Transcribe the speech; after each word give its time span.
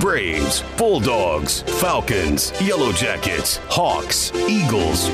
Braves, 0.00 0.64
Bulldogs, 0.78 1.60
Falcons, 1.80 2.50
Yellow 2.62 2.92
Jackets, 2.92 3.58
Hawks, 3.68 4.34
Eagles. 4.34 5.08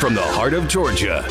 From 0.00 0.14
the 0.14 0.22
heart 0.22 0.54
of 0.54 0.68
Georgia, 0.68 1.22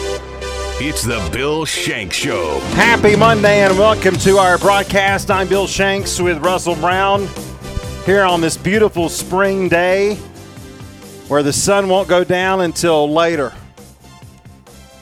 it's 0.80 1.02
the 1.04 1.28
Bill 1.34 1.66
Shanks 1.66 2.16
Show. 2.16 2.60
Happy 2.76 3.16
Monday 3.16 3.62
and 3.62 3.76
welcome 3.76 4.16
to 4.18 4.38
our 4.38 4.60
broadcast. 4.60 5.32
I'm 5.32 5.48
Bill 5.48 5.66
Shanks 5.66 6.22
with 6.22 6.38
Russell 6.46 6.76
Brown 6.76 7.28
here 8.06 8.24
on 8.24 8.40
this 8.40 8.56
beautiful 8.56 9.10
spring 9.10 9.68
day 9.68 10.14
where 11.28 11.42
the 11.42 11.54
sun 11.54 11.90
won't 11.90 12.08
go 12.08 12.24
down 12.24 12.62
until 12.62 13.12
later. 13.12 13.52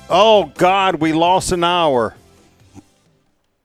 Oh 0.09 0.53
God, 0.55 0.95
we 0.95 1.11
lost 1.11 1.51
an 1.51 1.65
hour. 1.65 2.15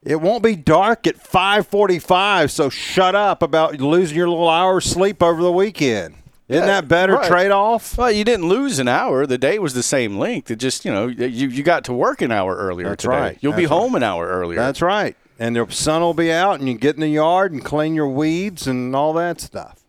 It 0.03 0.19
won't 0.19 0.41
be 0.43 0.55
dark 0.55 1.05
at 1.05 1.17
5:45, 1.17 2.49
so 2.49 2.69
shut 2.69 3.13
up 3.13 3.43
about 3.43 3.79
losing 3.79 4.17
your 4.17 4.29
little 4.29 4.49
hour's 4.49 4.85
sleep 4.85 5.21
over 5.21 5.41
the 5.41 5.51
weekend. 5.51 6.15
Isn't 6.47 6.63
Yeah, 6.63 6.81
that 6.81 6.87
better 6.87 7.13
right. 7.13 7.27
trade-off? 7.27 7.97
Well, 7.97 8.11
you 8.11 8.23
didn't 8.25 8.49
lose 8.49 8.79
an 8.79 8.87
hour. 8.87 9.25
The 9.25 9.37
day 9.37 9.57
was 9.59 9.73
the 9.73 9.83
same 9.83 10.17
length. 10.17 10.51
It 10.51 10.57
just, 10.57 10.83
you 10.83 10.91
know, 10.91 11.07
you, 11.07 11.47
you 11.47 11.63
got 11.63 11.85
to 11.85 11.93
work 11.93 12.21
an 12.21 12.31
hour 12.31 12.55
earlier 12.57 12.89
That's 12.89 13.03
today. 13.03 13.15
right. 13.15 13.37
You'll 13.41 13.53
be 13.53 13.61
That's 13.63 13.71
home 13.71 13.95
an 13.95 14.03
hour 14.03 14.27
earlier. 14.27 14.59
That's 14.59 14.81
right. 14.81 15.15
And 15.39 15.55
the 15.55 15.65
sun 15.69 16.01
will 16.01 16.13
be 16.13 16.29
out, 16.31 16.59
and 16.59 16.67
you 16.67 16.77
get 16.77 16.95
in 16.95 17.01
the 17.01 17.07
yard 17.07 17.53
and 17.53 17.63
clean 17.63 17.93
your 17.95 18.09
weeds 18.09 18.67
and 18.67 18.93
all 18.95 19.13
that 19.13 19.39
stuff. 19.39 19.79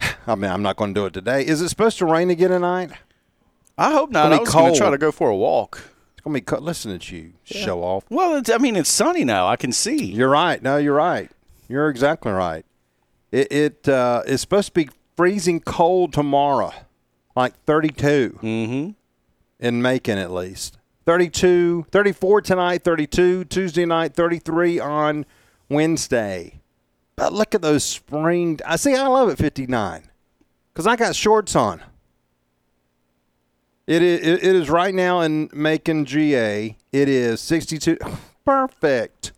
I 0.26 0.34
mean, 0.34 0.50
I'm 0.50 0.62
not 0.62 0.76
going 0.76 0.94
to 0.94 1.00
do 1.00 1.06
it 1.06 1.12
today. 1.12 1.46
Is 1.46 1.60
it 1.60 1.68
supposed 1.68 1.98
to 1.98 2.06
rain 2.06 2.28
again 2.30 2.50
tonight? 2.50 2.90
I 3.78 3.92
hope 3.92 4.10
not. 4.10 4.32
I 4.32 4.38
was 4.40 4.50
going 4.52 4.72
to 4.72 4.78
try 4.78 4.90
to 4.90 4.98
go 4.98 5.12
for 5.12 5.28
a 5.30 5.36
walk. 5.36 5.89
It's 6.20 6.24
to 6.26 6.34
be 6.34 6.40
cut. 6.42 6.62
Listen 6.62 6.98
to 6.98 7.16
you 7.16 7.32
show 7.44 7.82
off. 7.82 8.04
Well, 8.10 8.36
it's, 8.36 8.50
I 8.50 8.58
mean, 8.58 8.76
it's 8.76 8.90
sunny 8.90 9.24
now. 9.24 9.48
I 9.48 9.56
can 9.56 9.72
see. 9.72 10.04
You're 10.04 10.28
right. 10.28 10.62
No, 10.62 10.76
you're 10.76 10.94
right. 10.94 11.30
You're 11.66 11.88
exactly 11.88 12.30
right. 12.30 12.66
It, 13.32 13.50
it 13.50 13.88
uh, 13.88 14.22
is 14.26 14.42
supposed 14.42 14.68
to 14.68 14.74
be 14.74 14.90
freezing 15.16 15.60
cold 15.60 16.12
tomorrow, 16.12 16.74
like 17.34 17.54
32 17.64 18.38
mm-hmm. 18.42 18.90
in 19.66 19.80
Macon 19.80 20.18
at 20.18 20.30
least. 20.30 20.76
32, 21.06 21.86
34 21.90 22.42
tonight, 22.42 22.84
32 22.84 23.44
Tuesday 23.44 23.86
night, 23.86 24.14
33 24.14 24.78
on 24.78 25.24
Wednesday. 25.70 26.60
But 27.16 27.32
look 27.32 27.54
at 27.54 27.62
those 27.62 27.82
spring. 27.82 28.60
I 28.66 28.76
see. 28.76 28.94
I 28.94 29.06
love 29.06 29.30
it 29.30 29.38
59 29.38 30.02
because 30.74 30.86
I 30.86 30.96
got 30.96 31.16
shorts 31.16 31.56
on. 31.56 31.80
It 33.86 34.02
is, 34.02 34.20
it 34.42 34.54
is 34.54 34.70
right 34.70 34.94
now 34.94 35.20
in 35.20 35.50
Macon, 35.52 36.04
GA. 36.04 36.76
It 36.92 37.08
is 37.08 37.40
62. 37.40 37.98
Perfect. 38.44 39.32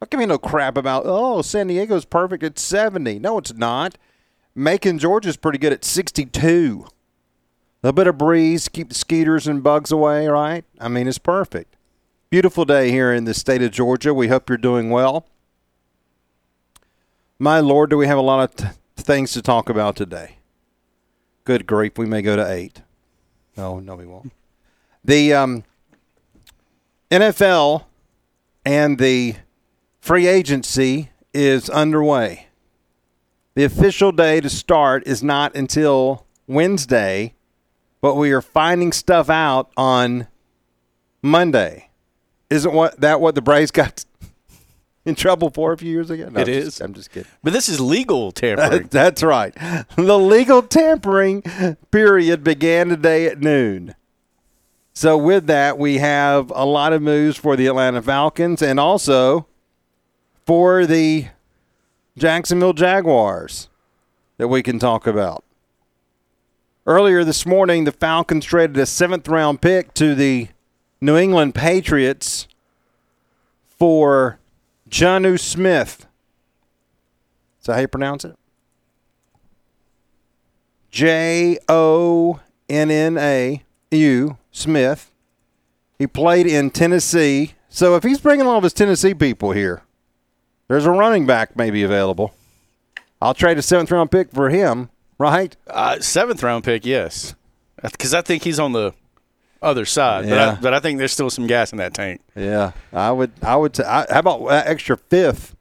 Don't 0.00 0.10
give 0.10 0.20
me 0.20 0.26
no 0.26 0.38
crap 0.38 0.76
about, 0.76 1.04
oh, 1.06 1.40
San 1.40 1.68
Diego's 1.68 2.04
perfect 2.04 2.42
at 2.42 2.58
70. 2.58 3.18
No, 3.20 3.38
it's 3.38 3.54
not. 3.54 3.96
Macon, 4.54 4.98
Georgia's 4.98 5.38
pretty 5.38 5.56
good 5.56 5.72
at 5.72 5.82
62. 5.82 6.86
A 7.82 7.92
bit 7.92 8.06
of 8.06 8.18
breeze, 8.18 8.68
keep 8.68 8.90
the 8.90 8.94
skeeters 8.94 9.46
and 9.46 9.62
bugs 9.62 9.90
away, 9.90 10.26
right? 10.26 10.64
I 10.78 10.88
mean, 10.88 11.08
it's 11.08 11.16
perfect. 11.16 11.76
Beautiful 12.28 12.64
day 12.64 12.90
here 12.90 13.14
in 13.14 13.24
the 13.24 13.32
state 13.32 13.62
of 13.62 13.70
Georgia. 13.70 14.12
We 14.12 14.28
hope 14.28 14.50
you're 14.50 14.58
doing 14.58 14.90
well. 14.90 15.26
My 17.38 17.60
Lord, 17.60 17.90
do 17.90 17.96
we 17.96 18.06
have 18.06 18.18
a 18.18 18.22
lot 18.22 18.50
of 18.50 18.56
t- 18.56 18.78
things 18.96 19.32
to 19.32 19.42
talk 19.42 19.68
about 19.68 19.96
today? 19.96 20.36
Good 21.44 21.66
grief, 21.66 21.96
we 21.96 22.06
may 22.06 22.22
go 22.22 22.36
to 22.36 22.50
eight. 22.50 22.82
No, 23.56 23.78
no, 23.80 23.94
we 23.94 24.06
won't. 24.06 24.32
The 25.04 25.34
um, 25.34 25.64
NFL 27.10 27.84
and 28.64 28.98
the 28.98 29.36
free 30.00 30.26
agency 30.26 31.10
is 31.32 31.68
underway. 31.70 32.48
The 33.54 33.64
official 33.64 34.12
day 34.12 34.40
to 34.40 34.50
start 34.50 35.06
is 35.06 35.22
not 35.22 35.54
until 35.54 36.26
Wednesday, 36.46 37.34
but 38.00 38.16
we 38.16 38.32
are 38.32 38.42
finding 38.42 38.92
stuff 38.92 39.30
out 39.30 39.70
on 39.76 40.26
Monday. 41.22 41.90
Isn't 42.50 42.72
what 42.74 43.00
that 43.00 43.20
what 43.20 43.34
the 43.34 43.42
Braves 43.42 43.70
got 43.70 44.04
in 45.06 45.14
trouble 45.14 45.50
for 45.50 45.72
a 45.72 45.76
few 45.78 45.90
years 45.90 46.10
ago? 46.10 46.28
No, 46.30 46.40
It 46.40 46.48
I'm 46.48 46.54
is. 46.54 46.64
just- 46.64 46.80
I'm 46.80 46.94
just 46.94 47.10
kidding. 47.10 47.30
But 47.42 47.52
this 47.52 47.68
is 47.68 47.80
legal 47.80 48.32
tampering. 48.32 48.86
That's 48.90 49.22
right. 49.22 49.54
The 49.96 50.18
legal 50.18 50.62
tampering 50.62 51.42
period 51.90 52.42
began 52.44 52.88
today 52.88 53.26
at 53.26 53.40
noon. 53.40 53.94
So, 54.96 55.18
with 55.18 55.46
that, 55.48 55.76
we 55.76 55.98
have 55.98 56.52
a 56.54 56.64
lot 56.64 56.92
of 56.92 57.02
moves 57.02 57.36
for 57.36 57.56
the 57.56 57.66
Atlanta 57.66 58.00
Falcons 58.00 58.62
and 58.62 58.78
also 58.78 59.46
for 60.46 60.86
the 60.86 61.26
Jacksonville 62.16 62.74
Jaguars 62.74 63.68
that 64.36 64.46
we 64.46 64.62
can 64.62 64.78
talk 64.78 65.06
about. 65.08 65.42
Earlier 66.86 67.24
this 67.24 67.44
morning, 67.44 67.84
the 67.84 67.92
Falcons 67.92 68.44
traded 68.44 68.76
a 68.76 68.86
seventh 68.86 69.26
round 69.26 69.60
pick 69.60 69.94
to 69.94 70.14
the 70.14 70.48
New 71.00 71.16
England 71.16 71.56
Patriots 71.56 72.46
for 73.66 74.38
Jonnu 74.94 75.40
Smith. 75.40 76.06
Is 77.58 77.66
that 77.66 77.74
how 77.74 77.80
you 77.80 77.88
pronounce 77.88 78.24
it? 78.24 78.36
J 80.92 81.58
O 81.68 82.38
N 82.68 82.92
N 82.92 83.18
A 83.18 83.64
U 83.90 84.38
Smith. 84.52 85.10
He 85.98 86.06
played 86.06 86.46
in 86.46 86.70
Tennessee. 86.70 87.54
So 87.68 87.96
if 87.96 88.04
he's 88.04 88.20
bringing 88.20 88.46
all 88.46 88.58
of 88.58 88.62
his 88.62 88.72
Tennessee 88.72 89.14
people 89.14 89.50
here, 89.50 89.82
there's 90.68 90.86
a 90.86 90.92
running 90.92 91.26
back 91.26 91.56
maybe 91.56 91.82
available. 91.82 92.32
I'll 93.20 93.34
trade 93.34 93.58
a 93.58 93.62
seventh 93.62 93.90
round 93.90 94.12
pick 94.12 94.30
for 94.30 94.48
him, 94.48 94.90
right? 95.18 95.56
uh, 95.66 95.98
seventh 95.98 96.40
round 96.40 96.62
pick, 96.62 96.86
yes. 96.86 97.34
Because 97.82 98.14
I 98.14 98.22
think 98.22 98.44
he's 98.44 98.60
on 98.60 98.70
the 98.70 98.92
other 99.64 99.84
side. 99.84 100.28
But, 100.28 100.38
I, 100.38 100.54
but 100.56 100.74
I 100.74 100.80
think 100.80 100.98
there's 100.98 101.12
still 101.12 101.30
some 101.30 101.46
gas 101.46 101.72
in 101.72 101.78
that 101.78 101.94
tank. 101.94 102.20
Yeah, 102.36 102.72
I 102.92 103.10
would. 103.10 103.32
I 103.42 103.56
would. 103.56 103.74
T- 103.74 103.82
I, 103.82 104.06
how 104.10 104.20
about 104.20 104.46
that 104.48 104.66
extra 104.66 104.96
fifth? 104.96 105.56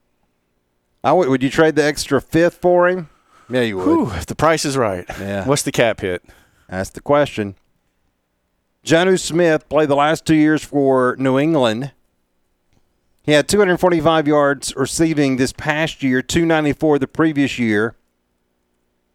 I 1.04 1.14
would. 1.14 1.30
Would 1.30 1.44
you 1.44 1.50
trade 1.50 1.76
the 1.76 1.84
extra 1.84 2.22
fifth 2.22 2.56
for 2.56 2.88
him? 2.88 3.10
Yeah, 3.50 3.62
you 3.62 3.78
would. 3.78 3.86
Whew, 3.86 4.12
if 4.12 4.26
the 4.26 4.36
price 4.36 4.66
is 4.66 4.78
right. 4.78 5.06
Yeah. 5.20 5.48
What's 5.48 5.64
the 5.64 5.72
cap 5.72 6.02
hit? 6.02 6.24
That's 6.70 6.90
the 6.90 7.02
question. 7.02 7.56
Jonnu 8.86 9.20
Smith 9.20 9.70
played 9.70 9.90
the 9.90 9.96
last 9.96 10.26
two 10.26 10.36
years 10.36 10.64
for 10.64 11.16
New 11.18 11.40
England. 11.40 11.92
He 13.24 13.32
had 13.32 13.48
245 13.48 14.28
yards 14.28 14.76
receiving 14.76 15.38
this 15.38 15.54
past 15.54 16.04
year, 16.04 16.22
294 16.22 17.00
the 17.00 17.08
previous 17.08 17.58
year, 17.58 17.96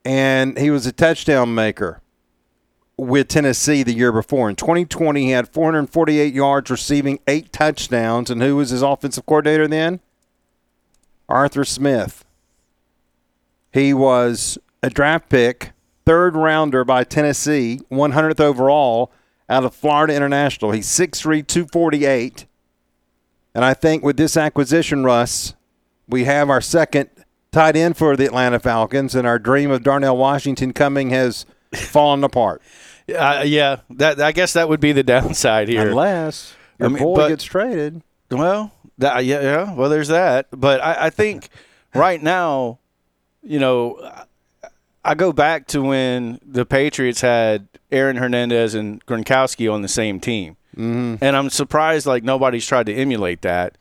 and 0.05 0.59
he 0.59 0.71
was 0.71 0.87
a 0.87 0.93
touchdown 0.93 1.55
maker 1.55 2.01
with 2.99 3.29
Tennessee 3.29 3.85
the 3.85 3.95
year 3.95 4.13
before. 4.13 4.51
In 4.51 4.57
2020, 4.57 5.23
he 5.23 5.31
had 5.31 5.49
448 5.49 6.35
yards 6.35 6.71
receiving, 6.71 7.21
eight 7.29 7.53
touchdowns, 7.53 8.29
and 8.29 8.43
who 8.43 8.57
was 8.57 8.71
his 8.71 8.83
offensive 8.83 9.25
coordinator 9.25 9.69
then? 9.69 10.01
Arthur 11.29 11.65
Smith. 11.65 12.25
He 13.73 13.95
was 13.95 14.59
a 14.83 14.91
draft 14.91 15.29
pick, 15.29 15.73
third 16.05 16.35
rounder 16.35 16.85
by 16.85 17.05
Tennessee, 17.05 17.81
100th 17.91 18.41
overall 18.41 19.13
out 19.49 19.65
of 19.65 19.75
Florida 19.75 20.15
International. 20.15 20.73
He's 20.73 20.89
6'3, 20.89 21.47
248. 21.47 22.47
And 23.55 23.65
I 23.65 23.75
think 23.75 24.03
with 24.03 24.17
this 24.17 24.37
acquisition, 24.37 25.05
Russ, 25.05 25.55
we 26.09 26.25
have 26.25 26.51
our 26.51 26.61
second 26.61 27.11
tight 27.53 27.77
end 27.77 27.97
for 27.97 28.17
the 28.17 28.27
Atlanta 28.27 28.59
Falcons, 28.59 29.15
and 29.15 29.27
our 29.27 29.39
dream 29.39 29.71
of 29.71 29.83
Darnell 29.83 30.17
Washington 30.17 30.73
coming 30.73 31.11
has 31.11 31.47
fallen 31.73 32.25
apart. 32.25 32.61
Uh, 33.15 33.43
yeah, 33.47 33.81
that 33.91 34.21
I 34.21 34.33
guess 34.33 34.53
that 34.53 34.69
would 34.69 34.81
be 34.81 34.93
the 34.93 35.03
downside 35.05 35.69
here. 35.69 35.89
Unless 35.89 36.55
your 36.79 36.89
I 36.89 36.93
mean, 36.93 37.03
boy 37.03 37.17
but- 37.17 37.29
gets 37.29 37.45
traded. 37.45 38.03
Well, 38.31 38.73
that, 38.99 39.25
yeah, 39.25 39.41
yeah. 39.41 39.75
Well, 39.75 39.89
there's 39.89 40.09
that. 40.09 40.49
But 40.51 40.83
I, 40.83 41.07
I 41.07 41.11
think 41.11 41.49
right 41.95 42.23
now, 42.23 42.79
you 43.43 43.59
know, 43.59 44.27
I 45.05 45.15
go 45.15 45.33
back 45.33 45.67
to 45.69 45.83
when 45.83 46.39
the 46.45 46.67
Patriots 46.67 47.23
had 47.23 47.69
Aaron 47.91 48.17
Hernandez 48.17 48.75
and 48.75 49.05
Gronkowski 49.07 49.73
on 49.73 49.81
the 49.81 49.89
same 49.89 50.21
team, 50.21 50.57
mm-hmm. 50.77 51.17
and 51.25 51.37
I'm 51.37 51.49
surprised 51.49 52.07
like 52.07 52.23
nobody's 52.23 52.67
tried 52.67 52.87
to 52.87 52.95
emulate 52.95 53.41
that 53.43 53.79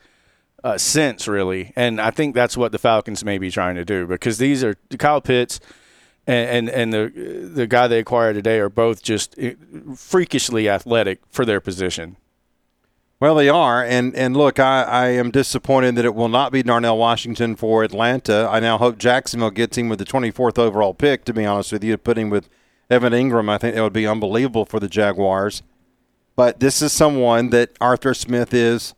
uh, 0.63 0.77
since 0.77 1.27
really. 1.27 1.73
And 1.75 1.99
I 1.99 2.11
think 2.11 2.33
that's 2.35 2.55
what 2.55 2.71
the 2.71 2.77
Falcons 2.77 3.23
may 3.25 3.37
be 3.37 3.51
trying 3.51 3.75
to 3.75 3.85
do 3.85 4.07
because 4.07 4.37
these 4.37 4.63
are 4.63 4.75
Kyle 4.97 5.21
Pitts. 5.21 5.59
And, 6.27 6.67
and 6.67 6.69
and 6.69 6.93
the 6.93 7.49
the 7.53 7.67
guy 7.67 7.87
they 7.87 7.99
acquired 7.99 8.33
today 8.33 8.59
are 8.59 8.69
both 8.69 9.01
just 9.01 9.33
eh, 9.39 9.53
freakishly 9.95 10.67
athletic 10.67 11.21
for 11.29 11.45
their 11.45 11.61
position. 11.61 12.17
Well, 13.19 13.33
they 13.33 13.49
are, 13.49 13.83
and 13.83 14.13
and 14.15 14.37
look, 14.37 14.59
I, 14.59 14.83
I 14.83 15.07
am 15.07 15.31
disappointed 15.31 15.95
that 15.95 16.05
it 16.05 16.13
will 16.13 16.29
not 16.29 16.51
be 16.51 16.61
Darnell 16.61 16.97
Washington 16.97 17.55
for 17.55 17.83
Atlanta. 17.83 18.47
I 18.51 18.59
now 18.59 18.77
hope 18.77 18.99
Jacksonville 18.99 19.49
gets 19.51 19.77
him 19.77 19.89
with 19.89 19.97
the 19.97 20.05
24th 20.05 20.59
overall 20.59 20.93
pick. 20.93 21.25
To 21.25 21.33
be 21.33 21.45
honest 21.45 21.71
with 21.71 21.83
you, 21.83 21.97
putting 21.97 22.29
with 22.29 22.47
Evan 22.89 23.13
Engram, 23.13 23.49
I 23.49 23.57
think 23.57 23.73
that 23.73 23.81
would 23.81 23.93
be 23.93 24.05
unbelievable 24.05 24.65
for 24.65 24.79
the 24.79 24.87
Jaguars. 24.87 25.63
But 26.35 26.59
this 26.59 26.81
is 26.83 26.91
someone 26.93 27.49
that 27.49 27.71
Arthur 27.81 28.13
Smith 28.13 28.53
is 28.53 28.93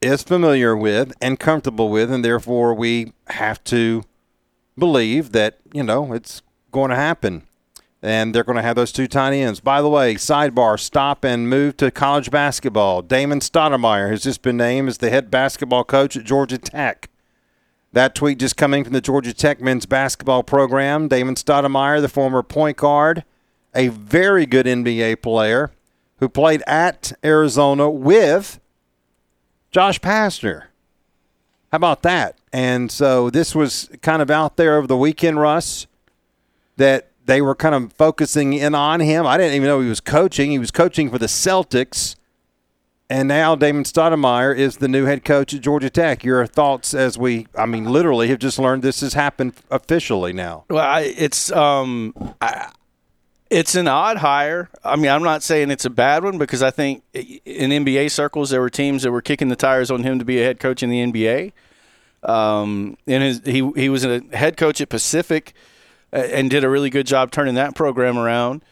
is 0.00 0.22
familiar 0.22 0.74
with 0.74 1.12
and 1.20 1.38
comfortable 1.38 1.90
with, 1.90 2.10
and 2.10 2.24
therefore 2.24 2.72
we 2.72 3.12
have 3.28 3.62
to 3.64 4.04
believe 4.78 5.32
that, 5.32 5.58
you 5.72 5.82
know, 5.82 6.12
it's 6.12 6.42
going 6.72 6.90
to 6.90 6.96
happen. 6.96 7.46
And 8.02 8.34
they're 8.34 8.44
going 8.44 8.56
to 8.56 8.62
have 8.62 8.76
those 8.76 8.92
two 8.92 9.08
tiny 9.08 9.40
ends. 9.40 9.58
By 9.60 9.80
the 9.82 9.88
way, 9.88 10.14
sidebar, 10.14 10.78
stop 10.78 11.24
and 11.24 11.48
move 11.48 11.76
to 11.78 11.90
college 11.90 12.30
basketball. 12.30 13.02
Damon 13.02 13.40
Stoudemire 13.40 14.10
has 14.10 14.22
just 14.22 14.42
been 14.42 14.58
named 14.58 14.88
as 14.88 14.98
the 14.98 15.10
head 15.10 15.30
basketball 15.30 15.82
coach 15.82 16.16
at 16.16 16.24
Georgia 16.24 16.58
Tech. 16.58 17.08
That 17.92 18.14
tweet 18.14 18.38
just 18.38 18.56
coming 18.56 18.84
from 18.84 18.92
the 18.92 19.00
Georgia 19.00 19.32
Tech 19.32 19.60
men's 19.60 19.86
basketball 19.86 20.42
program. 20.42 21.08
Damon 21.08 21.34
Stoudemire, 21.34 22.00
the 22.00 22.08
former 22.08 22.42
point 22.42 22.76
guard, 22.76 23.24
a 23.74 23.88
very 23.88 24.44
good 24.46 24.66
NBA 24.66 25.22
player 25.22 25.72
who 26.18 26.28
played 26.28 26.62
at 26.66 27.12
Arizona 27.24 27.90
with 27.90 28.60
Josh 29.70 30.00
Pastner. 30.00 30.64
How 31.72 31.76
about 31.76 32.02
that? 32.02 32.35
And 32.56 32.90
so 32.90 33.28
this 33.28 33.54
was 33.54 33.90
kind 34.00 34.22
of 34.22 34.30
out 34.30 34.56
there 34.56 34.78
over 34.78 34.86
the 34.86 34.96
weekend, 34.96 35.38
Russ, 35.38 35.86
that 36.78 37.10
they 37.26 37.42
were 37.42 37.54
kind 37.54 37.74
of 37.74 37.92
focusing 37.92 38.54
in 38.54 38.74
on 38.74 39.00
him. 39.00 39.26
I 39.26 39.36
didn't 39.36 39.56
even 39.56 39.68
know 39.68 39.82
he 39.82 39.90
was 39.90 40.00
coaching. 40.00 40.52
He 40.52 40.58
was 40.58 40.70
coaching 40.70 41.10
for 41.10 41.18
the 41.18 41.26
Celtics. 41.26 42.16
And 43.10 43.28
now 43.28 43.56
Damon 43.56 43.84
Stoudemire 43.84 44.56
is 44.56 44.78
the 44.78 44.88
new 44.88 45.04
head 45.04 45.22
coach 45.22 45.52
at 45.52 45.60
Georgia 45.60 45.90
Tech. 45.90 46.24
Your 46.24 46.46
thoughts 46.46 46.94
as 46.94 47.18
we, 47.18 47.46
I 47.54 47.66
mean, 47.66 47.84
literally 47.84 48.28
have 48.28 48.38
just 48.38 48.58
learned 48.58 48.82
this 48.82 49.02
has 49.02 49.12
happened 49.12 49.52
officially 49.70 50.32
now. 50.32 50.64
Well, 50.70 50.82
I, 50.82 51.02
it's 51.02 51.52
um, 51.52 52.14
I, 52.40 52.70
it's 53.50 53.74
an 53.74 53.86
odd 53.86 54.16
hire. 54.16 54.70
I 54.82 54.96
mean, 54.96 55.10
I'm 55.10 55.22
not 55.22 55.42
saying 55.42 55.70
it's 55.70 55.84
a 55.84 55.90
bad 55.90 56.24
one 56.24 56.38
because 56.38 56.62
I 56.62 56.70
think 56.70 57.02
in 57.12 57.70
NBA 57.70 58.12
circles 58.12 58.48
there 58.48 58.62
were 58.62 58.70
teams 58.70 59.02
that 59.02 59.12
were 59.12 59.20
kicking 59.20 59.48
the 59.48 59.56
tires 59.56 59.90
on 59.90 60.04
him 60.04 60.18
to 60.18 60.24
be 60.24 60.40
a 60.40 60.44
head 60.44 60.58
coach 60.58 60.82
in 60.82 60.88
the 60.88 61.02
NBA. 61.02 61.52
Um, 62.22 62.96
and 63.06 63.22
his, 63.22 63.42
he 63.44 63.70
he 63.76 63.88
was 63.88 64.04
a 64.04 64.20
head 64.32 64.56
coach 64.56 64.80
at 64.80 64.88
Pacific 64.88 65.54
uh, 66.12 66.16
and 66.16 66.50
did 66.50 66.64
a 66.64 66.68
really 66.68 66.90
good 66.90 67.06
job 67.06 67.30
turning 67.30 67.54
that 67.54 67.74
program 67.74 68.18
around. 68.18 68.62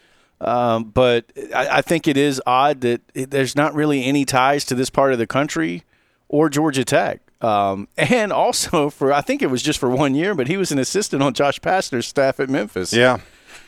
Um, 0.41 0.85
but 0.85 1.31
I, 1.55 1.77
I, 1.77 1.81
think 1.81 2.07
it 2.07 2.17
is 2.17 2.41
odd 2.45 2.81
that 2.81 3.01
it, 3.13 3.31
there's 3.31 3.55
not 3.55 3.73
really 3.73 4.03
any 4.03 4.25
ties 4.25 4.65
to 4.65 4.75
this 4.75 4.89
part 4.89 5.13
of 5.13 5.17
the 5.17 5.25
country 5.25 5.83
or 6.27 6.49
Georgia 6.49 6.83
Tech. 6.83 7.21
Um, 7.41 7.87
and 7.97 8.33
also 8.33 8.89
for 8.89 9.13
I 9.13 9.21
think 9.21 9.41
it 9.41 9.47
was 9.47 9.61
just 9.61 9.79
for 9.79 9.89
one 9.89 10.13
year, 10.15 10.35
but 10.35 10.47
he 10.47 10.57
was 10.57 10.71
an 10.71 10.79
assistant 10.79 11.23
on 11.23 11.33
Josh 11.33 11.59
Pastner's 11.61 12.07
staff 12.07 12.39
at 12.39 12.49
Memphis. 12.49 12.91
Yeah. 12.91 13.19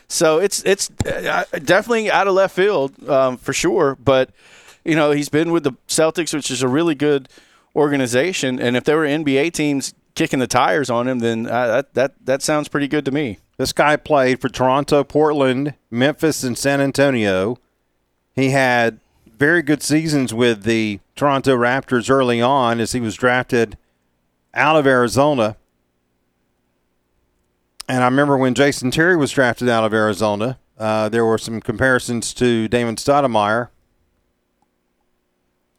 So 0.08 0.38
it's 0.38 0.62
it's 0.64 0.90
uh, 1.06 1.44
definitely 1.52 2.10
out 2.10 2.28
of 2.28 2.34
left 2.34 2.56
field 2.56 3.08
um, 3.08 3.36
for 3.36 3.52
sure. 3.52 3.96
But 4.02 4.30
you 4.84 4.94
know 4.94 5.10
he's 5.10 5.28
been 5.28 5.52
with 5.52 5.64
the 5.64 5.72
Celtics, 5.86 6.34
which 6.34 6.50
is 6.50 6.62
a 6.62 6.68
really 6.68 6.94
good 6.94 7.28
organization. 7.74 8.60
And 8.60 8.76
if 8.76 8.84
there 8.84 8.96
were 8.96 9.06
NBA 9.06 9.52
teams 9.52 9.94
kicking 10.14 10.38
the 10.38 10.46
tires 10.46 10.90
on 10.90 11.08
him, 11.08 11.20
then 11.20 11.46
uh, 11.46 11.66
that 11.68 11.94
that 11.94 12.14
that 12.24 12.42
sounds 12.42 12.68
pretty 12.68 12.88
good 12.88 13.04
to 13.04 13.10
me. 13.10 13.38
This 13.56 13.72
guy 13.72 13.96
played 13.96 14.40
for 14.40 14.48
Toronto, 14.48 15.02
Portland, 15.04 15.74
Memphis, 15.90 16.44
and 16.44 16.56
San 16.56 16.80
Antonio. 16.80 17.58
He 18.34 18.50
had 18.50 19.00
very 19.26 19.62
good 19.62 19.82
seasons 19.82 20.32
with 20.32 20.62
the 20.62 21.00
Toronto 21.16 21.56
Raptors 21.56 22.10
early 22.10 22.40
on 22.40 22.80
as 22.80 22.92
he 22.92 23.00
was 23.00 23.14
drafted 23.14 23.76
out 24.54 24.76
of 24.76 24.86
Arizona. 24.86 25.56
And 27.88 28.02
I 28.02 28.06
remember 28.06 28.36
when 28.36 28.54
Jason 28.54 28.90
Terry 28.90 29.16
was 29.16 29.30
drafted 29.30 29.68
out 29.68 29.84
of 29.84 29.94
Arizona, 29.94 30.58
uh, 30.78 31.08
there 31.08 31.24
were 31.24 31.38
some 31.38 31.60
comparisons 31.60 32.34
to 32.34 32.68
Damon 32.68 32.96
Stoudemire 32.96 33.68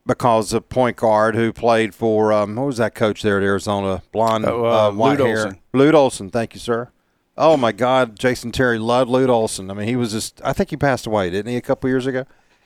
because 0.06 0.54
of 0.54 0.70
point 0.70 0.98
guard 0.98 1.36
who 1.36 1.54
played 1.54 1.94
for 1.94 2.34
um, 2.34 2.56
what 2.56 2.66
was 2.68 2.78
that 2.78 2.96
coach 2.96 3.22
there 3.22 3.38
at 3.38 3.44
Arizona? 3.44 4.02
Blonde, 4.12 4.46
oh, 4.46 4.66
uh, 4.66 4.88
uh, 4.90 4.92
white 4.92 5.20
Lute 5.20 5.28
hair. 5.28 5.38
Olson. 5.46 5.60
Lute 5.74 5.96
Olson. 5.96 6.30
Thank 6.30 6.54
you, 6.54 6.60
sir. 6.60 6.90
Oh 7.38 7.56
my 7.56 7.72
God, 7.72 8.20
Jason 8.20 8.52
Terry 8.52 8.78
loved 8.80 9.10
Lute 9.10 9.30
Olson. 9.30 9.72
I 9.72 9.74
mean, 9.74 9.88
he 9.88 9.96
was 9.96 10.12
just. 10.12 10.42
I 10.44 10.52
think 10.54 10.72
he 10.72 10.78
passed 10.78 11.06
away, 11.08 11.30
didn't 11.30 11.52
he, 11.52 11.58
a 11.58 11.62
couple 11.62 11.90
years 11.90 12.06
ago? 12.06 12.26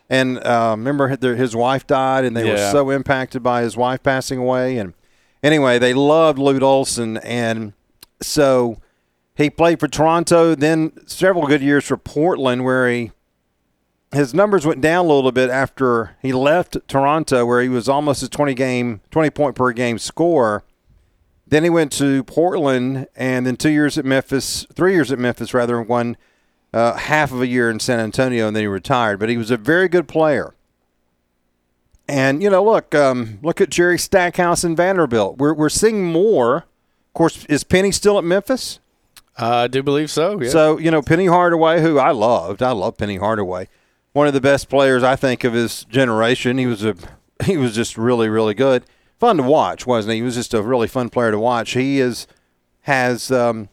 And 0.09 0.37
uh, 0.45 0.73
remember, 0.77 1.07
his 1.35 1.55
wife 1.55 1.85
died, 1.87 2.25
and 2.25 2.35
they 2.35 2.45
Yeah. 2.45 2.51
were 2.53 2.71
so 2.71 2.89
impacted 2.89 3.43
by 3.43 3.61
his 3.61 3.77
wife 3.77 4.01
passing 4.03 4.39
away. 4.39 4.77
And 4.77 4.93
anyway, 5.43 5.79
they 5.79 5.93
loved 5.93 6.39
Lute 6.39 6.63
Olson, 6.63 7.17
and 7.17 7.73
so 8.21 8.77
he 9.35 9.49
played 9.49 9.79
for 9.79 9.87
Toronto. 9.87 10.55
Then 10.55 10.91
several 11.07 11.45
good 11.47 11.61
years 11.61 11.85
for 11.85 11.97
Portland, 11.97 12.63
where 12.63 12.89
he 12.89 13.11
his 14.13 14.33
numbers 14.33 14.65
went 14.65 14.81
down 14.81 15.05
a 15.05 15.07
little 15.07 15.31
bit 15.31 15.49
after 15.49 16.15
he 16.21 16.31
left 16.31 16.77
Toronto, 16.87 17.45
where 17.45 17.61
he 17.61 17.69
was 17.69 17.89
almost 17.89 18.23
a 18.23 18.29
twenty 18.29 18.53
game, 18.53 19.01
twenty 19.11 19.29
point 19.29 19.55
per 19.55 19.71
game 19.73 19.99
score. 19.99 20.63
Then 21.45 21.63
he 21.63 21.69
went 21.69 21.91
to 21.93 22.23
Portland, 22.23 23.07
and 23.15 23.45
then 23.45 23.57
two 23.57 23.69
years 23.69 23.97
at 23.97 24.05
Memphis, 24.05 24.65
three 24.73 24.93
years 24.93 25.11
at 25.11 25.19
Memphis 25.19 25.53
rather, 25.53 25.77
and 25.79 25.87
one 25.87 26.17
uh, 26.73 26.93
half 26.93 27.31
of 27.31 27.41
a 27.41 27.47
year 27.47 27.69
in 27.69 27.79
San 27.79 27.99
Antonio, 27.99 28.47
and 28.47 28.55
then 28.55 28.63
he 28.63 28.67
retired. 28.67 29.19
But 29.19 29.29
he 29.29 29.37
was 29.37 29.51
a 29.51 29.57
very 29.57 29.87
good 29.87 30.07
player. 30.07 30.55
And 32.07 32.43
you 32.43 32.49
know, 32.49 32.63
look, 32.63 32.93
um, 32.95 33.39
look 33.41 33.61
at 33.61 33.69
Jerry 33.69 33.97
Stackhouse 33.97 34.63
and 34.63 34.75
Vanderbilt. 34.75 35.37
We're 35.37 35.53
we're 35.53 35.69
seeing 35.69 36.03
more. 36.03 36.57
Of 36.57 37.13
course, 37.13 37.45
is 37.45 37.63
Penny 37.63 37.91
still 37.91 38.17
at 38.17 38.23
Memphis? 38.23 38.79
Uh, 39.39 39.55
I 39.55 39.67
do 39.67 39.81
believe 39.83 40.11
so. 40.11 40.39
Yeah. 40.41 40.49
So 40.49 40.77
you 40.77 40.91
know, 40.91 41.01
Penny 41.01 41.27
Hardaway, 41.27 41.81
who 41.81 41.99
I 41.99 42.11
loved, 42.11 42.61
I 42.61 42.71
love 42.71 42.97
Penny 42.97 43.17
Hardaway, 43.17 43.69
one 44.13 44.27
of 44.27 44.33
the 44.33 44.41
best 44.41 44.69
players 44.69 45.03
I 45.03 45.15
think 45.15 45.43
of 45.43 45.53
his 45.53 45.83
generation. 45.85 46.57
He 46.57 46.65
was 46.65 46.85
a 46.85 46.95
he 47.43 47.57
was 47.57 47.75
just 47.75 47.97
really 47.97 48.29
really 48.29 48.53
good, 48.53 48.85
fun 49.19 49.37
to 49.37 49.43
watch, 49.43 49.85
wasn't 49.85 50.13
he? 50.13 50.17
He 50.17 50.23
was 50.23 50.35
just 50.35 50.53
a 50.53 50.61
really 50.61 50.87
fun 50.87 51.09
player 51.09 51.31
to 51.31 51.39
watch. 51.39 51.71
He 51.71 51.99
is 51.99 52.27
has 52.81 53.31
um, 53.31 53.69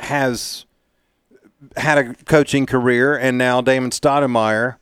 has 0.00 0.66
had 1.76 1.98
a 1.98 2.14
coaching 2.24 2.66
career, 2.66 3.16
and 3.16 3.38
now 3.38 3.60
Damon 3.60 3.90
Stoudemire, 3.90 4.76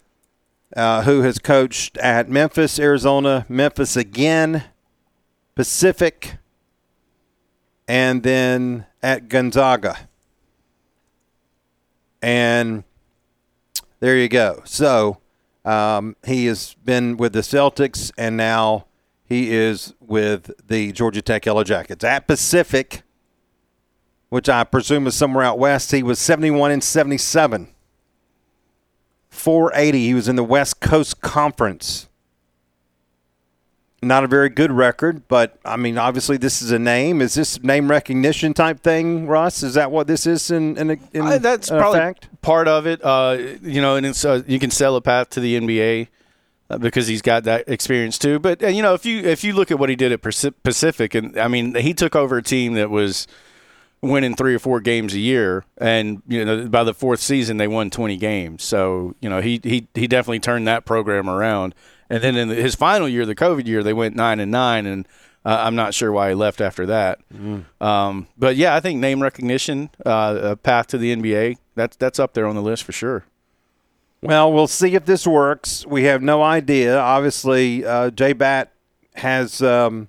uh, 0.76 1.02
who 1.02 1.22
has 1.22 1.38
coached 1.38 1.96
at 1.98 2.28
Memphis, 2.28 2.78
Arizona, 2.78 3.44
Memphis 3.48 3.96
again, 3.96 4.64
Pacific, 5.54 6.36
and 7.86 8.22
then 8.22 8.86
at 9.02 9.28
Gonzaga. 9.28 10.08
And 12.22 12.84
there 14.00 14.16
you 14.16 14.28
go. 14.28 14.62
So 14.64 15.18
um, 15.64 16.16
he 16.26 16.46
has 16.46 16.74
been 16.84 17.16
with 17.16 17.32
the 17.32 17.40
Celtics, 17.40 18.10
and 18.18 18.36
now 18.36 18.86
he 19.24 19.54
is 19.54 19.94
with 20.00 20.50
the 20.66 20.92
Georgia 20.92 21.22
Tech 21.22 21.46
Yellow 21.46 21.64
Jackets. 21.64 22.02
At 22.04 22.26
Pacific, 22.26 23.02
which 24.28 24.48
I 24.48 24.64
presume 24.64 25.06
is 25.06 25.14
somewhere 25.14 25.44
out 25.44 25.58
west, 25.58 25.92
he 25.92 26.02
was 26.02 26.18
71 26.18 26.72
and 26.72 26.82
77. 26.82 27.68
480. 29.30 30.06
He 30.06 30.14
was 30.14 30.28
in 30.28 30.36
the 30.36 30.44
West 30.44 30.80
Coast 30.80 31.20
Conference. 31.20 32.08
Not 34.02 34.24
a 34.24 34.28
very 34.28 34.48
good 34.48 34.72
record, 34.72 35.28
but 35.28 35.58
I 35.62 35.76
mean, 35.76 35.98
obviously, 35.98 36.38
this 36.38 36.62
is 36.62 36.70
a 36.70 36.78
name. 36.78 37.20
Is 37.20 37.34
this 37.34 37.62
name 37.62 37.90
recognition 37.90 38.54
type 38.54 38.80
thing, 38.80 39.26
Russ? 39.26 39.62
Is 39.62 39.74
that 39.74 39.90
what 39.90 40.06
this 40.06 40.26
is 40.26 40.50
in, 40.50 40.78
in, 40.78 40.98
in 41.12 41.42
that's 41.42 41.68
probably 41.68 41.98
effect? 41.98 42.28
part 42.40 42.66
of 42.66 42.86
it. 42.86 43.04
Uh, 43.04 43.36
you 43.60 43.82
know, 43.82 43.96
and 43.96 44.06
it's, 44.06 44.24
uh, 44.24 44.42
you 44.46 44.58
can 44.58 44.70
sell 44.70 44.96
a 44.96 45.02
path 45.02 45.28
to 45.30 45.40
the 45.40 45.60
NBA 45.60 46.08
uh, 46.70 46.78
because 46.78 47.08
he's 47.08 47.20
got 47.20 47.44
that 47.44 47.68
experience 47.68 48.16
too. 48.16 48.38
But 48.38 48.62
uh, 48.62 48.68
you 48.68 48.80
know, 48.80 48.94
if 48.94 49.04
you 49.04 49.20
if 49.20 49.44
you 49.44 49.52
look 49.52 49.70
at 49.70 49.78
what 49.78 49.90
he 49.90 49.96
did 49.96 50.12
at 50.12 50.22
Pacific, 50.22 51.14
and 51.14 51.38
I 51.38 51.48
mean, 51.48 51.74
he 51.74 51.92
took 51.92 52.16
over 52.16 52.38
a 52.38 52.42
team 52.42 52.74
that 52.74 52.88
was 52.88 53.26
winning 54.00 54.34
three 54.34 54.54
or 54.54 54.58
four 54.58 54.80
games 54.80 55.12
a 55.12 55.18
year, 55.18 55.64
and 55.76 56.22
you 56.26 56.44
know, 56.44 56.68
by 56.68 56.84
the 56.84 56.94
fourth 56.94 57.20
season 57.20 57.56
they 57.56 57.68
won 57.68 57.90
twenty 57.90 58.16
games. 58.16 58.62
So 58.62 59.14
you 59.20 59.28
know, 59.28 59.40
he 59.40 59.60
he 59.62 59.88
he 59.94 60.06
definitely 60.06 60.40
turned 60.40 60.66
that 60.68 60.84
program 60.84 61.28
around. 61.28 61.74
And 62.10 62.22
then 62.22 62.36
in 62.36 62.48
his 62.48 62.74
final 62.74 63.08
year, 63.08 63.24
the 63.24 63.36
COVID 63.36 63.66
year, 63.66 63.82
they 63.84 63.92
went 63.92 64.16
nine 64.16 64.40
and 64.40 64.50
nine, 64.50 64.84
and 64.84 65.06
uh, 65.44 65.62
I'm 65.64 65.76
not 65.76 65.94
sure 65.94 66.10
why 66.10 66.30
he 66.30 66.34
left 66.34 66.60
after 66.60 66.84
that. 66.86 67.20
Um, 67.80 68.26
but 68.36 68.56
yeah, 68.56 68.74
I 68.74 68.80
think 68.80 68.98
name 68.98 69.22
recognition, 69.22 69.90
uh, 70.04 70.38
a 70.42 70.56
path 70.56 70.88
to 70.88 70.98
the 70.98 71.14
NBA, 71.14 71.56
that's 71.76 71.96
that's 71.96 72.18
up 72.18 72.34
there 72.34 72.46
on 72.46 72.56
the 72.56 72.62
list 72.62 72.82
for 72.82 72.92
sure. 72.92 73.24
Well, 74.22 74.52
we'll 74.52 74.66
see 74.66 74.94
if 74.94 75.06
this 75.06 75.26
works. 75.26 75.86
We 75.86 76.02
have 76.04 76.20
no 76.20 76.42
idea. 76.42 76.98
Obviously, 76.98 77.86
uh, 77.86 78.10
J 78.10 78.34
Batt 78.34 78.72
has 79.14 79.62
um, 79.62 80.08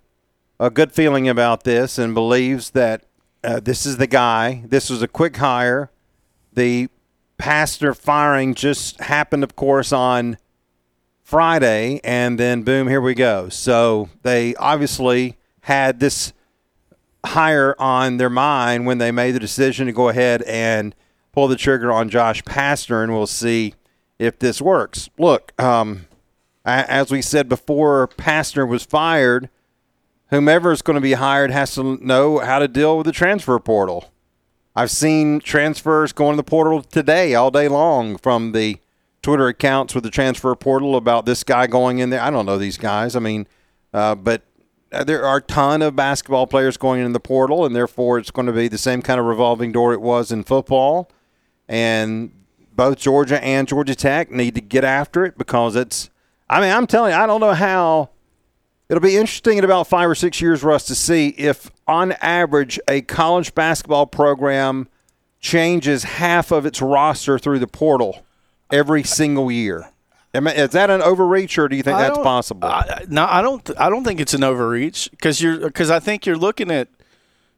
a 0.59 0.69
good 0.69 0.91
feeling 0.91 1.29
about 1.29 1.63
this 1.63 1.97
and 1.97 2.13
believes 2.13 2.71
that 2.71 3.05
uh, 3.43 3.59
this 3.59 3.85
is 3.85 3.97
the 3.97 4.07
guy. 4.07 4.63
This 4.65 4.89
was 4.89 5.01
a 5.01 5.07
quick 5.07 5.37
hire. 5.37 5.91
The 6.51 6.89
Pastner 7.39 7.95
firing 7.95 8.53
just 8.53 8.99
happened, 8.99 9.43
of 9.43 9.55
course, 9.55 9.93
on 9.93 10.37
Friday, 11.31 12.01
and 12.03 12.37
then 12.37 12.61
boom, 12.63 12.89
here 12.89 12.99
we 12.99 13.13
go. 13.13 13.47
So 13.47 14.09
they 14.21 14.53
obviously 14.55 15.37
had 15.61 16.01
this 16.01 16.33
hire 17.25 17.73
on 17.79 18.17
their 18.17 18.29
mind 18.29 18.85
when 18.85 18.97
they 18.97 19.13
made 19.13 19.31
the 19.31 19.39
decision 19.39 19.85
to 19.85 19.93
go 19.93 20.09
ahead 20.09 20.41
and 20.41 20.93
pull 21.31 21.47
the 21.47 21.55
trigger 21.55 21.89
on 21.89 22.09
Josh 22.09 22.43
Pastner, 22.43 23.01
and 23.01 23.13
we'll 23.13 23.27
see 23.27 23.75
if 24.19 24.39
this 24.39 24.61
works. 24.61 25.09
Look, 25.17 25.53
um, 25.57 26.05
as 26.65 27.11
we 27.11 27.21
said 27.21 27.47
before, 27.47 28.09
Pastner 28.09 28.67
was 28.67 28.83
fired. 28.83 29.49
Whomever 30.31 30.73
is 30.73 30.81
going 30.81 30.95
to 30.95 31.01
be 31.01 31.13
hired 31.13 31.49
has 31.51 31.75
to 31.75 31.97
know 32.05 32.39
how 32.39 32.59
to 32.59 32.67
deal 32.67 32.97
with 32.97 33.05
the 33.05 33.13
transfer 33.13 33.57
portal. 33.57 34.11
I've 34.75 34.91
seen 34.91 35.39
transfers 35.39 36.11
going 36.11 36.33
to 36.33 36.37
the 36.37 36.43
portal 36.43 36.81
today, 36.81 37.35
all 37.35 37.51
day 37.51 37.69
long, 37.69 38.17
from 38.17 38.51
the 38.51 38.79
Twitter 39.21 39.47
accounts 39.47 39.93
with 39.93 40.03
the 40.03 40.09
transfer 40.09 40.53
portal 40.55 40.95
about 40.95 41.25
this 41.25 41.43
guy 41.43 41.67
going 41.67 41.99
in 41.99 42.09
there. 42.09 42.21
I 42.21 42.29
don't 42.29 42.45
know 42.45 42.57
these 42.57 42.77
guys. 42.77 43.15
I 43.15 43.19
mean, 43.19 43.47
uh, 43.93 44.15
but 44.15 44.43
there 44.89 45.23
are 45.23 45.37
a 45.37 45.41
ton 45.41 45.81
of 45.81 45.95
basketball 45.95 46.47
players 46.47 46.77
going 46.77 47.03
in 47.03 47.13
the 47.13 47.19
portal, 47.19 47.65
and 47.65 47.75
therefore 47.75 48.17
it's 48.17 48.31
going 48.31 48.47
to 48.47 48.53
be 48.53 48.67
the 48.67 48.77
same 48.77 49.01
kind 49.01 49.19
of 49.19 49.25
revolving 49.25 49.71
door 49.71 49.93
it 49.93 50.01
was 50.01 50.31
in 50.31 50.43
football. 50.43 51.09
And 51.67 52.31
both 52.73 52.97
Georgia 52.97 53.41
and 53.43 53.67
Georgia 53.67 53.95
Tech 53.95 54.31
need 54.31 54.55
to 54.55 54.61
get 54.61 54.83
after 54.83 55.23
it 55.25 55.37
because 55.37 55.75
it's. 55.75 56.09
I 56.49 56.59
mean, 56.59 56.71
I'm 56.71 56.87
telling 56.87 57.13
you, 57.13 57.17
I 57.17 57.27
don't 57.27 57.39
know 57.39 57.53
how. 57.53 58.09
It'll 58.89 59.01
be 59.01 59.15
interesting 59.15 59.57
in 59.57 59.63
about 59.63 59.87
five 59.87 60.09
or 60.09 60.15
six 60.15 60.41
years, 60.41 60.59
for 60.59 60.73
us 60.73 60.83
to 60.85 60.95
see 60.95 61.29
if, 61.29 61.71
on 61.87 62.11
average, 62.13 62.77
a 62.89 62.99
college 62.99 63.55
basketball 63.55 64.05
program 64.05 64.89
changes 65.39 66.03
half 66.03 66.51
of 66.51 66.65
its 66.65 66.81
roster 66.81 67.39
through 67.39 67.59
the 67.59 67.67
portal 67.67 68.25
every 68.71 69.03
single 69.03 69.51
year. 69.51 69.89
Is 70.33 70.69
that 70.69 70.89
an 70.89 71.01
overreach, 71.01 71.57
or 71.57 71.67
do 71.67 71.75
you 71.75 71.83
think 71.83 71.97
I 71.97 72.03
that's 72.03 72.17
possible? 72.17 72.67
I, 72.67 73.05
no, 73.09 73.27
I 73.29 73.41
don't. 73.41 73.69
I 73.77 73.89
don't 73.89 74.05
think 74.05 74.21
it's 74.21 74.33
an 74.33 74.43
overreach 74.45 75.11
because 75.11 75.41
you're 75.41 75.57
because 75.57 75.89
I 75.89 75.99
think 75.99 76.25
you're 76.25 76.37
looking 76.37 76.71
at, 76.71 76.87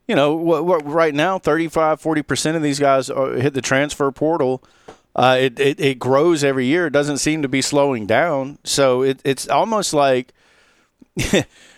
you 0.08 0.16
know, 0.16 0.34
what, 0.34 0.66
what 0.66 0.84
right 0.84 1.14
now 1.14 1.38
35, 1.38 2.02
40 2.02 2.24
percent 2.24 2.58
of 2.58 2.64
these 2.64 2.80
guys 2.80 3.12
are, 3.12 3.34
hit 3.34 3.54
the 3.54 3.62
transfer 3.62 4.12
portal. 4.12 4.64
Uh, 5.16 5.38
it, 5.40 5.60
it 5.60 5.80
it 5.80 6.00
grows 6.00 6.44
every 6.44 6.66
year. 6.66 6.88
It 6.88 6.94
doesn't 6.94 7.20
seem 7.20 7.44
to 7.44 7.48
be 7.48 7.62
slowing 7.62 8.08
down. 8.08 8.58
So 8.64 9.04
it, 9.04 9.22
it's 9.24 9.48
almost 9.48 9.94
like, 9.94 10.34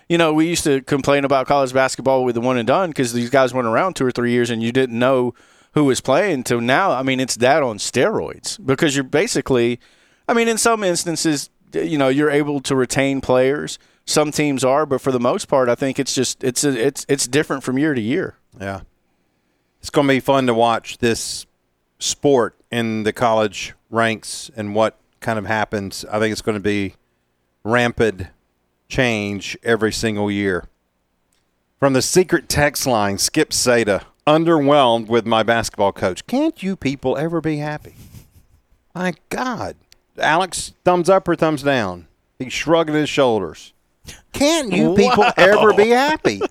you 0.08 0.18
know, 0.18 0.34
we 0.34 0.48
used 0.48 0.64
to 0.64 0.82
complain 0.82 1.26
about 1.26 1.46
college 1.46 1.74
basketball 1.74 2.24
with 2.24 2.36
the 2.36 2.42
one 2.42 2.58
and 2.58 2.66
done 2.66 2.92
because 2.92 3.12
these 3.12 3.30
guys 3.30 3.54
went 3.54 3.68
around 3.68 3.98
two 3.98 4.06
or 4.06 4.12
three 4.12 4.32
years 4.32 4.50
and 4.50 4.64
you 4.64 4.72
didn't 4.72 4.98
know 4.98 5.34
who 5.76 5.86
was 5.86 6.02
playing. 6.02 6.44
To 6.46 6.60
now, 6.60 6.92
I 6.92 7.04
mean, 7.04 7.20
it's 7.20 7.36
that 7.36 7.62
on 7.62 7.78
steroids 7.78 8.58
because 8.66 8.96
you're 8.96 9.04
basically, 9.04 9.80
I 10.28 10.34
mean, 10.34 10.48
in 10.48 10.58
some 10.58 10.84
instances, 10.84 11.50
you 11.74 11.98
know, 11.98 12.08
you're 12.08 12.32
able 12.32 12.62
to 12.62 12.76
retain 12.76 13.22
players. 13.22 13.78
Some 14.06 14.32
teams 14.32 14.64
are, 14.64 14.86
but 14.86 15.02
for 15.02 15.12
the 15.12 15.20
most 15.20 15.48
part, 15.48 15.70
I 15.70 15.76
think 15.76 16.00
it's 16.00 16.16
just 16.16 16.44
it's 16.44 16.64
a, 16.64 16.70
it's 16.88 17.06
it's 17.08 17.28
different 17.28 17.64
from 17.64 17.78
year 17.78 17.94
to 17.94 18.02
year. 18.02 18.36
Yeah. 18.60 18.82
It's 19.82 19.90
going 19.90 20.08
to 20.08 20.14
be 20.14 20.20
fun 20.20 20.48
to 20.48 20.54
watch 20.54 20.98
this 20.98 21.46
sport 22.00 22.56
in 22.72 23.04
the 23.04 23.14
college 23.14 23.74
ranks 23.92 24.50
and 24.56 24.74
what 24.74 24.98
kind 25.20 25.38
of 25.38 25.46
happens. 25.46 26.06
I 26.12 26.20
think 26.20 26.32
it's 26.32 26.42
going 26.42 26.58
to 26.58 26.64
be 26.64 26.96
rampant 27.64 28.28
change 28.88 29.58
every 29.64 29.92
single 29.92 30.32
year. 30.32 30.66
From 31.80 31.94
the 31.94 32.02
secret 32.02 32.48
text 32.48 32.88
line, 32.88 33.18
Skip 33.18 33.50
Seda, 33.50 34.04
underwhelmed 34.28 35.08
with 35.08 35.26
my 35.26 35.44
basketball 35.44 35.92
coach. 35.92 36.26
Can't 36.28 36.62
you 36.64 36.76
people 36.76 37.18
ever 37.18 37.42
be 37.42 37.58
happy? 37.58 37.96
My 38.94 39.14
God. 39.30 39.76
Alex, 40.18 40.74
thumbs 40.84 41.10
up 41.10 41.28
or 41.28 41.36
thumbs 41.36 41.64
down? 41.64 42.08
He's 42.40 42.54
shrugging 42.54 42.96
his 42.96 43.10
shoulders. 43.10 43.74
Can't 44.34 44.72
you 44.72 44.96
people 44.96 45.26
ever 45.38 45.74
be 45.74 45.90
happy? 45.90 46.42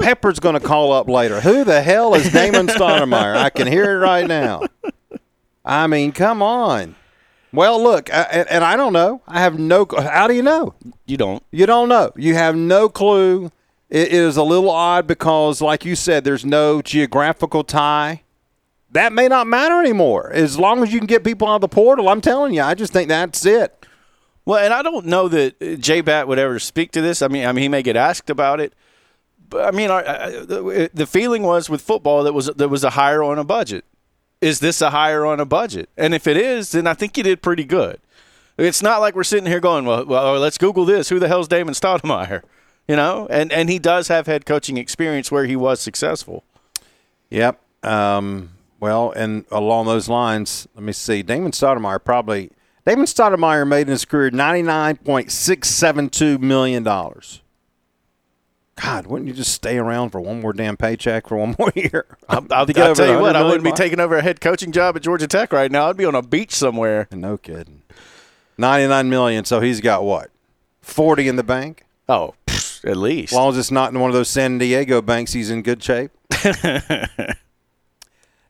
Pepper's 0.00 0.38
going 0.38 0.54
to 0.54 0.60
call 0.60 0.92
up 0.92 1.08
later. 1.08 1.40
Who 1.40 1.64
the 1.64 1.82
hell 1.82 2.14
is 2.14 2.30
Damon 2.32 2.66
Stoudemire? 2.66 3.36
I 3.36 3.50
can 3.50 3.66
hear 3.66 3.96
it 3.96 3.98
right 3.98 4.26
now. 4.26 4.62
I 5.64 5.86
mean, 5.86 6.12
come 6.12 6.42
on. 6.42 6.96
Well, 7.52 7.82
look, 7.82 8.12
I, 8.12 8.22
and, 8.32 8.48
and 8.48 8.64
I 8.64 8.76
don't 8.76 8.92
know. 8.92 9.22
I 9.26 9.40
have 9.40 9.58
no. 9.58 9.86
How 9.98 10.26
do 10.26 10.34
you 10.34 10.42
know? 10.42 10.74
You 11.06 11.16
don't. 11.16 11.42
You 11.50 11.66
don't 11.66 11.88
know. 11.88 12.12
You 12.16 12.34
have 12.34 12.56
no 12.56 12.88
clue. 12.88 13.50
It 13.92 14.10
is 14.10 14.38
a 14.38 14.42
little 14.42 14.70
odd 14.70 15.06
because, 15.06 15.60
like 15.60 15.84
you 15.84 15.96
said, 15.96 16.24
there's 16.24 16.46
no 16.46 16.80
geographical 16.80 17.62
tie. 17.62 18.22
That 18.90 19.12
may 19.12 19.28
not 19.28 19.46
matter 19.46 19.80
anymore. 19.80 20.32
As 20.32 20.58
long 20.58 20.82
as 20.82 20.94
you 20.94 20.98
can 20.98 21.06
get 21.06 21.22
people 21.22 21.46
out 21.46 21.56
of 21.56 21.60
the 21.60 21.68
portal, 21.68 22.08
I'm 22.08 22.22
telling 22.22 22.54
you, 22.54 22.62
I 22.62 22.72
just 22.74 22.94
think 22.94 23.10
that's 23.10 23.44
it. 23.44 23.84
Well, 24.46 24.64
and 24.64 24.72
I 24.72 24.82
don't 24.82 25.04
know 25.04 25.28
that 25.28 25.60
uh, 25.60 25.74
J 25.74 26.00
Batt 26.00 26.26
would 26.26 26.38
ever 26.38 26.58
speak 26.58 26.90
to 26.92 27.02
this. 27.02 27.20
I 27.20 27.28
mean, 27.28 27.44
I 27.44 27.52
mean, 27.52 27.64
he 27.64 27.68
may 27.68 27.82
get 27.82 27.94
asked 27.94 28.30
about 28.30 28.60
it, 28.60 28.72
but 29.50 29.66
I 29.66 29.76
mean, 29.76 29.90
I, 29.90 30.30
the 30.40 30.90
the 30.94 31.06
feeling 31.06 31.42
was 31.42 31.68
with 31.68 31.82
football 31.82 32.24
that 32.24 32.32
was 32.32 32.46
there 32.46 32.70
was 32.70 32.84
a 32.84 32.90
hire 32.90 33.22
on 33.22 33.38
a 33.38 33.44
budget. 33.44 33.84
Is 34.40 34.60
this 34.60 34.80
a 34.80 34.88
hire 34.88 35.26
on 35.26 35.38
a 35.38 35.44
budget? 35.44 35.90
And 35.98 36.14
if 36.14 36.26
it 36.26 36.38
is, 36.38 36.72
then 36.72 36.86
I 36.86 36.94
think 36.94 37.18
you 37.18 37.24
did 37.24 37.42
pretty 37.42 37.64
good. 37.64 38.00
It's 38.56 38.82
not 38.82 39.02
like 39.02 39.14
we're 39.14 39.22
sitting 39.22 39.46
here 39.46 39.60
going, 39.60 39.84
well, 39.84 40.06
well 40.06 40.38
let's 40.38 40.56
Google 40.56 40.86
this. 40.86 41.10
Who 41.10 41.18
the 41.18 41.28
hell's 41.28 41.46
Damon 41.46 41.74
Stoudemire? 41.74 42.42
You 42.88 42.96
know, 42.96 43.26
and 43.30 43.52
and 43.52 43.70
he 43.70 43.78
does 43.78 44.08
have 44.08 44.26
head 44.26 44.44
coaching 44.44 44.76
experience 44.76 45.30
where 45.30 45.44
he 45.44 45.56
was 45.56 45.80
successful. 45.80 46.44
Yep. 47.30 47.60
Um, 47.82 48.50
well, 48.80 49.12
and 49.12 49.44
along 49.50 49.86
those 49.86 50.08
lines, 50.08 50.66
let 50.74 50.82
me 50.82 50.92
see. 50.92 51.22
Damon 51.22 51.52
Stoudemire 51.52 52.02
probably 52.04 52.50
Damon 52.84 53.06
Stoudemire 53.06 53.66
made 53.66 53.82
in 53.82 53.88
his 53.88 54.04
career 54.04 54.30
ninety 54.30 54.62
nine 54.62 54.96
point 54.96 55.30
six 55.30 55.68
seven 55.68 56.08
two 56.08 56.38
million 56.38 56.82
dollars. 56.82 57.40
God, 58.74 59.06
wouldn't 59.06 59.28
you 59.28 59.34
just 59.34 59.52
stay 59.52 59.78
around 59.78 60.10
for 60.10 60.20
one 60.20 60.40
more 60.40 60.52
damn 60.52 60.76
paycheck 60.76 61.28
for 61.28 61.36
one 61.36 61.54
more 61.58 61.72
year? 61.76 62.06
I'll, 62.28 62.44
I'll, 62.50 62.66
I'll 62.76 62.94
tell 62.94 63.14
you 63.14 63.20
what, 63.20 63.36
I 63.36 63.44
wouldn't 63.44 63.64
be 63.64 63.72
taking 63.72 64.00
over 64.00 64.16
a 64.16 64.22
head 64.22 64.40
coaching 64.40 64.72
job 64.72 64.96
at 64.96 65.02
Georgia 65.02 65.28
Tech 65.28 65.52
right 65.52 65.70
now. 65.70 65.88
I'd 65.88 65.96
be 65.96 66.04
on 66.04 66.14
a 66.14 66.22
beach 66.22 66.52
somewhere. 66.52 67.06
No 67.12 67.36
kidding. 67.38 67.82
Ninety 68.58 68.88
nine 68.88 69.08
million. 69.08 69.44
So 69.44 69.60
he's 69.60 69.80
got 69.80 70.04
what? 70.04 70.30
Forty 70.80 71.28
in 71.28 71.36
the 71.36 71.44
bank. 71.44 71.84
Oh, 72.08 72.34
at 72.84 72.96
least. 72.96 73.32
As 73.32 73.36
long 73.36 73.50
as 73.50 73.58
it's 73.58 73.70
not 73.70 73.92
in 73.92 74.00
one 74.00 74.10
of 74.10 74.14
those 74.14 74.28
San 74.28 74.58
Diego 74.58 75.00
banks, 75.02 75.32
he's 75.32 75.50
in 75.50 75.62
good 75.62 75.82
shape. 75.82 76.10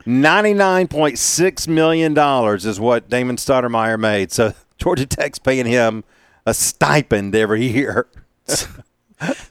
Ninety-nine 0.05 0.89
point 0.89 1.19
six 1.19 1.69
million 1.69 2.13
dollars 2.15 2.67
is 2.67 2.81
what 2.81 3.09
Damon 3.09 3.37
Stoudemire 3.37 3.99
made. 3.99 4.33
So 4.33 4.55
Georgia 4.77 5.07
Tech's 5.07 5.39
paying 5.39 5.67
him 5.67 6.03
a 6.45 6.55
stipend 6.55 7.35
every 7.35 7.67
year. 7.67 8.09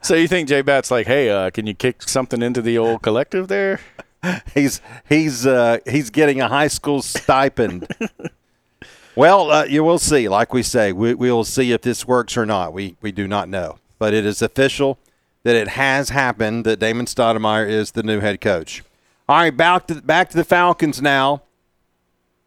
So 0.02 0.16
you 0.16 0.28
think 0.28 0.50
J 0.50 0.62
Batt's 0.62 0.92
like, 0.92 1.08
hey, 1.08 1.30
uh, 1.30 1.50
can 1.50 1.66
you 1.66 1.74
kick 1.74 2.04
something 2.04 2.42
into 2.42 2.62
the 2.62 2.78
old 2.78 3.02
collective 3.02 3.48
there? 3.48 3.80
He's 4.54 4.82
he's 5.10 5.48
uh, 5.48 5.80
he's 5.90 6.12
getting 6.12 6.42
a 6.42 6.48
high 6.48 6.68
school 6.68 7.02
stipend. 7.02 7.88
well, 9.16 9.50
uh, 9.50 9.64
you 9.64 9.84
will 9.84 9.98
see. 9.98 10.30
Like 10.30 10.54
we 10.54 10.62
say, 10.62 10.92
we 10.92 11.16
we 11.16 11.32
will 11.32 11.44
see 11.44 11.72
if 11.72 11.82
this 11.82 12.06
works 12.06 12.38
or 12.38 12.46
not. 12.46 12.72
We 12.72 12.98
we 13.02 13.12
do 13.12 13.28
not 13.28 13.50
know, 13.50 13.80
but 14.02 14.16
it 14.16 14.26
is 14.26 14.42
official 14.42 14.98
that 15.44 15.56
it 15.56 15.68
has 15.68 16.10
happened 16.10 16.66
that 16.66 16.80
Damon 16.80 17.06
Stoudemire 17.06 17.70
is 17.70 17.92
the 17.92 18.02
new 18.02 18.20
head 18.20 18.42
coach. 18.42 18.84
All 19.30 19.38
right, 19.38 19.56
back 19.56 19.86
to 19.86 20.02
back 20.02 20.32
to 20.32 20.38
the 20.38 20.44
Falcons 20.44 21.04
now. 21.04 21.44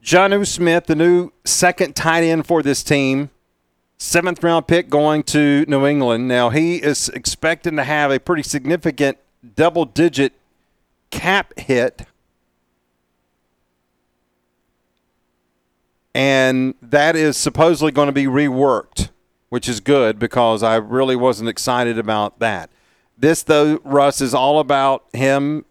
Jonnu 0.02 0.44
Smith, 0.48 0.86
the 0.86 0.96
new 0.96 1.30
second 1.44 1.94
tight 1.94 2.24
end 2.24 2.44
for 2.44 2.60
this 2.60 2.82
team, 2.82 3.30
seventh 3.98 4.42
round 4.42 4.66
pick 4.66 4.90
going 4.90 5.22
to 5.22 5.64
New 5.68 5.86
England. 5.86 6.26
Now 6.26 6.50
he 6.50 6.78
is 6.78 7.08
expecting 7.10 7.76
to 7.76 7.84
have 7.84 8.10
a 8.10 8.18
pretty 8.18 8.42
significant 8.42 9.18
double 9.54 9.84
digit 9.84 10.32
cap 11.12 11.56
hit. 11.56 12.04
And 16.16 16.74
that 16.82 17.14
is 17.14 17.36
supposedly 17.36 17.92
going 17.92 18.06
to 18.06 18.12
be 18.12 18.26
reworked, 18.26 19.10
which 19.54 19.68
is 19.68 19.78
good 19.78 20.18
because 20.18 20.64
I 20.64 20.74
really 20.74 21.14
wasn't 21.14 21.48
excited 21.48 21.96
about 21.96 22.40
that. 22.40 22.70
This, 23.16 23.44
though, 23.44 23.78
Russ, 23.84 24.20
is 24.20 24.34
all 24.34 24.58
about 24.58 25.04
him 25.12 25.64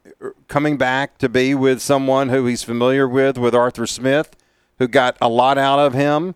coming 0.47 0.77
back 0.77 1.17
to 1.17 1.27
be 1.27 1.53
with 1.53 1.81
someone 1.81 2.29
who 2.29 2.45
he's 2.45 2.63
familiar 2.63 3.09
with, 3.09 3.37
with 3.37 3.53
Arthur 3.53 3.85
Smith, 3.85 4.37
who 4.79 4.87
got 4.87 5.17
a 5.19 5.27
lot 5.27 5.57
out 5.57 5.79
of 5.79 5.93
him. 5.93 6.33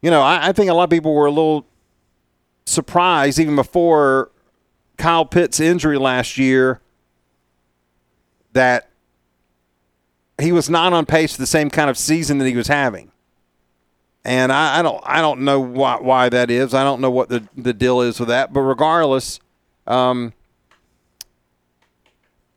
You 0.00 0.10
know, 0.10 0.22
I, 0.22 0.48
I 0.48 0.52
think 0.52 0.70
a 0.70 0.72
lot 0.72 0.84
of 0.84 0.88
people 0.88 1.12
were 1.12 1.26
a 1.26 1.30
little 1.30 1.66
surprised 2.64 3.38
even 3.38 3.54
before 3.54 4.30
Kyle 4.96 5.26
Pitt's 5.26 5.60
injury 5.60 5.98
last 5.98 6.38
year 6.38 6.80
that 8.54 8.88
he 10.40 10.52
was 10.52 10.70
not 10.70 10.94
on 10.94 11.04
pace 11.04 11.34
for 11.34 11.42
the 11.42 11.46
same 11.46 11.68
kind 11.68 11.90
of 11.90 11.98
season 11.98 12.38
that 12.38 12.46
he 12.46 12.56
was 12.56 12.68
having. 12.68 13.12
And 14.24 14.52
I, 14.52 14.80
I 14.80 14.82
don't 14.82 15.02
I 15.06 15.20
don't 15.20 15.40
know 15.40 15.60
why, 15.60 15.96
why 16.00 16.28
that 16.28 16.50
is. 16.50 16.74
I 16.74 16.84
don't 16.84 17.00
know 17.00 17.10
what 17.10 17.28
the, 17.28 17.48
the 17.56 17.72
deal 17.72 18.00
is 18.00 18.18
with 18.20 18.28
that. 18.28 18.52
But 18.52 18.60
regardless, 18.60 19.40
um, 19.86 20.32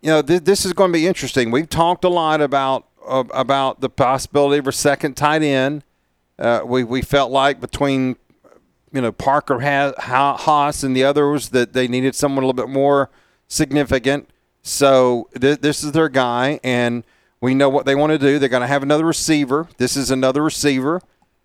you 0.02 0.10
know, 0.10 0.22
th- 0.22 0.44
this 0.44 0.66
is 0.66 0.74
going 0.74 0.92
to 0.92 0.98
be 0.98 1.08
interesting. 1.08 1.52
We've 1.52 1.70
talked 1.70 2.04
a 2.04 2.10
lot 2.10 2.42
about 2.42 2.88
uh, 3.08 3.24
about 3.32 3.82
the 3.82 3.90
possibility 3.90 4.58
of 4.58 4.68
a 4.68 4.72
second 4.72 5.16
tight 5.16 5.44
end. 5.44 5.84
Uh, 6.38 6.62
we 6.66 6.84
we 6.84 7.02
felt 7.02 7.32
like 7.32 7.62
between 7.62 8.16
you 8.92 9.02
know 9.02 9.12
Parker 9.12 9.60
ha- 9.60 9.94
ha- 9.98 10.38
Haas 10.38 10.84
and 10.84 10.96
the 10.96 11.04
others 11.04 11.50
that 11.50 11.74
they 11.74 11.88
needed 11.88 12.16
someone 12.16 12.44
a 12.44 12.48
little 12.48 12.66
bit 12.66 12.70
more 12.72 13.10
significant. 13.48 14.30
So 14.64 15.30
th- 15.40 15.60
this 15.60 15.84
is 15.84 15.92
their 15.92 16.10
guy, 16.10 16.60
and 16.64 17.04
we 17.40 17.54
know 17.54 17.70
what 17.70 17.86
they 17.86 17.96
want 17.96 18.12
to 18.12 18.20
do. 18.20 18.40
They're 18.40 18.50
going 18.50 18.62
to 18.62 18.68
have 18.68 18.84
another 18.84 19.06
receiver. 19.06 19.68
This 19.78 19.96
is 19.96 20.12
another 20.12 20.44
receiver, 20.44 21.02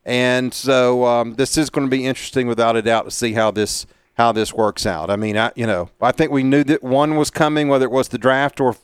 And 0.06 0.54
so 0.54 1.04
um, 1.04 1.34
this 1.34 1.58
is 1.58 1.68
going 1.68 1.88
to 1.88 1.90
be 1.90 2.06
interesting, 2.06 2.46
without 2.46 2.76
a 2.76 2.80
doubt, 2.82 3.06
to 3.06 3.10
see 3.10 3.32
how 3.32 3.50
this 3.50 3.86
how 4.14 4.32
this 4.32 4.54
works 4.54 4.86
out. 4.86 5.10
I 5.10 5.16
mean, 5.16 5.36
I, 5.36 5.52
you 5.56 5.66
know, 5.66 5.90
I 6.00 6.12
think 6.12 6.30
we 6.30 6.42
knew 6.42 6.64
that 6.64 6.82
one 6.82 7.16
was 7.16 7.28
coming, 7.28 7.68
whether 7.68 7.84
it 7.84 7.90
was 7.90 8.08
the 8.08 8.16
draft 8.16 8.60
or 8.60 8.76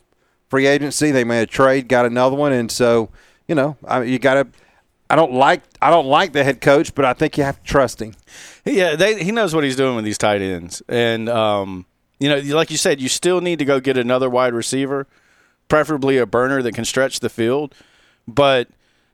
free 0.50 0.66
agency. 0.66 1.12
They 1.12 1.24
made 1.24 1.42
a 1.42 1.46
trade, 1.46 1.88
got 1.88 2.04
another 2.04 2.36
one, 2.36 2.52
and 2.52 2.70
so 2.70 3.08
you 3.46 3.54
know, 3.54 3.76
I, 3.86 4.02
you 4.02 4.18
got 4.18 4.34
to. 4.34 4.46
I 5.08 5.14
don't 5.14 5.32
like 5.32 5.62
I 5.80 5.90
don't 5.90 6.06
like 6.06 6.32
the 6.32 6.42
head 6.42 6.60
coach, 6.60 6.92
but 6.92 7.04
I 7.04 7.12
think 7.12 7.38
you 7.38 7.44
have 7.44 7.62
to 7.62 7.64
trust 7.64 8.02
him. 8.02 8.14
Yeah, 8.64 8.96
they, 8.96 9.22
he 9.22 9.30
knows 9.30 9.54
what 9.54 9.62
he's 9.62 9.76
doing 9.76 9.94
with 9.94 10.04
these 10.04 10.18
tight 10.18 10.42
ends, 10.42 10.82
and 10.88 11.28
um, 11.28 11.86
you 12.18 12.28
know, 12.28 12.38
like 12.56 12.72
you 12.72 12.76
said, 12.76 13.00
you 13.00 13.08
still 13.08 13.40
need 13.40 13.60
to 13.60 13.64
go 13.64 13.78
get 13.78 13.96
another 13.96 14.28
wide 14.28 14.54
receiver, 14.54 15.06
preferably 15.68 16.18
a 16.18 16.26
burner 16.26 16.62
that 16.62 16.74
can 16.74 16.84
stretch 16.84 17.20
the 17.20 17.28
field. 17.28 17.74
But 18.26 18.68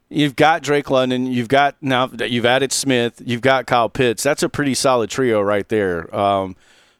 you've 0.09 0.37
got 0.37 0.63
Drake 0.63 0.91
London, 0.91 1.27
you've 1.27 1.49
got 1.49 1.77
now 1.81 2.09
you've 2.09 2.47
added 2.47 2.73
Smith, 2.73 3.23
you've 3.25 3.41
got 3.41 3.67
Kyle 3.67 3.89
Pitts. 3.89 4.23
That's 4.23 4.43
a 4.43 4.49
pretty 4.49 4.75
solid 4.75 5.11
trio 5.11 5.41
right 5.41 5.69
there. 5.69 6.15
Um, 6.15 6.57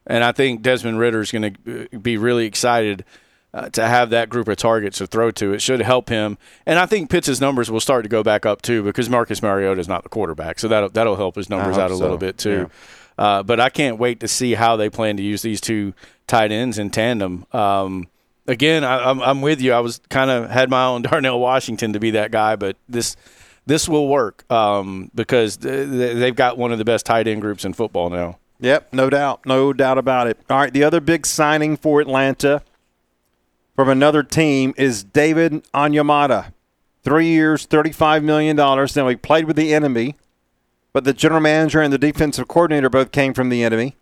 and 0.07 0.25
I 0.25 0.33
think 0.33 0.63
Desmond 0.63 0.99
Ridder 0.99 1.21
is 1.21 1.31
going 1.31 1.55
to 1.55 1.99
be 1.99 2.17
really 2.17 2.47
excited 2.47 3.05
uh, 3.53 3.69
to 3.71 3.87
have 3.87 4.11
that 4.11 4.29
group 4.29 4.49
of 4.49 4.57
targets 4.57 4.99
to 4.99 5.07
throw 5.07 5.31
to. 5.33 5.53
It 5.53 5.61
should 5.61 5.81
help 5.81 6.09
him, 6.09 6.39
and 6.67 6.79
I 6.79 6.87
think 6.87 7.11
Pitts' 7.11 7.41
numbers 7.41 7.71
will 7.71 7.81
start 7.81 8.05
to 8.05 8.09
go 8.09 8.23
back 8.23 8.47
up 8.47 8.63
too 8.63 8.83
because 8.83 9.09
Marcus 9.09 9.43
Mariota 9.43 9.81
is 9.81 9.89
not 9.89 10.03
the 10.03 10.09
quarterback, 10.09 10.59
so 10.59 10.69
that'll 10.69 10.91
that'll 10.91 11.17
help 11.17 11.37
his 11.37 11.51
numbers 11.51 11.79
out 11.79 11.91
a 11.91 11.95
so. 11.95 12.01
little 12.01 12.19
bit 12.19 12.39
too. 12.39 12.71
Yeah. 13.19 13.25
Uh, 13.25 13.43
but 13.43 13.59
I 13.59 13.69
can't 13.69 13.99
wait 13.99 14.21
to 14.21 14.29
see 14.29 14.55
how 14.55 14.77
they 14.77 14.89
plan 14.89 15.17
to 15.17 15.23
use 15.23 15.43
these 15.43 15.61
two 15.61 15.93
tight 16.29 16.53
ends 16.53 16.79
in 16.79 16.91
tandem. 16.91 17.47
Um, 17.53 18.07
again, 18.49 18.83
I, 18.83 19.11
am 19.11 19.21
I'm, 19.21 19.29
I'm 19.29 19.43
with 19.43 19.61
you. 19.61 19.73
I 19.73 19.81
was 19.81 20.01
kind 20.09 20.31
of 20.31 20.51
had 20.51 20.71
my 20.71 20.87
own 20.87 21.03
Darnell 21.03 21.39
Washington 21.39 21.93
to 21.93 22.01
be 22.01 22.11
that 22.13 22.33
guy, 22.33 22.57
but 22.57 22.77
this 22.89 23.17
this 23.67 23.89
will 23.89 24.09
work 24.09 24.51
um, 24.51 25.11
because 25.15 25.59
they've 25.59 26.35
got 26.35 26.57
one 26.57 26.73
of 26.73 26.79
the 26.79 26.87
best 26.87 27.05
tight 27.05 27.29
end 27.29 27.43
groups 27.43 27.65
in 27.67 27.75
football 27.75 28.09
now. 28.09 28.39
Yep, 28.61 28.93
no 28.93 29.11
doubt, 29.11 29.45
no 29.45 29.73
doubt 29.73 29.99
about 29.99 30.27
it. 30.27 30.39
All 30.49 30.59
right, 30.59 30.73
the 30.73 30.83
other 30.83 31.01
big 31.01 31.27
signing 31.27 31.77
for 31.77 32.01
Atlanta 32.01 32.63
from 33.77 33.89
another 33.89 34.23
team 34.23 34.75
is 34.77 35.05
David 35.05 35.65
Onyemata. 35.73 36.53
Three 37.05 37.29
years, 37.29 37.67
$35 37.67 38.25
million. 38.25 38.57
Now, 38.57 39.09
he 39.09 39.17
played 39.17 39.45
with 39.45 39.55
the 39.55 39.73
enemy, 39.73 40.17
but 40.93 41.05
the 41.05 41.13
general 41.13 41.41
manager 41.41 41.81
and 41.81 41.93
the 41.93 41.99
defensive 41.99 42.49
coordinator 42.49 42.91
both 42.91 43.13
came 43.13 43.35
from 43.35 43.51
the 43.51 43.63
enemy. 43.63 43.97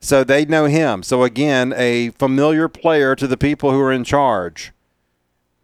So 0.00 0.24
they 0.24 0.44
know 0.44 0.66
him. 0.66 1.02
So, 1.02 1.24
again, 1.24 1.72
a 1.76 2.10
familiar 2.10 2.68
player 2.68 3.16
to 3.16 3.26
the 3.26 3.36
people 3.36 3.72
who 3.72 3.80
are 3.80 3.92
in 3.92 4.04
charge. 4.04 4.72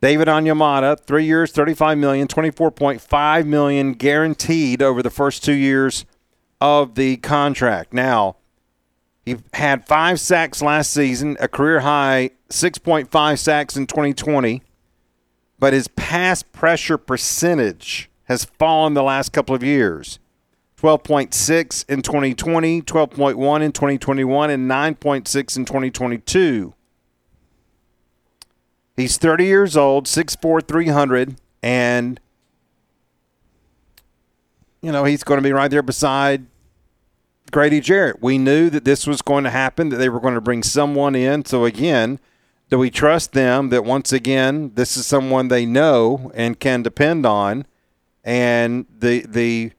David 0.00 0.26
Onyemata, 0.26 0.98
three 0.98 1.24
years, 1.24 1.52
$35 1.52 1.96
million, 1.98 2.26
$24.5 2.26 3.46
million 3.46 3.92
guaranteed 3.92 4.82
over 4.82 5.00
the 5.00 5.10
first 5.10 5.44
two 5.44 5.52
years 5.52 6.04
of 6.60 6.96
the 6.96 7.18
contract. 7.18 7.92
Now, 7.92 8.36
he 9.24 9.36
had 9.54 9.86
five 9.86 10.18
sacks 10.18 10.60
last 10.60 10.90
season, 10.90 11.36
a 11.38 11.46
career 11.46 11.80
high 11.80 12.30
6.5 12.48 13.38
sacks 13.38 13.76
in 13.76 13.86
2020, 13.86 14.62
but 15.60 15.72
his 15.72 15.86
pass 15.88 16.42
pressure 16.42 16.98
percentage 16.98 18.10
has 18.24 18.44
fallen 18.44 18.94
the 18.94 19.02
last 19.04 19.32
couple 19.32 19.54
of 19.54 19.62
years. 19.62 20.18
12.6 20.82 21.88
in 21.88 22.02
2020, 22.02 22.82
12.1 22.82 23.62
in 23.62 23.72
2021, 23.72 24.50
and 24.50 24.68
9.6 24.68 25.56
in 25.56 25.64
2022. 25.64 26.74
He's 28.96 29.16
30 29.16 29.44
years 29.44 29.76
old, 29.76 30.06
6'4, 30.06 30.66
300, 30.66 31.36
and, 31.62 32.20
you 34.82 34.90
know, 34.90 35.04
he's 35.04 35.22
going 35.22 35.38
to 35.38 35.42
be 35.42 35.52
right 35.52 35.70
there 35.70 35.82
beside 35.82 36.46
Grady 37.52 37.80
Jarrett. 37.80 38.20
We 38.20 38.36
knew 38.36 38.68
that 38.68 38.84
this 38.84 39.06
was 39.06 39.22
going 39.22 39.44
to 39.44 39.50
happen, 39.50 39.88
that 39.90 39.98
they 39.98 40.08
were 40.08 40.20
going 40.20 40.34
to 40.34 40.40
bring 40.40 40.64
someone 40.64 41.14
in. 41.14 41.44
So, 41.44 41.64
again, 41.64 42.18
do 42.70 42.78
we 42.78 42.90
trust 42.90 43.34
them 43.34 43.68
that 43.68 43.84
once 43.84 44.12
again 44.12 44.72
this 44.74 44.96
is 44.96 45.06
someone 45.06 45.46
they 45.46 45.64
know 45.64 46.32
and 46.34 46.58
can 46.58 46.82
depend 46.82 47.24
on 47.26 47.66
and 48.24 48.86
the 48.98 49.26
the 49.28 49.72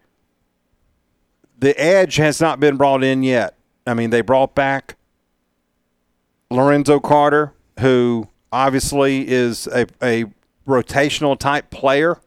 the 1.63 1.79
edge 1.79 2.17
has 2.17 2.41
not 2.41 2.59
been 2.59 2.75
brought 2.75 3.03
in 3.03 3.23
yet. 3.23 3.55
I 3.87 3.93
mean 3.93 4.09
they 4.09 4.21
brought 4.21 4.53
back 4.53 4.97
lorenzo 6.49 6.99
carter 6.99 7.53
who 7.79 8.27
obviously 8.51 9.27
is 9.27 9.67
a, 9.67 9.87
a 10.01 10.25
rotational 10.67 11.37
type 11.39 11.69
player. 11.69 12.19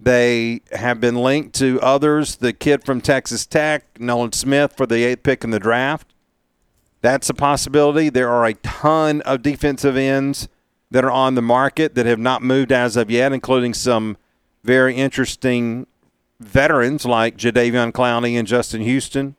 They 0.00 0.60
have 0.72 1.00
been 1.00 1.14
linked 1.14 1.54
to 1.56 1.80
others. 1.80 2.36
The 2.36 2.52
kid 2.52 2.84
from 2.84 3.00
texas 3.00 3.46
tech 3.46 4.00
nolan 4.00 4.32
smith 4.32 4.74
for 4.76 4.86
the 4.86 5.04
eighth 5.04 5.22
pick 5.22 5.44
in 5.44 5.50
the 5.50 5.60
draft. 5.60 6.12
That's 7.02 7.30
a 7.30 7.34
possibility. 7.34 8.08
There 8.08 8.28
are 8.28 8.44
a 8.44 8.54
ton 8.54 9.20
of 9.22 9.42
defensive 9.42 9.96
ends 9.96 10.48
that 10.90 11.04
are 11.04 11.12
on 11.12 11.36
the 11.36 11.42
market 11.42 11.94
that 11.94 12.06
have 12.06 12.18
not 12.18 12.42
moved 12.42 12.72
as 12.72 12.96
of 12.96 13.08
yet, 13.08 13.32
including 13.32 13.72
some 13.72 14.16
very 14.64 14.96
interesting 14.96 15.86
veterans 16.40 17.04
like 17.04 17.36
Jadeveon 17.36 17.92
Clowney 17.92 18.38
and 18.38 18.46
Justin 18.46 18.82
Houston. 18.82 19.36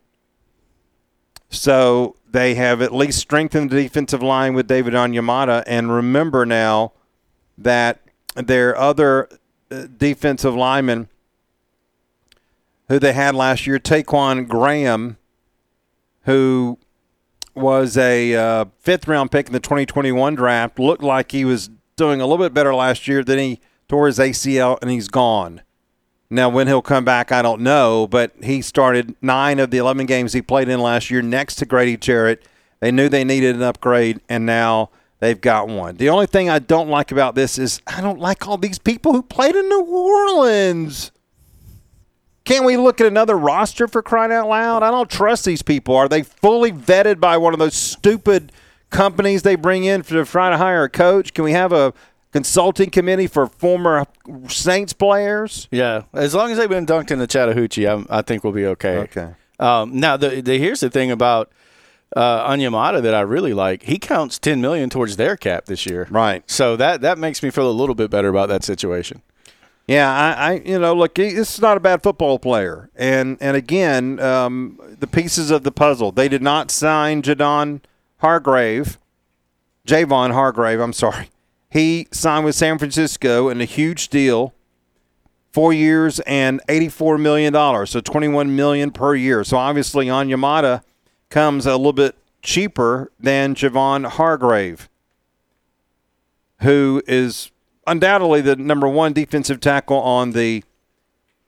So 1.50 2.16
they 2.30 2.56
have 2.56 2.82
at 2.82 2.94
least 2.94 3.20
strengthened 3.20 3.70
the 3.70 3.84
defensive 3.84 4.22
line 4.22 4.54
with 4.54 4.68
David 4.68 4.94
Onyemata. 4.94 5.64
And 5.66 5.94
remember 5.94 6.46
now 6.46 6.94
that 7.58 8.02
their 8.36 8.78
other 8.78 9.30
uh, 9.72 9.88
defensive 9.98 10.56
linemen 10.56 11.08
who 12.90 13.00
they 13.00 13.14
had 13.14 13.36
last 13.36 13.68
year, 13.68 13.80
Ta'Quon 13.80 14.48
Graham, 14.48 15.18
who 16.24 16.78
was 17.56 17.98
a 17.98 18.36
uh, 18.36 18.66
fifth 18.80 19.08
round 19.08 19.32
pick 19.32 19.48
in 19.48 19.54
the 19.54 19.60
2021 19.60 20.36
draft. 20.36 20.80
Looked 20.80 21.04
like 21.04 21.32
he 21.32 21.44
was 21.44 21.70
doing 21.96 22.22
a 22.22 22.28
little 22.28 22.46
bit 22.46 22.54
better 22.54 22.74
last 22.74 23.08
year. 23.08 23.24
Then 23.24 23.40
he 23.40 23.60
tore 23.88 24.08
his 24.08 24.20
ACL 24.20 24.78
and 24.82 24.92
he's 24.92 25.08
gone. 25.08 25.62
Now, 26.30 26.50
when 26.50 26.68
he'll 26.68 26.82
come 26.82 27.06
back, 27.06 27.32
I 27.32 27.42
don't 27.42 27.62
know, 27.62 28.06
but 28.08 28.34
he 28.44 28.62
started 28.62 29.16
nine 29.22 29.60
of 29.60 29.72
the 29.72 29.78
11 29.78 30.06
games 30.08 30.34
he 30.34 30.42
played 30.42 30.68
in 30.68 30.82
last 30.82 31.10
year 31.10 31.22
next 31.22 31.56
to 31.56 31.66
Grady 31.66 31.96
Jarrett. 31.96 32.46
They 32.82 32.92
knew 32.92 33.08
they 33.08 33.24
needed 33.24 33.56
an 33.56 33.62
upgrade, 33.62 34.20
and 34.28 34.46
now 34.46 34.90
they've 35.20 35.40
got 35.40 35.70
one. 35.70 35.96
The 35.96 36.10
only 36.10 36.26
thing 36.26 36.50
I 36.50 36.60
don't 36.60 36.90
like 36.90 37.12
about 37.14 37.36
this 37.36 37.58
is 37.58 37.82
I 37.88 38.02
don't 38.02 38.20
like 38.20 38.46
all 38.46 38.58
these 38.58 38.78
people 38.78 39.14
who 39.14 39.24
played 39.24 39.56
in 39.56 39.70
New 39.70 39.86
Orleans. 39.86 41.12
Can't 42.44 42.66
we 42.66 42.78
look 42.78 43.02
at 43.02 43.08
another 43.08 43.38
roster 43.38 43.88
for 43.88 44.02
crying 44.02 44.32
out 44.32 44.48
loud? 44.48 44.84
I 44.84 44.92
don't 44.92 45.10
trust 45.10 45.46
these 45.46 45.62
people. 45.62 45.96
Are 45.96 46.08
they 46.10 46.24
fully 46.24 46.72
vetted 46.72 47.20
by 47.20 47.38
one 47.38 47.54
of 47.54 47.60
those 47.60 47.74
stupid 47.74 48.52
companies 48.90 49.44
they 49.44 49.56
bring 49.56 49.84
in 49.86 50.02
to 50.04 50.26
try 50.26 50.50
to 50.50 50.58
hire 50.58 50.84
a 50.84 50.90
coach? 50.90 51.34
Can 51.34 51.44
we 51.44 51.52
have 51.54 51.74
a 51.74 51.94
consulting 52.38 52.92
committee 52.92 53.26
for 53.26 53.48
former 53.48 54.06
Saints 54.48 54.94
players? 54.94 55.68
Yeah, 55.72 56.04
as 56.14 56.36
long 56.36 56.52
as 56.52 56.60
they've 56.60 56.70
been 56.70 56.86
dunked 56.86 57.10
in 57.10 57.18
the 57.18 57.26
Chattahoochee, 57.26 57.88
I'm, 57.88 58.06
i 58.12 58.22
think 58.22 58.44
we'll 58.44 58.54
be 58.54 58.68
okay. 58.68 58.98
Okay. 59.00 59.34
Um, 59.60 60.00
now, 60.00 60.18
the, 60.18 60.42
the, 60.42 60.60
here's 60.60 60.82
the 60.82 60.92
thing 60.92 61.10
about 61.10 61.52
uh, 62.16 62.48
Onyemata 62.48 63.02
that 63.02 63.16
I 63.16 63.22
really 63.22 63.56
like. 63.56 63.82
He 63.82 63.98
counts 63.98 64.38
10 64.38 64.62
million 64.62 64.88
towards 64.88 65.18
their 65.18 65.36
cap 65.36 65.66
this 65.66 65.88
year. 65.88 66.08
Right. 66.12 66.44
So 66.46 66.76
that 66.76 67.02
that 67.02 67.18
makes 67.18 67.42
me 67.42 67.50
feel 67.50 67.68
a 67.68 67.74
little 67.74 67.96
bit 67.96 68.12
better 68.12 68.28
about 68.28 68.50
that 68.50 68.64
situation. 68.64 69.24
Yeah, 69.88 70.14
I, 70.14 70.52
I, 70.52 70.54
you 70.64 70.78
know, 70.78 70.94
look, 70.94 71.16
this 71.16 71.56
is 71.56 71.62
not 71.62 71.76
a 71.76 71.80
bad 71.80 72.04
football 72.04 72.38
player, 72.38 72.92
and 72.96 73.38
and 73.40 73.58
again, 73.58 74.20
um, 74.20 74.80
the 75.00 75.08
pieces 75.08 75.50
of 75.50 75.64
the 75.64 75.72
puzzle. 75.72 76.12
They 76.12 76.28
did 76.28 76.44
not 76.44 76.70
sign 76.70 77.24
Jadon 77.24 77.80
Hargrave, 78.18 79.00
Javon 79.88 80.34
Hargrave. 80.34 80.82
I'm 80.82 80.94
sorry, 80.94 81.30
he 81.78 82.08
signed 82.12 82.44
with 82.44 82.56
San 82.56 82.80
Francisco 82.80 83.50
in 83.50 83.62
a 83.62 83.66
huge 83.66 84.10
deal, 84.10 84.54
four 85.52 85.72
years 85.72 86.20
and 86.22 86.60
eighty-four 86.68 87.18
million 87.18 87.54
dollars, 87.54 87.92
so 87.92 88.02
twenty-one 88.02 88.56
million 88.56 88.90
per 88.92 89.14
year. 89.14 89.44
So 89.44 89.58
obviously, 89.58 90.10
on 90.10 90.28
Onyemata 90.28 90.82
comes 91.30 91.66
a 91.66 91.78
little 91.78 91.94
bit 91.94 92.16
cheaper 92.42 93.12
than 93.20 93.54
Javon 93.54 94.08
Hargrave, 94.08 94.90
who 96.62 97.04
is 97.08 97.52
undoubtedly 97.86 98.42
the 98.42 98.56
number 98.56 98.88
one 98.88 99.14
defensive 99.14 99.60
tackle 99.60 100.00
on 100.02 100.32
the 100.32 100.64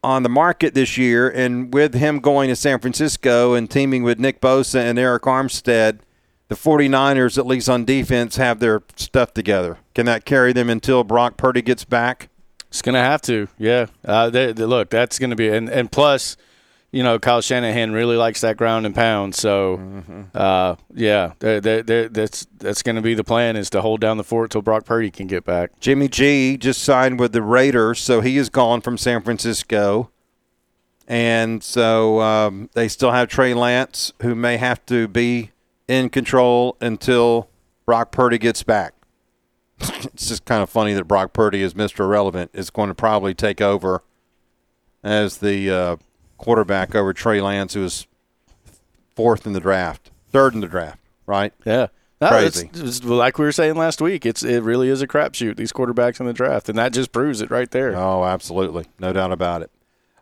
on 0.04 0.24
the 0.24 0.30
market 0.30 0.76
this 0.76 0.98
year, 0.98 1.28
and 1.30 1.74
with 1.74 1.94
him 1.96 2.20
going 2.20 2.50
to 2.50 2.56
San 2.56 2.80
Francisco 2.80 3.54
and 3.56 3.70
teaming 3.70 4.04
with 4.04 4.20
Nick 4.20 4.42
Bosa 4.42 4.80
and 4.80 4.98
Arik 4.98 5.22
Armstead, 5.22 6.00
the 6.50 6.56
49ers, 6.56 7.38
at 7.38 7.48
least 7.48 7.70
on 7.70 7.86
defense, 7.86 8.36
have 8.36 8.60
their 8.60 8.84
stuff 8.98 9.34
together. 9.34 9.78
Can 9.96 10.06
that 10.06 10.26
carry 10.26 10.52
them 10.52 10.70
until 10.70 11.04
Brock 11.04 11.38
Purdy 11.38 11.62
gets 11.62 11.86
back? 11.86 12.30
It's 12.68 12.82
going 12.82 12.96
to 12.96 13.00
have 13.00 13.22
to, 13.24 13.48
yeah. 13.58 13.88
Uh, 14.04 14.30
they, 14.30 14.52
they, 14.52 14.66
look, 14.66 14.90
that's 14.90 15.18
going 15.18 15.32
to 15.32 15.36
be, 15.38 15.48
and, 15.48 15.70
and 15.70 15.92
plus– 15.92 16.36
you 16.92 17.04
know, 17.04 17.20
Kyle 17.20 17.42
Shanahan 17.42 17.92
really 17.92 18.16
likes 18.16 18.42
that 18.42 18.58
ground 18.58 18.86
and 18.86 18.96
pound. 18.96 19.36
So, 19.36 19.78
mm-hmm. 19.78 20.22
uh, 20.34 20.76
yeah, 20.94 21.34
they're, 21.40 21.62
they're, 21.62 21.84
they're, 21.84 22.10
that's 22.10 22.48
that's 22.58 22.82
going 22.82 22.96
to 22.96 23.02
be 23.02 23.14
the 23.14 23.24
plan 23.24 23.56
is 23.56 23.70
to 23.72 23.82
hold 23.82 24.02
down 24.02 24.18
the 24.18 24.24
fort 24.24 24.52
till 24.52 24.62
Brock 24.62 24.86
Purdy 24.86 25.12
can 25.12 25.28
get 25.28 25.46
back. 25.46 25.80
Jimmy 25.80 26.08
G 26.08 26.58
just 26.58 26.82
signed 26.82 27.20
with 27.20 27.32
the 27.32 27.44
Raiders, 27.44 28.00
so 28.00 28.22
he 28.22 28.38
is 28.38 28.50
gone 28.50 28.82
from 28.82 28.98
San 28.98 29.22
Francisco. 29.22 30.10
And 31.08 31.64
so 31.64 32.22
um, 32.22 32.70
they 32.74 32.88
still 32.88 33.12
have 33.12 33.28
Trey 33.28 33.54
Lance, 33.54 34.14
who 34.22 34.36
may 34.36 34.58
have 34.58 34.84
to 34.88 35.08
be 35.08 35.52
in 35.90 36.10
control 36.10 36.78
until 36.80 37.50
Brock 37.86 38.12
Purdy 38.12 38.38
gets 38.38 38.62
back. 38.64 38.94
it's 39.82 40.30
just 40.30 40.46
kind 40.46 40.62
of 40.62 40.70
funny 40.70 40.94
that 40.94 41.06
Brock 41.06 41.34
Purdy, 41.34 41.64
as 41.64 41.74
Mr. 41.74 42.02
Irrelevant, 42.02 42.52
is 42.54 42.70
going 42.70 42.90
to 42.90 42.96
probably 42.96 43.34
take 43.34 43.60
over 43.60 44.04
as 45.04 45.40
the 45.40 45.70
uh, 45.70 45.96
quarterback 46.38 46.94
over 46.94 47.12
Trey 47.12 47.42
Lance, 47.42 47.74
who 47.74 47.84
is 47.84 48.06
fourth 49.16 49.48
in 49.48 49.54
the 49.54 49.60
draft, 49.60 50.12
third 50.30 50.54
in 50.54 50.62
the 50.62 50.68
draft, 50.68 51.00
right? 51.26 51.54
Yeah. 51.66 51.88
No, 52.22 52.28
Crazy. 52.30 52.70
It's, 52.74 52.80
it's 52.80 53.04
like 53.04 53.40
we 53.40 53.46
were 53.46 53.52
saying 53.52 53.76
last 53.76 54.02
week. 54.02 54.26
It's 54.26 54.44
it 54.44 54.62
really 54.62 54.90
is 54.90 55.02
a 55.02 55.08
crapshoot. 55.08 55.56
These 55.56 55.72
quarterbacks 55.72 56.20
in 56.20 56.26
the 56.26 56.34
draft, 56.34 56.68
and 56.68 56.78
that 56.78 56.92
just 56.92 57.14
proves 57.14 57.42
it 57.42 57.50
right 57.50 57.72
there. 57.72 57.96
Oh, 57.96 58.26
absolutely. 58.26 58.86
No 59.00 59.14
doubt 59.14 59.32
about 59.32 59.62
it. 59.62 59.72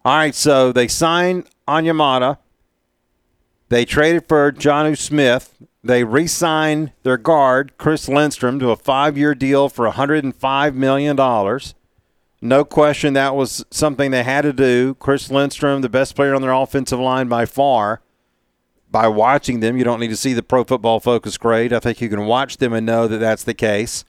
All 0.06 0.16
right, 0.16 0.36
so 0.36 0.72
they 0.72 0.88
signed 0.88 1.50
Onyemata. 1.68 2.38
They 3.70 3.86
traded 3.86 4.28
for 4.28 4.52
Jonnu 4.52 4.98
Smith. 4.98 5.54
They 5.84 6.04
re 6.04 6.28
signed 6.28 6.94
their 7.04 7.18
guard, 7.18 7.78
Chris 7.78 8.08
Lindstrom, 8.08 8.60
to 8.60 8.72
a 8.72 8.76
five 8.76 9.18
year 9.18 9.36
deal 9.36 9.70
for 9.70 9.90
$105 9.90 10.74
million. 10.74 11.60
No 12.42 12.64
question 12.64 13.14
that 13.14 13.36
was 13.36 13.66
something 13.72 14.12
they 14.12 14.24
had 14.24 14.42
to 14.42 14.54
do. 14.54 14.96
Chris 14.96 15.32
Lindstrom, 15.32 15.82
the 15.82 15.90
best 15.90 16.16
player 16.16 16.36
on 16.36 16.42
their 16.42 16.52
offensive 16.52 17.00
line 17.00 17.28
by 17.28 17.46
far. 17.46 18.02
By 18.90 19.08
watching 19.08 19.60
them, 19.60 19.76
you 19.76 19.84
don't 19.84 20.00
need 20.00 20.10
to 20.10 20.18
see 20.18 20.34
the 20.34 20.44
pro 20.44 20.64
football 20.64 21.00
focus 21.00 21.38
grade. 21.38 21.74
I 21.74 21.80
think 21.80 22.00
you 22.00 22.10
can 22.10 22.26
watch 22.26 22.58
them 22.58 22.74
and 22.74 22.86
know 22.86 23.08
that 23.08 23.18
that's 23.18 23.44
the 23.44 23.54
case. 23.54 24.06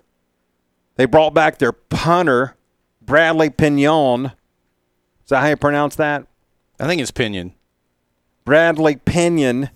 They 0.97 1.05
brought 1.05 1.35
back 1.35 1.59
their 1.59 1.73
punter, 1.73 2.57
Bradley 3.03 3.51
Pinion. 3.51 4.27
Is 4.27 5.31
that 5.31 5.41
how 5.41 5.49
you 5.49 5.57
pronounce 5.57 5.97
that? 5.97 6.27
I 6.79 6.87
think 6.87 7.01
it's 7.01 7.11
Pinion. 7.11 7.55
Bradley 8.49 8.97
Pinion, 8.97 9.69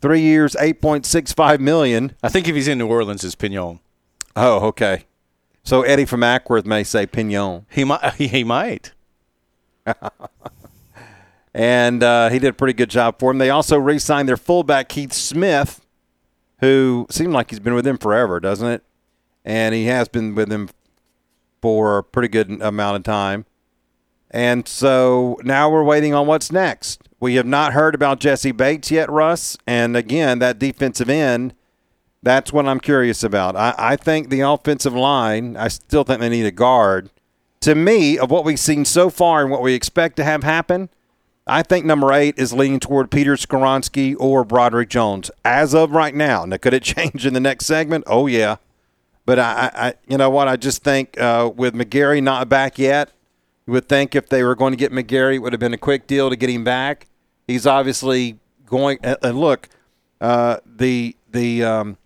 three 0.00 0.20
years, 0.20 0.56
eight 0.58 0.82
point 0.82 1.06
six 1.06 1.32
five 1.32 1.60
million. 1.60 2.16
I 2.24 2.28
think 2.28 2.48
if 2.48 2.56
he's 2.56 2.66
in 2.66 2.76
New 2.76 2.88
Orleans, 2.88 3.22
it's 3.22 3.36
Pinion. 3.36 3.78
Oh, 4.34 4.66
okay. 4.66 5.04
So 5.62 5.82
Eddie 5.82 6.06
from 6.06 6.22
Acworth 6.22 6.66
may 6.66 6.82
say 6.82 7.06
Pinion, 7.06 7.66
He 7.70 7.84
might. 7.84 8.14
He 8.14 8.42
might. 8.42 8.90
and 11.54 12.02
uh, 12.02 12.28
he 12.30 12.40
did 12.40 12.48
a 12.48 12.52
pretty 12.52 12.72
good 12.72 12.90
job 12.90 13.20
for 13.20 13.30
him. 13.30 13.38
They 13.38 13.50
also 13.50 13.78
re-signed 13.78 14.28
their 14.28 14.36
fullback 14.36 14.88
Keith 14.88 15.12
Smith, 15.12 15.80
who 16.58 17.06
seemed 17.08 17.32
like 17.32 17.50
he's 17.50 17.60
been 17.60 17.74
with 17.74 17.84
them 17.84 17.96
forever, 17.96 18.40
doesn't 18.40 18.66
it? 18.66 18.82
And 19.44 19.72
he 19.72 19.84
has 19.84 20.08
been 20.08 20.34
with 20.34 20.48
them 20.48 20.70
for 21.62 21.98
a 21.98 22.02
pretty 22.02 22.26
good 22.26 22.60
amount 22.60 22.96
of 22.96 23.02
time. 23.04 23.46
And 24.32 24.66
so 24.66 25.38
now 25.44 25.70
we're 25.70 25.84
waiting 25.84 26.12
on 26.12 26.26
what's 26.26 26.50
next. 26.50 27.05
We 27.18 27.36
have 27.36 27.46
not 27.46 27.72
heard 27.72 27.94
about 27.94 28.20
Jessie 28.20 28.52
Bates 28.52 28.90
yet, 28.90 29.10
Russ. 29.10 29.56
And 29.66 29.96
again, 29.96 30.38
that 30.40 30.58
defensive 30.58 31.08
end, 31.08 31.54
that's 32.22 32.52
what 32.52 32.66
I'm 32.66 32.80
curious 32.80 33.22
about. 33.22 33.56
I, 33.56 33.74
I 33.78 33.96
think 33.96 34.28
the 34.28 34.40
offensive 34.40 34.94
line, 34.94 35.56
I 35.56 35.68
still 35.68 36.04
think 36.04 36.20
they 36.20 36.28
need 36.28 36.46
a 36.46 36.50
guard. 36.50 37.10
To 37.60 37.74
me, 37.74 38.18
of 38.18 38.30
what 38.30 38.44
we've 38.44 38.60
seen 38.60 38.84
so 38.84 39.08
far 39.08 39.42
and 39.42 39.50
what 39.50 39.62
we 39.62 39.72
expect 39.74 40.16
to 40.16 40.24
have 40.24 40.44
happen, 40.44 40.90
I 41.46 41.62
think 41.62 41.86
number 41.86 42.12
eight 42.12 42.38
is 42.38 42.52
leaning 42.52 42.80
toward 42.80 43.10
Peter 43.10 43.34
Skoronski 43.34 44.16
or 44.18 44.44
Broderick 44.44 44.88
Jones 44.88 45.30
as 45.44 45.74
of 45.74 45.92
right 45.92 46.14
now. 46.14 46.44
Now, 46.44 46.58
could 46.58 46.74
it 46.74 46.82
change 46.82 47.24
in 47.24 47.34
the 47.34 47.40
next 47.40 47.66
segment? 47.66 48.04
Oh, 48.06 48.26
yeah. 48.26 48.56
But 49.24 49.38
I, 49.38 49.70
I 49.74 49.94
you 50.06 50.18
know 50.18 50.30
what? 50.30 50.48
I 50.48 50.56
just 50.56 50.84
think 50.84 51.18
uh, 51.20 51.50
with 51.54 51.74
McGary 51.74 52.22
not 52.22 52.48
back 52.48 52.78
yet, 52.78 53.10
you 53.66 53.72
would 53.72 53.88
think 53.88 54.14
if 54.14 54.28
they 54.28 54.42
were 54.42 54.54
going 54.54 54.72
to 54.72 54.76
get 54.76 54.92
McGary, 54.92 55.36
it 55.36 55.38
would 55.40 55.52
have 55.52 55.60
been 55.60 55.74
a 55.74 55.78
quick 55.78 56.06
deal 56.06 56.30
to 56.30 56.36
get 56.36 56.48
him 56.48 56.64
back. 56.64 57.08
He's 57.46 57.66
obviously 57.66 58.38
going. 58.64 58.98
And 59.02 59.38
look, 59.38 59.68
uh, 60.20 60.58
the 60.64 61.16
the 61.30 61.64
um, 61.64 61.96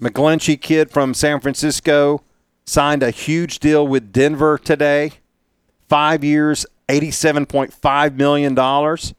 McGlinchey 0.00 0.60
kid 0.60 0.90
from 0.90 1.14
San 1.14 1.40
Francisco 1.40 2.22
signed 2.64 3.02
a 3.02 3.10
huge 3.10 3.60
deal 3.60 3.86
with 3.86 4.12
Denver 4.12 4.58
today. 4.58 5.12
Five 5.88 6.24
years, 6.24 6.66
eighty-seven 6.88 7.46
point 7.46 7.72
five 7.72 8.16
million 8.16 8.54
dollars. 8.54 9.14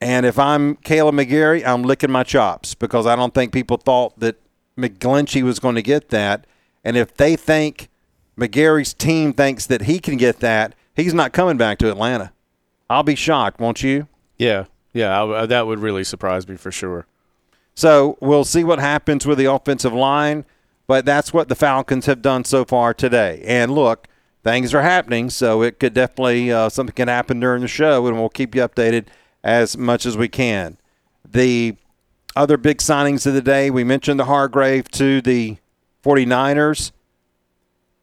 And 0.00 0.26
if 0.26 0.38
I'm 0.38 0.76
Kaleb 0.76 1.14
McGary, 1.14 1.64
I'm 1.64 1.84
licking 1.84 2.10
my 2.10 2.24
chops 2.24 2.74
because 2.74 3.06
I 3.06 3.14
don't 3.14 3.32
think 3.32 3.52
people 3.52 3.76
thought 3.76 4.18
that 4.18 4.36
McGlinchey 4.76 5.42
was 5.42 5.60
going 5.60 5.76
to 5.76 5.82
get 5.82 6.08
that. 6.08 6.46
And 6.82 6.96
if 6.96 7.14
they 7.14 7.36
think 7.36 7.88
McGary's 8.36 8.94
team 8.94 9.32
thinks 9.32 9.66
that 9.66 9.82
he 9.82 10.00
can 10.00 10.16
get 10.16 10.40
that, 10.40 10.74
he's 10.94 11.14
not 11.14 11.32
coming 11.32 11.56
back 11.56 11.78
to 11.78 11.90
Atlanta. 11.90 12.32
I'll 12.88 13.02
be 13.02 13.14
shocked, 13.14 13.60
won't 13.60 13.82
you? 13.82 14.08
Yeah. 14.38 14.64
Yeah. 14.92 15.22
I, 15.22 15.46
that 15.46 15.66
would 15.66 15.78
really 15.78 16.04
surprise 16.04 16.46
me 16.46 16.56
for 16.56 16.70
sure. 16.70 17.06
So 17.74 18.18
we'll 18.20 18.44
see 18.44 18.64
what 18.64 18.78
happens 18.78 19.26
with 19.26 19.38
the 19.38 19.46
offensive 19.46 19.94
line, 19.94 20.44
but 20.86 21.04
that's 21.04 21.32
what 21.32 21.48
the 21.48 21.54
Falcons 21.54 22.06
have 22.06 22.20
done 22.20 22.44
so 22.44 22.64
far 22.64 22.92
today. 22.92 23.42
And 23.46 23.74
look, 23.74 24.08
things 24.44 24.74
are 24.74 24.82
happening, 24.82 25.30
so 25.30 25.62
it 25.62 25.78
could 25.80 25.94
definitely 25.94 26.52
uh, 26.52 26.68
something 26.68 26.94
can 26.94 27.08
happen 27.08 27.40
during 27.40 27.62
the 27.62 27.68
show, 27.68 28.06
and 28.06 28.18
we'll 28.18 28.28
keep 28.28 28.54
you 28.54 28.60
updated 28.62 29.06
as 29.42 29.76
much 29.76 30.04
as 30.04 30.16
we 30.16 30.28
can. 30.28 30.76
The 31.24 31.76
other 32.36 32.56
big 32.56 32.78
signings 32.78 33.26
of 33.26 33.34
the 33.34 33.42
day, 33.42 33.70
we 33.70 33.84
mentioned 33.84 34.20
the 34.20 34.26
Hargrave 34.26 34.90
to 34.92 35.20
the 35.22 35.56
49ers. 36.04 36.92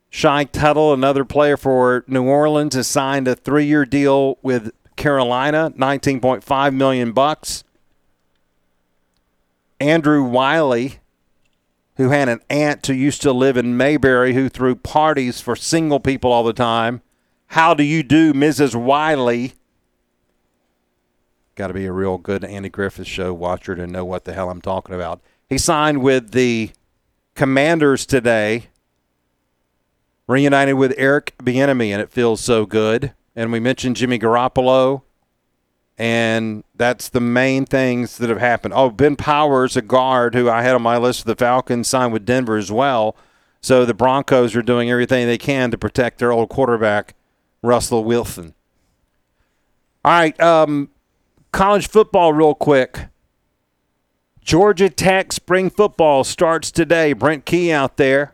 Shy 0.09 0.43
Tuttle, 0.45 0.93
another 0.93 1.23
player 1.23 1.55
for 1.55 2.03
New 2.07 2.23
Orleans, 2.23 2.75
has 2.75 2.87
signed 2.87 3.27
a 3.27 3.35
three-year 3.35 3.85
deal 3.85 4.37
with 4.41 4.71
Carolina, 4.95 5.71
19.5 5.77 6.73
million 6.73 7.11
bucks. 7.11 7.63
Andrew 9.79 10.23
Wylie, 10.23 10.99
who 11.95 12.09
had 12.09 12.27
an 12.27 12.41
aunt 12.49 12.85
who 12.87 12.93
used 12.93 13.21
to 13.21 13.31
live 13.31 13.55
in 13.57 13.77
Mayberry 13.77 14.33
who 14.33 14.49
threw 14.49 14.75
parties 14.75 15.41
for 15.41 15.55
single 15.55 15.99
people 15.99 16.31
all 16.31 16.43
the 16.43 16.53
time. 16.53 17.01
How 17.47 17.73
do 17.73 17.83
you 17.83 18.03
do, 18.03 18.33
Mrs. 18.33 18.75
Wiley? 18.75 19.53
Got 21.55 21.67
to 21.67 21.73
be 21.73 21.85
a 21.85 21.91
real 21.91 22.17
good 22.17 22.43
Andy 22.45 22.69
Griffith 22.69 23.07
show 23.07 23.33
watcher 23.33 23.75
to 23.75 23.85
know 23.85 24.05
what 24.05 24.23
the 24.23 24.33
hell 24.33 24.49
I'm 24.49 24.61
talking 24.61 24.95
about. 24.95 25.21
He 25.47 25.57
signed 25.57 26.01
with 26.01 26.31
the 26.31 26.71
Commanders 27.35 28.05
today, 28.05 28.68
reunited 30.29 30.75
with 30.75 30.93
Eric 30.97 31.33
Bieniemy, 31.39 31.89
and 31.89 32.01
it 32.01 32.11
feels 32.11 32.39
so 32.39 32.65
good. 32.65 33.13
And 33.35 33.51
we 33.51 33.59
mentioned 33.59 33.97
Jimmy 33.97 34.19
Garoppolo 34.19 35.01
and 35.99 36.63
that's 36.75 37.09
the 37.09 37.19
main 37.19 37.65
things 37.65 38.17
that 38.19 38.29
have 38.29 38.39
happened. 38.39 38.73
Oh, 38.73 38.89
Ben 38.89 39.17
Powers, 39.17 39.75
a 39.75 39.81
guard 39.81 40.33
who 40.33 40.49
I 40.49 40.61
had 40.61 40.73
on 40.73 40.81
my 40.81 40.97
list 40.97 41.19
of 41.19 41.25
the 41.25 41.35
Falcons, 41.35 41.89
signed 41.89 42.13
with 42.13 42.25
Denver 42.25 42.55
as 42.55 42.71
well. 42.71 43.17
So 43.59 43.83
the 43.83 43.93
Broncos 43.93 44.55
are 44.55 44.61
doing 44.61 44.89
everything 44.89 45.27
they 45.27 45.37
can 45.37 45.71
to 45.71 45.77
protect 45.77 46.19
their 46.19 46.31
old 46.31 46.47
quarterback, 46.47 47.15
Russell 47.61 48.05
Wilson. 48.05 48.53
All 50.05 50.13
right, 50.13 50.39
um, 50.39 50.89
college 51.51 51.89
football, 51.89 52.31
real 52.31 52.55
quick. 52.55 53.07
Georgia 54.41 54.89
Tech 54.89 55.33
spring 55.33 55.69
football 55.69 56.23
starts 56.23 56.71
today. 56.71 57.11
Brent 57.11 57.45
Key 57.45 57.73
out 57.73 57.97
there. 57.97 58.33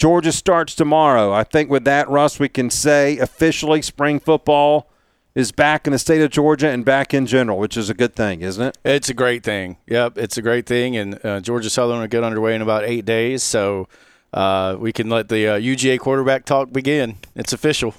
Georgia 0.00 0.32
starts 0.32 0.74
tomorrow. 0.74 1.30
I 1.30 1.44
think 1.44 1.68
with 1.68 1.84
that, 1.84 2.08
Russ, 2.08 2.40
we 2.40 2.48
can 2.48 2.70
say 2.70 3.18
officially 3.18 3.82
spring 3.82 4.18
football 4.18 4.90
is 5.34 5.52
back 5.52 5.86
in 5.86 5.92
the 5.92 5.98
state 5.98 6.22
of 6.22 6.30
Georgia 6.30 6.70
and 6.70 6.86
back 6.86 7.12
in 7.12 7.26
general, 7.26 7.58
which 7.58 7.76
is 7.76 7.90
a 7.90 7.94
good 7.94 8.16
thing, 8.16 8.40
isn't 8.40 8.66
it? 8.66 8.78
It's 8.82 9.10
a 9.10 9.14
great 9.14 9.44
thing. 9.44 9.76
Yep, 9.88 10.16
it's 10.16 10.38
a 10.38 10.42
great 10.42 10.64
thing. 10.64 10.96
And 10.96 11.22
uh, 11.22 11.40
Georgia 11.40 11.68
Southern 11.68 12.00
will 12.00 12.06
get 12.06 12.24
underway 12.24 12.54
in 12.54 12.62
about 12.62 12.84
eight 12.84 13.04
days, 13.04 13.42
so 13.42 13.88
uh, 14.32 14.74
we 14.78 14.90
can 14.90 15.10
let 15.10 15.28
the 15.28 15.46
uh, 15.46 15.58
UGA 15.58 15.98
quarterback 15.98 16.46
talk 16.46 16.72
begin. 16.72 17.16
It's 17.36 17.52
official. 17.52 17.94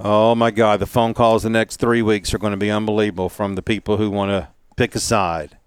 Oh 0.00 0.34
my 0.34 0.50
God, 0.50 0.80
the 0.80 0.86
phone 0.86 1.12
calls 1.12 1.42
the 1.42 1.50
next 1.50 1.76
three 1.76 2.00
weeks 2.00 2.32
are 2.32 2.38
going 2.38 2.52
to 2.52 2.56
be 2.56 2.70
unbelievable 2.70 3.28
from 3.28 3.56
the 3.56 3.62
people 3.62 3.98
who 3.98 4.10
want 4.10 4.30
to 4.30 4.48
pick 4.78 4.94
a 4.94 5.00
side. 5.00 5.58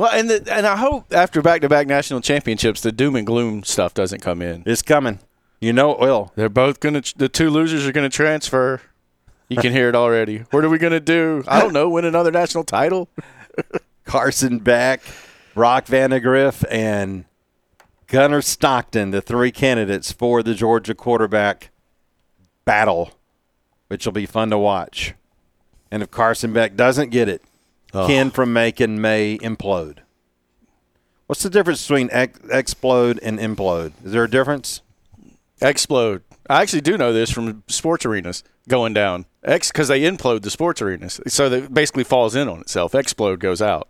Well, 0.00 0.12
and 0.14 0.30
the, 0.30 0.50
and 0.50 0.66
I 0.66 0.78
hope 0.78 1.12
after 1.12 1.42
back-to-back 1.42 1.86
national 1.86 2.22
championships, 2.22 2.80
the 2.80 2.90
doom 2.90 3.16
and 3.16 3.26
gloom 3.26 3.64
stuff 3.64 3.92
doesn't 3.92 4.20
come 4.20 4.40
in. 4.40 4.62
It's 4.64 4.80
coming. 4.80 5.18
You 5.60 5.74
know 5.74 5.92
it 5.92 6.00
will. 6.00 6.32
They're 6.36 6.48
both 6.48 6.80
going 6.80 7.02
to. 7.02 7.18
The 7.18 7.28
two 7.28 7.50
losers 7.50 7.86
are 7.86 7.92
going 7.92 8.08
to 8.08 8.16
transfer. 8.16 8.80
You 9.50 9.58
can 9.58 9.72
hear 9.72 9.90
it 9.90 9.94
already. 9.94 10.38
What 10.52 10.64
are 10.64 10.70
we 10.70 10.78
going 10.78 10.94
to 10.94 11.00
do? 11.00 11.44
I 11.46 11.60
don't 11.60 11.74
know. 11.74 11.90
Win 11.90 12.06
another 12.06 12.30
national 12.30 12.64
title? 12.64 13.10
Carson 14.06 14.60
Beck, 14.60 15.02
Brock 15.52 15.84
Vandagriff, 15.84 16.64
and 16.70 17.26
Gunnar 18.06 18.40
Stockton, 18.40 19.10
the 19.10 19.20
three 19.20 19.52
candidates 19.52 20.12
for 20.12 20.42
the 20.42 20.54
Georgia 20.54 20.94
quarterback 20.94 21.72
battle, 22.64 23.10
which 23.88 24.06
will 24.06 24.14
be 24.14 24.24
fun 24.24 24.48
to 24.48 24.56
watch. 24.56 25.12
And 25.90 26.02
if 26.02 26.10
Carson 26.10 26.54
Beck 26.54 26.74
doesn't 26.74 27.10
get 27.10 27.28
it, 27.28 27.42
oh. 27.94 28.06
Ken 28.06 28.30
from 28.30 28.52
Macon 28.52 29.00
may 29.00 29.38
implode. 29.38 29.98
What's 31.26 31.42
the 31.42 31.50
difference 31.50 31.86
between 31.86 32.08
ex- 32.10 32.40
explode 32.50 33.20
and 33.22 33.38
implode? 33.38 33.92
Is 34.04 34.12
there 34.12 34.24
a 34.24 34.30
difference? 34.30 34.82
Explode. 35.60 36.22
I 36.48 36.62
actually 36.62 36.80
do 36.80 36.98
know 36.98 37.12
this 37.12 37.30
from 37.30 37.62
sports 37.68 38.04
arenas 38.04 38.42
going 38.68 38.94
down. 38.94 39.26
X 39.44 39.70
because 39.70 39.88
they 39.88 40.00
implode 40.00 40.42
the 40.42 40.50
sports 40.50 40.82
arenas, 40.82 41.20
so 41.28 41.48
that 41.48 41.72
basically 41.72 42.04
falls 42.04 42.34
in 42.34 42.48
on 42.48 42.60
itself. 42.60 42.94
Explode 42.94 43.40
goes 43.40 43.62
out. 43.62 43.88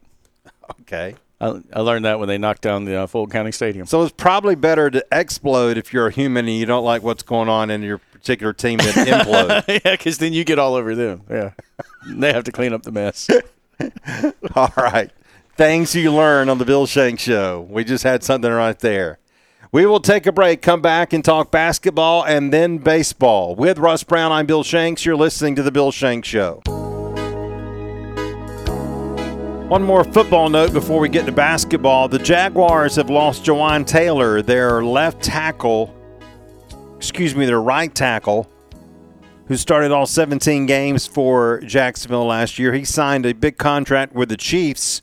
Okay. 0.83 1.17
I, 1.41 1.61
I 1.73 1.81
learned 1.81 2.05
that 2.05 2.19
when 2.19 2.29
they 2.29 2.37
knocked 2.39 2.63
down 2.63 2.85
the 2.85 2.97
uh, 2.97 3.07
Fulton 3.07 3.33
County 3.33 3.53
Stadium. 3.53 3.87
So 3.87 4.03
it's 4.03 4.13
probably 4.13 4.55
better 4.55 4.91
to 4.91 5.05
explode 5.11 5.79
if 5.79 5.93
you're 5.93 6.09
a 6.09 6.13
human 6.13 6.47
and 6.47 6.57
you 6.57 6.67
don't 6.67 6.85
like 6.85 7.03
what's 7.03 7.23
going 7.23 7.49
on 7.49 7.71
in 7.71 7.83
your 7.83 7.99
particular 7.99 8.53
team 8.53 8.79
than 8.79 8.87
implode. 9.07 9.65
yeah, 9.67 9.93
because 9.93 10.19
then 10.19 10.33
you 10.33 10.45
get 10.45 10.59
all 10.59 10.75
over 10.75 10.95
them. 10.95 11.23
Yeah, 11.31 11.53
they 12.07 12.33
have 12.33 12.45
to 12.45 12.53
clean 12.53 12.73
up 12.73 12.83
the 12.83 12.93
mess. 12.93 13.29
All 14.55 14.73
right. 14.77 15.11
Things 15.57 15.95
you 15.95 16.13
learn 16.13 16.49
on 16.49 16.59
the 16.59 16.65
Bill 16.65 16.87
Shank 16.87 17.21
Show. 17.21 17.67
We 17.69 17.85
just 17.85 18.05
had 18.05 18.23
something 18.23 18.51
right 18.51 18.79
there. 18.79 19.19
We 19.73 19.87
will 19.87 20.01
take 20.01 20.27
a 20.27 20.33
break, 20.33 20.63
come 20.63 20.81
back 20.81 21.13
and 21.13 21.25
talk 21.25 21.51
basketball 21.51 22.25
and 22.25 22.53
then 22.53 22.79
baseball. 22.79 23.55
With 23.55 23.79
Russ 23.79 24.03
Brown, 24.03 24.33
I'm 24.33 24.47
Bill 24.47 24.65
Shanks. 24.65 25.05
You're 25.05 25.17
listening 25.17 25.55
to 25.57 25.63
the 25.63 25.71
Bill 25.71 25.93
Shank 25.93 26.25
Show. 26.25 26.63
One 29.69 29.85
more 29.85 30.03
football 30.03 30.49
note 30.49 30.73
before 30.73 30.99
we 30.99 31.09
get 31.09 31.27
to 31.27 31.33
basketball. 31.33 32.09
The 32.09 32.19
Jaguars 32.19 32.97
have 32.97 33.09
lost 33.09 33.45
Jawaan 33.45 33.87
Taylor, 33.87 34.43
their 34.43 34.83
left 34.83 35.23
tackle, 35.23 35.95
excuse 36.97 37.37
me, 37.37 37.47
their 37.47 37.63
right 37.63 37.95
tackle, 37.95 38.51
who 39.51 39.57
started 39.57 39.91
all 39.91 40.07
17 40.07 40.65
games 40.67 41.09
for 41.09 41.61
Jacksonville 41.63 42.27
last 42.27 42.57
year. 42.57 42.73
He 42.73 42.85
signed 42.85 43.27
a 43.27 43.33
big 43.33 43.59
contract 43.59 44.15
with 44.15 44.29
the 44.29 44.37
Chiefs 44.37 45.03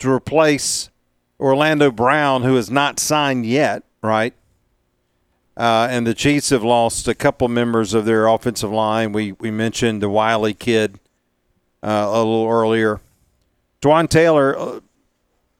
to 0.00 0.10
replace 0.10 0.90
Orlando 1.38 1.92
Brown, 1.92 2.42
who 2.42 2.56
has 2.56 2.72
not 2.72 2.98
signed 2.98 3.46
yet, 3.46 3.84
right? 4.02 4.34
Uh, 5.56 5.86
and 5.88 6.04
the 6.04 6.12
Chiefs 6.12 6.50
have 6.50 6.64
lost 6.64 7.06
a 7.06 7.14
couple 7.14 7.46
members 7.46 7.94
of 7.94 8.04
their 8.04 8.26
offensive 8.26 8.72
line. 8.72 9.12
We 9.12 9.30
we 9.30 9.52
mentioned 9.52 10.02
the 10.02 10.10
Wylie 10.10 10.54
kid 10.54 10.98
uh, 11.80 12.06
a 12.08 12.18
little 12.18 12.48
earlier. 12.48 13.00
Dwan 13.80 14.08
Taylor, 14.08 14.58
uh, 14.58 14.80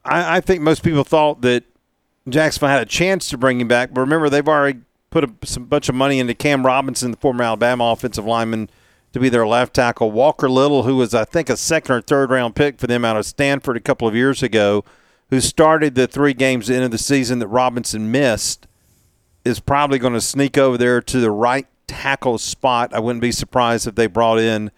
I, 0.05 0.39
I 0.39 0.41
think 0.41 0.61
most 0.61 0.83
people 0.83 1.05
thought 1.05 1.41
that 1.43 1.63
Jacksonville 2.29 2.71
had 2.71 2.83
a 2.83 2.87
chance 2.87 3.29
to 3.29 3.39
bring 3.39 3.61
him 3.61 3.69
back, 3.69 3.95
but 3.95 4.01
remember 4.01 4.29
they've 4.29 4.49
already 4.49 4.81
put 5.15 5.23
a 5.23 5.47
some 5.47 5.65
bunch 5.67 5.89
of 5.89 5.95
money 5.95 6.19
into 6.19 6.35
Cam 6.35 6.67
Robinson, 6.67 7.13
the 7.13 7.17
former 7.17 7.45
Alabama 7.45 7.93
offensive 7.93 8.25
lineman, 8.25 8.69
to 9.13 9.21
be 9.21 9.29
their 9.29 9.47
left 9.47 9.73
tackle. 9.73 10.11
Walker 10.11 10.51
Little, 10.51 10.83
who 10.83 10.97
was 10.97 11.15
I 11.15 11.25
think 11.25 11.49
a 11.49 11.57
second 11.57 11.95
or 11.95 12.01
third 12.03 12.31
round 12.31 12.57
pick 12.57 12.81
for 12.81 12.89
them 12.89 13.05
out 13.05 13.17
of 13.17 13.25
Stanford 13.25 13.77
a 13.77 13.81
couple 13.81 14.09
of 14.09 14.17
years 14.17 14.43
ago, 14.43 14.85
who 15.31 15.41
started 15.41 15.95
the 15.95 16.09
three 16.09 16.35
games 16.35 16.69
into 16.69 16.89
the 16.89 16.99
season 16.99 17.39
that 17.39 17.47
Robinson 17.47 18.11
missed, 18.11 18.67
is 19.45 19.61
probably 19.61 20.01
going 20.01 20.15
to 20.15 20.21
sneak 20.21 20.59
over 20.59 20.77
there 20.77 21.01
to 21.01 21.21
the 21.21 21.31
right 21.31 21.69
tackle 21.87 22.37
spot. 22.37 22.93
I 22.93 22.99
wouldn't 22.99 23.23
be 23.23 23.31
surprised 23.31 23.87
if 23.87 23.95
they 23.95 24.09
brought 24.09 24.41
in 24.41 24.73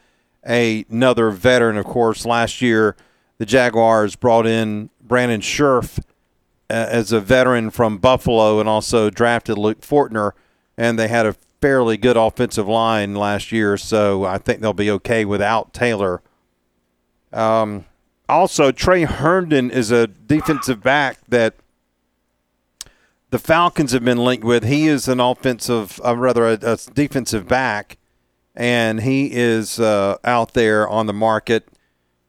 a, 0.46 0.84
another 0.90 1.30
veteran. 1.30 1.78
Of 1.78 1.86
course, 1.86 2.26
last 2.26 2.60
year 2.60 2.94
the 3.38 3.46
Jaguars 3.46 4.16
brought 4.16 4.46
in 4.46 4.90
Brandon 5.00 5.40
Scherff 5.40 5.98
uh, 5.98 6.02
as 6.68 7.12
a 7.12 7.20
veteran 7.20 7.70
from 7.70 7.98
Buffalo 7.98 8.60
and 8.60 8.68
also 8.68 9.10
drafted 9.10 9.58
Luke 9.58 9.80
Fortner, 9.80 10.32
and 10.76 10.98
they 10.98 11.08
had 11.08 11.26
a 11.26 11.36
fairly 11.60 11.96
good 11.96 12.16
offensive 12.16 12.68
line 12.68 13.14
last 13.14 13.52
year, 13.52 13.76
so 13.76 14.24
I 14.24 14.38
think 14.38 14.60
they'll 14.60 14.72
be 14.72 14.90
okay 14.90 15.24
without 15.24 15.72
Taylor. 15.72 16.22
Um, 17.32 17.86
also, 18.28 18.72
Tre 18.72 19.04
Herndon 19.04 19.70
is 19.70 19.90
a 19.90 20.06
defensive 20.06 20.82
back 20.82 21.18
that 21.28 21.54
the 23.30 23.38
Falcons 23.38 23.92
have 23.92 24.04
been 24.04 24.18
linked 24.24 24.44
with. 24.44 24.64
He 24.64 24.86
is 24.86 25.08
an 25.08 25.20
offensive, 25.20 26.00
uh, 26.04 26.16
rather, 26.16 26.46
a, 26.46 26.58
a, 26.62 26.76
defensive 26.94 27.46
back, 27.46 27.98
and 28.54 29.02
he 29.02 29.30
is 29.32 29.78
uh, 29.78 30.16
out 30.24 30.54
there 30.54 30.88
on 30.88 31.06
the 31.06 31.12
market. 31.12 31.68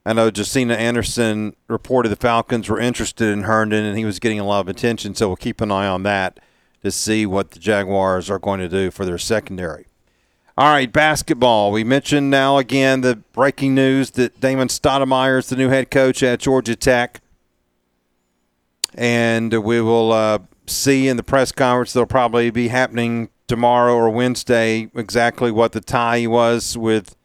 I 0.08 0.14
know 0.14 0.32
Josina 0.34 0.76
Anderson 0.76 1.54
reported 1.68 2.08
the 2.08 2.16
Falcons 2.16 2.70
were 2.70 2.80
interested 2.80 3.28
in 3.28 3.44
Herndon, 3.44 3.84
and 3.84 3.98
he 3.98 4.06
was 4.06 4.20
getting 4.20 4.40
a 4.40 4.46
lot 4.46 4.62
of 4.62 4.70
attention. 4.70 5.14
So 5.16 5.28
we'll 5.28 5.36
keep 5.36 5.60
an 5.60 5.70
eye 5.70 5.86
on 5.86 6.04
that 6.04 6.40
to 6.82 6.92
see 6.92 7.26
what 7.26 7.52
the 7.52 7.60
Jaguars 7.60 8.30
are 8.30 8.40
going 8.40 8.62
to 8.62 8.70
do 8.70 8.90
for 8.90 9.04
their 9.04 9.18
secondary. 9.18 9.88
All 10.58 10.72
right, 10.72 10.90
basketball. 10.90 11.74
We 11.74 11.84
mentioned 11.84 12.30
now 12.30 12.58
again 12.58 13.02
the 13.02 13.18
breaking 13.18 13.76
news 13.76 14.12
that 14.12 14.40
Damon 14.40 14.70
Stoudemire 14.70 15.40
is 15.40 15.50
the 15.50 15.58
new 15.58 15.68
head 15.68 15.92
coach 15.92 16.24
at 16.24 16.40
Georgia 16.40 16.78
Tech, 16.78 17.20
and 18.96 19.52
we 19.62 19.82
will 19.82 20.14
uh, 20.14 20.40
see 20.68 21.10
in 21.10 21.18
the 21.18 21.24
press 21.24 21.52
conference 21.52 21.92
that'll 21.92 22.08
probably 22.08 22.50
be 22.50 22.70
happening 22.70 23.28
tomorrow 23.46 23.94
or 23.94 24.10
Wednesday 24.10 24.90
exactly 24.96 25.52
what 25.52 25.74
the 25.74 25.82
tie 25.82 26.26
was 26.28 26.78
with 26.78 27.18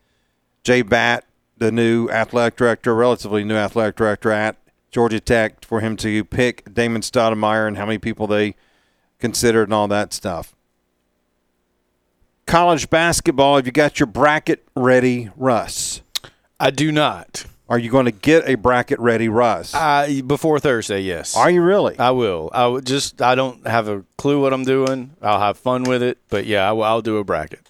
J 0.64 0.82
Batt, 0.82 1.24
the 1.62 1.72
new 1.72 2.10
athletic 2.10 2.56
director, 2.56 2.94
relatively 2.94 3.44
new 3.44 3.54
athletic 3.54 3.96
director 3.96 4.32
at 4.32 4.56
Georgia 4.90 5.20
Tech, 5.20 5.64
for 5.64 5.80
him 5.80 5.96
to 5.98 6.24
pick 6.24 6.74
Damon 6.74 7.02
Stoudemire 7.02 7.68
and 7.68 7.78
how 7.78 7.86
many 7.86 7.98
people 7.98 8.26
they 8.26 8.56
considered 9.20 9.64
and 9.64 9.72
all 9.72 9.88
that 9.88 10.12
stuff. 10.12 10.54
College 12.46 12.90
basketball, 12.90 13.56
have 13.56 13.66
you 13.66 13.72
got 13.72 14.00
your 14.00 14.08
bracket 14.08 14.66
ready, 14.74 15.30
Russ? 15.36 16.02
I 16.58 16.70
do 16.70 16.90
not. 16.90 17.46
Are 17.68 17.78
you 17.78 17.90
going 17.90 18.06
to 18.06 18.10
get 18.10 18.46
a 18.48 18.56
bracket 18.56 18.98
ready, 18.98 19.28
Russ? 19.28 19.72
Uh, 19.72 20.20
before 20.26 20.58
Thursday, 20.58 21.00
yes. 21.00 21.36
Are 21.36 21.48
you 21.48 21.62
really? 21.62 21.96
I 21.98 22.10
will. 22.10 22.50
I 22.52 22.66
will 22.66 22.80
just 22.80 23.22
I 23.22 23.36
don't 23.36 23.66
have 23.66 23.88
a 23.88 24.04
clue 24.18 24.42
what 24.42 24.52
I'm 24.52 24.64
doing. 24.64 25.12
I'll 25.22 25.40
have 25.40 25.56
fun 25.56 25.84
with 25.84 26.02
it, 26.02 26.18
but 26.28 26.44
yeah, 26.44 26.68
I 26.68 26.72
will, 26.72 26.82
I'll 26.82 27.02
do 27.02 27.18
a 27.18 27.24
bracket. 27.24 27.66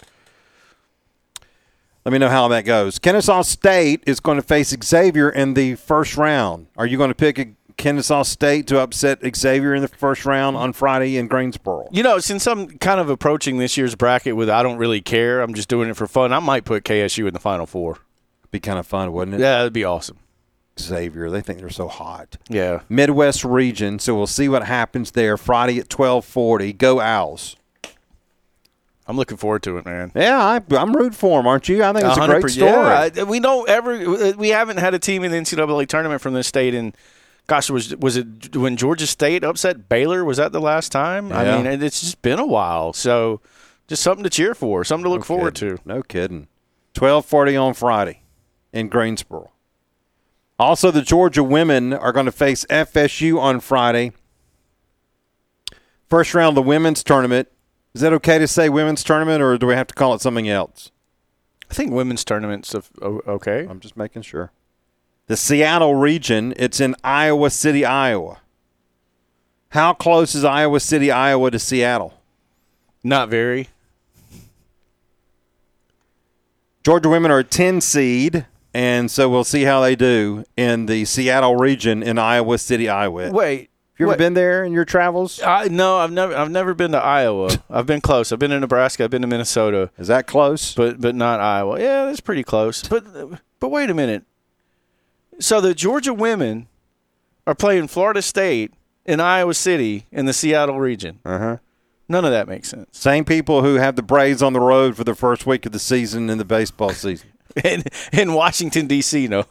Let 2.04 2.12
me 2.12 2.18
know 2.18 2.28
how 2.28 2.48
that 2.48 2.64
goes. 2.64 2.98
Kennesaw 2.98 3.42
State 3.42 4.02
is 4.06 4.18
going 4.18 4.36
to 4.36 4.42
face 4.42 4.74
Xavier 4.82 5.30
in 5.30 5.54
the 5.54 5.76
first 5.76 6.16
round. 6.16 6.66
Are 6.76 6.86
you 6.86 6.96
going 6.96 7.10
to 7.10 7.14
pick 7.14 7.54
Kennesaw 7.76 8.24
State 8.24 8.66
to 8.68 8.80
upset 8.80 9.20
Xavier 9.36 9.72
in 9.72 9.82
the 9.82 9.88
first 9.88 10.26
round 10.26 10.56
on 10.56 10.72
Friday 10.72 11.16
in 11.16 11.28
Greensboro? 11.28 11.88
You 11.92 12.02
know, 12.02 12.18
since 12.18 12.46
I'm 12.48 12.76
kind 12.78 12.98
of 12.98 13.08
approaching 13.08 13.58
this 13.58 13.76
year's 13.76 13.94
bracket 13.94 14.34
with 14.34 14.50
I 14.50 14.64
don't 14.64 14.78
really 14.78 15.00
care, 15.00 15.40
I'm 15.42 15.54
just 15.54 15.68
doing 15.68 15.88
it 15.88 15.96
for 15.96 16.08
fun. 16.08 16.32
I 16.32 16.40
might 16.40 16.64
put 16.64 16.82
KSU 16.84 17.28
in 17.28 17.34
the 17.34 17.40
Final 17.40 17.66
Four. 17.66 17.98
Be 18.50 18.58
kind 18.58 18.80
of 18.80 18.86
fun, 18.86 19.12
wouldn't 19.12 19.36
it? 19.36 19.40
Yeah, 19.40 19.58
that'd 19.58 19.72
be 19.72 19.84
awesome. 19.84 20.18
Xavier, 20.80 21.30
they 21.30 21.40
think 21.40 21.60
they're 21.60 21.70
so 21.70 21.86
hot. 21.86 22.36
Yeah. 22.48 22.80
Midwest 22.88 23.44
region, 23.44 23.98
so 23.98 24.14
we'll 24.16 24.26
see 24.26 24.48
what 24.48 24.64
happens 24.64 25.12
there 25.12 25.36
Friday 25.36 25.78
at 25.78 25.88
12:40. 25.88 26.76
Go 26.76 27.00
Owls. 27.00 27.56
I'm 29.06 29.16
looking 29.16 29.36
forward 29.36 29.62
to 29.64 29.78
it, 29.78 29.84
man. 29.84 30.12
Yeah, 30.14 30.38
I, 30.38 30.76
am 30.76 30.92
rooting 30.94 31.12
for 31.12 31.38
them, 31.38 31.46
aren't 31.46 31.68
you? 31.68 31.82
I 31.82 31.92
think 31.92 32.04
it's 32.06 32.16
a 32.16 32.26
great 32.26 32.48
story. 32.50 33.10
Yeah, 33.14 33.24
we 33.24 33.40
don't 33.40 33.68
ever, 33.68 33.94
uh, 33.94 34.32
we 34.36 34.50
haven't 34.50 34.76
had 34.76 34.94
a 34.94 34.98
team 34.98 35.24
in 35.24 35.32
the 35.32 35.38
NCAA 35.38 35.88
tournament 35.88 36.20
from 36.20 36.34
this 36.34 36.46
state 36.46 36.72
in, 36.72 36.94
gosh, 37.48 37.68
was 37.68 37.96
was 37.96 38.16
it 38.16 38.56
when 38.56 38.76
Georgia 38.76 39.06
State 39.06 39.42
upset 39.42 39.88
Baylor? 39.88 40.24
Was 40.24 40.36
that 40.36 40.52
the 40.52 40.60
last 40.60 40.92
time? 40.92 41.30
Yeah. 41.30 41.40
I 41.40 41.62
mean, 41.62 41.82
it's 41.82 42.00
just 42.00 42.22
been 42.22 42.38
a 42.38 42.46
while. 42.46 42.92
So, 42.92 43.40
just 43.88 44.02
something 44.02 44.24
to 44.24 44.30
cheer 44.30 44.54
for, 44.54 44.84
something 44.84 45.04
to 45.04 45.10
look 45.10 45.20
no 45.20 45.24
forward 45.24 45.54
kidding. 45.54 45.78
to. 45.78 45.88
No 45.88 46.02
kidding. 46.02 46.48
12:40 46.94 47.60
on 47.60 47.74
Friday 47.74 48.22
in 48.72 48.88
Greensboro. 48.88 49.50
Also, 50.58 50.90
the 50.90 51.02
Georgia 51.02 51.42
women 51.42 51.92
are 51.92 52.12
going 52.12 52.26
to 52.26 52.32
face 52.32 52.64
FSU 52.70 53.40
on 53.40 53.58
Friday. 53.58 54.12
First 56.08 56.34
round 56.34 56.50
of 56.50 56.64
the 56.64 56.68
women's 56.68 57.02
tournament. 57.02 57.48
Is 57.94 58.00
that 58.00 58.12
okay 58.14 58.38
to 58.38 58.48
say 58.48 58.68
women's 58.68 59.04
tournament, 59.04 59.42
or 59.42 59.58
do 59.58 59.66
we 59.66 59.74
have 59.74 59.86
to 59.88 59.94
call 59.94 60.14
it 60.14 60.20
something 60.20 60.48
else? 60.48 60.90
I 61.70 61.74
think 61.74 61.92
women's 61.92 62.24
tournaments 62.24 62.74
of 62.74 62.90
okay. 63.02 63.66
I'm 63.68 63.80
just 63.80 63.96
making 63.96 64.22
sure. 64.22 64.50
The 65.26 65.36
Seattle 65.36 65.94
region. 65.94 66.52
It's 66.56 66.80
in 66.80 66.94
Iowa 67.04 67.50
City, 67.50 67.84
Iowa. 67.84 68.40
How 69.70 69.94
close 69.94 70.34
is 70.34 70.44
Iowa 70.44 70.80
City, 70.80 71.10
Iowa 71.10 71.50
to 71.50 71.58
Seattle? 71.58 72.20
Not 73.02 73.30
very. 73.30 73.68
Georgia 76.84 77.08
women 77.08 77.30
are 77.30 77.38
a 77.38 77.44
10 77.44 77.80
seed, 77.80 78.44
and 78.74 79.10
so 79.10 79.30
we'll 79.30 79.44
see 79.44 79.62
how 79.62 79.80
they 79.80 79.96
do 79.96 80.44
in 80.56 80.86
the 80.86 81.04
Seattle 81.04 81.56
region 81.56 82.02
in 82.02 82.18
Iowa 82.18 82.58
City, 82.58 82.88
Iowa. 82.88 83.30
Wait, 83.30 83.70
you 84.02 84.06
ever 84.06 84.10
wait. 84.12 84.18
been 84.18 84.34
there 84.34 84.64
in 84.64 84.72
your 84.72 84.84
travels? 84.84 85.40
I, 85.42 85.68
no, 85.68 85.96
I've 85.98 86.12
never. 86.12 86.34
I've 86.36 86.50
never 86.50 86.74
been 86.74 86.92
to 86.92 86.98
Iowa. 86.98 87.50
I've 87.70 87.86
been 87.86 88.00
close. 88.00 88.32
I've 88.32 88.38
been 88.38 88.50
to 88.50 88.60
Nebraska. 88.60 89.04
I've 89.04 89.10
been 89.10 89.22
to 89.22 89.28
Minnesota, 89.28 89.90
Is 89.98 90.08
that 90.08 90.26
close? 90.26 90.74
but 90.74 91.00
but 91.00 91.14
not 91.14 91.40
Iowa. 91.40 91.80
Yeah, 91.80 92.06
that's 92.06 92.20
pretty 92.20 92.42
close. 92.44 92.82
But 92.86 93.04
but 93.60 93.68
wait 93.70 93.90
a 93.90 93.94
minute. 93.94 94.24
So 95.38 95.60
the 95.60 95.74
Georgia 95.74 96.12
women 96.14 96.68
are 97.46 97.54
playing 97.54 97.88
Florida 97.88 98.22
State 98.22 98.74
in 99.04 99.18
Iowa 99.18 99.54
City 99.54 100.06
in 100.12 100.26
the 100.26 100.32
Seattle 100.32 100.78
region. 100.78 101.18
Uh 101.24 101.38
huh. 101.38 101.56
None 102.08 102.24
of 102.24 102.30
that 102.32 102.46
makes 102.46 102.68
sense. 102.68 102.88
Same 102.98 103.24
people 103.24 103.62
who 103.62 103.76
have 103.76 103.96
the 103.96 104.02
Braves 104.02 104.42
on 104.42 104.52
the 104.52 104.60
road 104.60 104.96
for 104.96 105.04
the 105.04 105.14
first 105.14 105.46
week 105.46 105.64
of 105.64 105.72
the 105.72 105.78
season 105.78 106.28
in 106.28 106.36
the 106.38 106.44
baseball 106.44 106.90
season. 106.90 107.28
In 107.64 107.82
in 108.12 108.32
Washington 108.32 108.86
D.C. 108.86 109.28
No. 109.28 109.44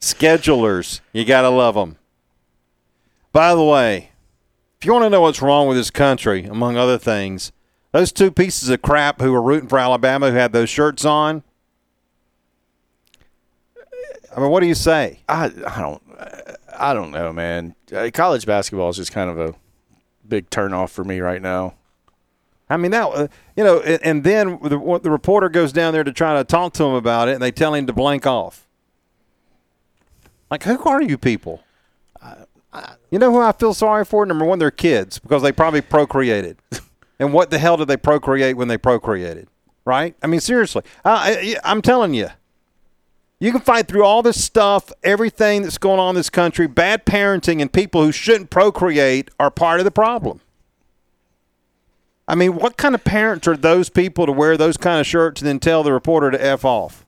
Schedulers, 0.00 1.00
you 1.12 1.24
got 1.24 1.42
to 1.42 1.48
love 1.48 1.74
them. 1.76 1.96
By 3.32 3.54
the 3.54 3.64
way, 3.64 4.10
if 4.78 4.84
you 4.84 4.92
want 4.92 5.04
to 5.04 5.10
know 5.10 5.20
what's 5.22 5.40
wrong 5.40 5.66
with 5.66 5.76
this 5.76 5.90
country, 5.90 6.44
among 6.44 6.76
other 6.76 6.98
things, 6.98 7.52
Those 7.92 8.10
two 8.10 8.30
pieces 8.30 8.70
of 8.70 8.80
crap 8.80 9.20
who 9.20 9.32
were 9.32 9.42
rooting 9.42 9.68
for 9.68 9.78
Alabama 9.78 10.30
who 10.30 10.36
had 10.36 10.52
those 10.52 10.70
shirts 10.70 11.04
on. 11.04 11.42
I 14.34 14.40
mean, 14.40 14.50
what 14.50 14.60
do 14.60 14.66
you 14.66 14.74
say? 14.74 15.20
I 15.28 15.44
I 15.66 15.80
don't 15.80 16.02
I 16.74 16.94
don't 16.94 17.10
know, 17.10 17.32
man. 17.34 17.74
Uh, 17.94 18.10
College 18.12 18.46
basketball 18.46 18.88
is 18.88 18.96
just 18.96 19.12
kind 19.12 19.28
of 19.28 19.38
a 19.38 19.54
big 20.26 20.48
turnoff 20.48 20.88
for 20.88 21.04
me 21.04 21.20
right 21.20 21.42
now. 21.42 21.74
I 22.70 22.78
mean, 22.78 22.92
that 22.92 23.04
uh, 23.08 23.28
you 23.56 23.62
know, 23.62 23.80
and, 23.80 24.02
and 24.02 24.24
then 24.24 24.58
the, 24.62 25.00
the 25.02 25.10
reporter 25.10 25.50
goes 25.50 25.70
down 25.70 25.92
there 25.92 26.04
to 26.04 26.12
try 26.12 26.34
to 26.38 26.44
talk 26.44 26.72
to 26.74 26.84
him 26.84 26.94
about 26.94 27.28
it, 27.28 27.32
and 27.32 27.42
they 27.42 27.52
tell 27.52 27.74
him 27.74 27.86
to 27.86 27.92
blank 27.92 28.26
off. 28.26 28.66
Like, 30.50 30.62
who 30.62 30.82
are 30.84 31.02
you 31.02 31.18
people? 31.18 31.62
You 33.10 33.18
know 33.18 33.30
who 33.30 33.40
I 33.40 33.52
feel 33.52 33.74
sorry 33.74 34.04
for? 34.04 34.24
Number 34.24 34.44
one, 34.44 34.58
they're 34.58 34.70
kids 34.70 35.18
because 35.18 35.42
they 35.42 35.52
probably 35.52 35.82
procreated. 35.82 36.58
and 37.18 37.32
what 37.32 37.50
the 37.50 37.58
hell 37.58 37.76
did 37.76 37.88
they 37.88 37.96
procreate 37.96 38.56
when 38.56 38.68
they 38.68 38.78
procreated? 38.78 39.48
Right? 39.84 40.14
I 40.22 40.26
mean, 40.26 40.40
seriously, 40.40 40.82
I, 41.04 41.56
I, 41.64 41.70
I'm 41.70 41.82
telling 41.82 42.14
you, 42.14 42.28
you 43.40 43.50
can 43.50 43.60
fight 43.60 43.88
through 43.88 44.04
all 44.04 44.22
this 44.22 44.42
stuff, 44.42 44.92
everything 45.02 45.62
that's 45.62 45.76
going 45.76 45.98
on 45.98 46.10
in 46.10 46.14
this 46.14 46.30
country. 46.30 46.68
Bad 46.68 47.04
parenting 47.04 47.60
and 47.60 47.72
people 47.72 48.04
who 48.04 48.12
shouldn't 48.12 48.50
procreate 48.50 49.30
are 49.40 49.50
part 49.50 49.80
of 49.80 49.84
the 49.84 49.90
problem. 49.90 50.40
I 52.28 52.36
mean, 52.36 52.54
what 52.54 52.76
kind 52.76 52.94
of 52.94 53.02
parents 53.02 53.48
are 53.48 53.56
those 53.56 53.88
people 53.90 54.26
to 54.26 54.32
wear 54.32 54.56
those 54.56 54.76
kind 54.76 55.00
of 55.00 55.06
shirts 55.06 55.40
and 55.40 55.48
then 55.48 55.58
tell 55.58 55.82
the 55.82 55.92
reporter 55.92 56.30
to 56.30 56.42
f 56.42 56.64
off? 56.64 57.04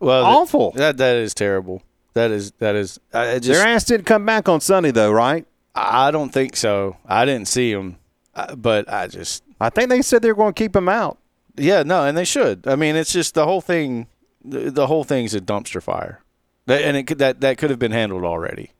Well, 0.00 0.24
Awful. 0.24 0.70
That 0.72 0.96
that 0.98 1.16
is 1.16 1.34
terrible. 1.34 1.82
That 2.14 2.30
is 2.30 2.52
that 2.52 2.74
is. 2.74 3.00
I 3.12 3.38
just 3.38 3.48
Their 3.48 3.66
ass 3.66 3.84
didn't 3.84 4.06
come 4.06 4.26
back 4.26 4.48
on 4.48 4.60
Sunday, 4.60 4.90
though, 4.90 5.10
right? 5.10 5.46
I 5.74 6.10
don't 6.10 6.30
think 6.30 6.56
so. 6.56 6.98
I 7.06 7.24
didn't 7.24 7.48
see 7.48 7.70
him, 7.72 7.96
uh, 8.34 8.54
but 8.54 8.92
I 8.92 9.06
just 9.06 9.42
I 9.60 9.70
think 9.70 9.88
they 9.88 10.02
said 10.02 10.22
they 10.22 10.28
were 10.28 10.36
going 10.36 10.52
to 10.52 10.62
keep 10.62 10.76
him 10.76 10.88
out. 10.88 11.18
yeah 11.56 11.82
no, 11.82 12.04
and 12.04 12.16
they 12.16 12.24
should. 12.24 12.66
I 12.66 12.76
mean, 12.76 12.96
it's 12.96 13.12
just 13.12 13.34
the 13.34 13.46
whole 13.46 13.60
thing. 13.60 14.08
The, 14.44 14.70
the 14.70 14.86
whole 14.88 15.04
thing's 15.04 15.34
a 15.34 15.40
dumpster 15.40 15.82
fire, 15.82 16.20
that, 16.66 16.82
and 16.82 16.96
it 16.96 17.04
could, 17.04 17.18
that 17.18 17.40
that 17.40 17.58
could 17.58 17.70
have 17.70 17.78
been 17.78 17.92
handled 17.92 18.24
already. 18.24 18.72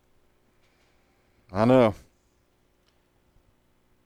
I 1.53 1.65
know. 1.65 1.95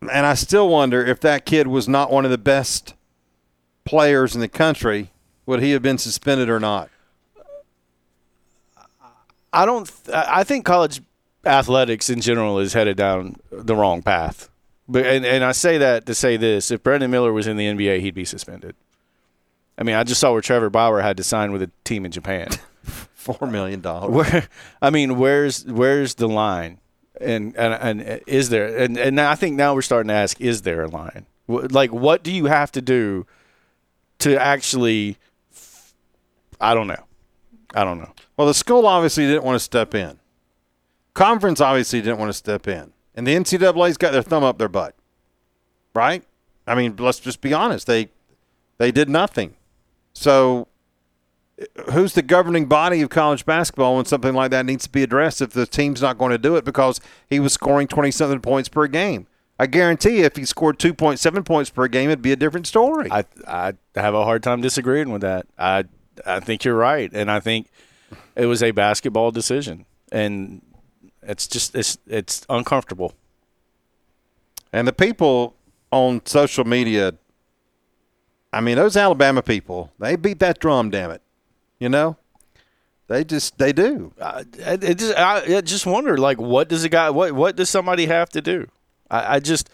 And 0.02 0.26
I 0.26 0.34
still 0.34 0.68
wonder 0.68 1.04
if 1.04 1.18
that 1.20 1.46
kid 1.46 1.66
was 1.66 1.88
not 1.88 2.12
one 2.12 2.24
of 2.24 2.30
the 2.30 2.38
best 2.38 2.94
players 3.84 4.34
in 4.34 4.40
the 4.40 4.48
country, 4.48 5.10
would 5.46 5.62
he 5.62 5.70
have 5.70 5.82
been 5.82 5.98
suspended 5.98 6.48
or 6.50 6.60
not? 6.60 6.90
I 9.56 9.64
don't. 9.64 9.90
I 10.12 10.44
think 10.44 10.66
college 10.66 11.00
athletics 11.46 12.10
in 12.10 12.20
general 12.20 12.58
is 12.58 12.74
headed 12.74 12.98
down 12.98 13.36
the 13.50 13.74
wrong 13.74 14.02
path. 14.02 14.50
But 14.86 15.06
and, 15.06 15.24
and 15.24 15.42
I 15.42 15.52
say 15.52 15.78
that 15.78 16.04
to 16.06 16.14
say 16.14 16.36
this: 16.36 16.70
if 16.70 16.82
Brandon 16.82 17.10
Miller 17.10 17.32
was 17.32 17.46
in 17.46 17.56
the 17.56 17.64
NBA, 17.64 18.00
he'd 18.00 18.14
be 18.14 18.26
suspended. 18.26 18.76
I 19.78 19.82
mean, 19.82 19.94
I 19.94 20.04
just 20.04 20.20
saw 20.20 20.32
where 20.32 20.42
Trevor 20.42 20.68
Bauer 20.68 21.00
had 21.00 21.16
to 21.16 21.24
sign 21.24 21.52
with 21.52 21.62
a 21.62 21.70
team 21.84 22.04
in 22.04 22.12
Japan. 22.12 22.48
Four 23.14 23.48
million 23.48 23.80
dollars. 23.80 24.10
Where 24.10 24.48
I 24.82 24.90
mean, 24.90 25.16
where's 25.18 25.64
where's 25.64 26.16
the 26.16 26.28
line? 26.28 26.78
And 27.18 27.56
and 27.56 28.02
and 28.02 28.20
is 28.26 28.50
there? 28.50 28.76
And 28.76 28.98
and 28.98 29.18
I 29.18 29.36
think 29.36 29.56
now 29.56 29.74
we're 29.74 29.80
starting 29.80 30.08
to 30.08 30.14
ask: 30.14 30.38
Is 30.38 30.62
there 30.62 30.84
a 30.84 30.88
line? 30.88 31.24
Like, 31.48 31.94
what 31.94 32.22
do 32.22 32.30
you 32.30 32.44
have 32.44 32.70
to 32.72 32.82
do 32.82 33.26
to 34.18 34.38
actually? 34.38 35.16
I 36.60 36.74
don't 36.74 36.88
know. 36.88 37.05
I 37.74 37.84
don't 37.84 37.98
know. 37.98 38.12
Well, 38.36 38.46
the 38.46 38.54
school 38.54 38.86
obviously 38.86 39.26
didn't 39.26 39.44
want 39.44 39.56
to 39.56 39.60
step 39.60 39.94
in. 39.94 40.18
Conference 41.14 41.60
obviously 41.60 42.00
didn't 42.00 42.18
want 42.18 42.28
to 42.28 42.34
step 42.34 42.68
in. 42.68 42.92
And 43.14 43.26
the 43.26 43.34
NCAA's 43.34 43.96
got 43.96 44.12
their 44.12 44.22
thumb 44.22 44.44
up 44.44 44.58
their 44.58 44.68
butt. 44.68 44.94
Right? 45.94 46.22
I 46.66 46.74
mean, 46.74 46.96
let's 46.98 47.20
just 47.20 47.40
be 47.40 47.54
honest. 47.54 47.86
They 47.86 48.10
they 48.78 48.92
did 48.92 49.08
nothing. 49.08 49.56
So 50.12 50.68
who's 51.92 52.12
the 52.12 52.22
governing 52.22 52.66
body 52.66 53.00
of 53.00 53.08
college 53.08 53.46
basketball 53.46 53.96
when 53.96 54.04
something 54.04 54.34
like 54.34 54.50
that 54.50 54.66
needs 54.66 54.84
to 54.84 54.90
be 54.90 55.02
addressed 55.02 55.40
if 55.40 55.50
the 55.50 55.66
team's 55.66 56.02
not 56.02 56.18
going 56.18 56.32
to 56.32 56.38
do 56.38 56.56
it 56.56 56.64
because 56.64 57.00
he 57.30 57.40
was 57.40 57.54
scoring 57.54 57.88
20 57.88 58.10
something 58.10 58.40
points 58.40 58.68
per 58.68 58.86
game? 58.86 59.26
I 59.58 59.66
guarantee 59.66 60.18
you 60.18 60.24
if 60.24 60.36
he 60.36 60.44
scored 60.44 60.78
2.7 60.78 61.44
points 61.46 61.70
per 61.70 61.88
game, 61.88 62.10
it'd 62.10 62.20
be 62.20 62.32
a 62.32 62.36
different 62.36 62.66
story. 62.66 63.10
I 63.10 63.24
I 63.46 63.72
have 63.94 64.14
a 64.14 64.24
hard 64.24 64.42
time 64.42 64.60
disagreeing 64.60 65.10
with 65.10 65.22
that. 65.22 65.46
I 65.58 65.84
I 66.24 66.40
think 66.40 66.64
you're 66.64 66.76
right, 66.76 67.10
and 67.12 67.30
I 67.30 67.40
think 67.40 67.68
it 68.34 68.46
was 68.46 68.62
a 68.62 68.70
basketball 68.70 69.30
decision, 69.30 69.84
and 70.10 70.62
it's 71.22 71.46
just 71.46 71.74
it's 71.74 71.98
it's 72.06 72.46
uncomfortable. 72.48 73.14
And 74.72 74.86
the 74.86 74.92
people 74.92 75.56
on 75.90 76.24
social 76.26 76.64
media, 76.64 77.14
I 78.52 78.60
mean, 78.60 78.76
those 78.76 78.96
Alabama 78.96 79.42
people, 79.42 79.92
they 79.98 80.16
beat 80.16 80.38
that 80.40 80.60
drum, 80.60 80.90
damn 80.90 81.10
it. 81.10 81.22
You 81.78 81.88
know? 81.88 82.16
They 83.08 83.24
just, 83.24 83.58
they 83.58 83.72
do. 83.72 84.12
I, 84.20 84.44
just 84.44 85.16
I, 85.16 85.56
I 85.56 85.60
just 85.60 85.86
wonder 85.86 86.18
like 86.18 86.40
what 86.40 86.68
does 86.68 86.82
a 86.82 86.88
guy 86.88 87.10
what 87.10 87.32
what 87.32 87.54
does 87.54 87.70
somebody 87.70 88.06
have 88.06 88.30
to 88.30 88.42
do? 88.42 88.68
I, 89.08 89.36
I 89.36 89.40
just 89.40 89.70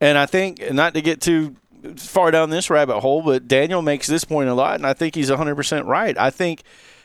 and 0.00 0.16
I 0.16 0.26
think 0.26 0.72
not 0.72 0.94
to 0.94 1.02
get 1.02 1.20
too 1.20 1.56
far 1.96 2.30
down 2.30 2.50
this 2.50 2.70
rabbit 2.70 3.00
hole, 3.00 3.22
but 3.22 3.48
Daniel 3.48 3.82
makes 3.82 4.06
this 4.06 4.24
point 4.24 4.48
a 4.48 4.54
lot, 4.54 4.76
and 4.76 4.86
I 4.86 4.92
think 4.92 5.14
he's 5.14 5.30
100 5.30 5.54
percent 5.54 5.86
right. 5.86 6.16
I 6.18 6.30
think 6.30 6.62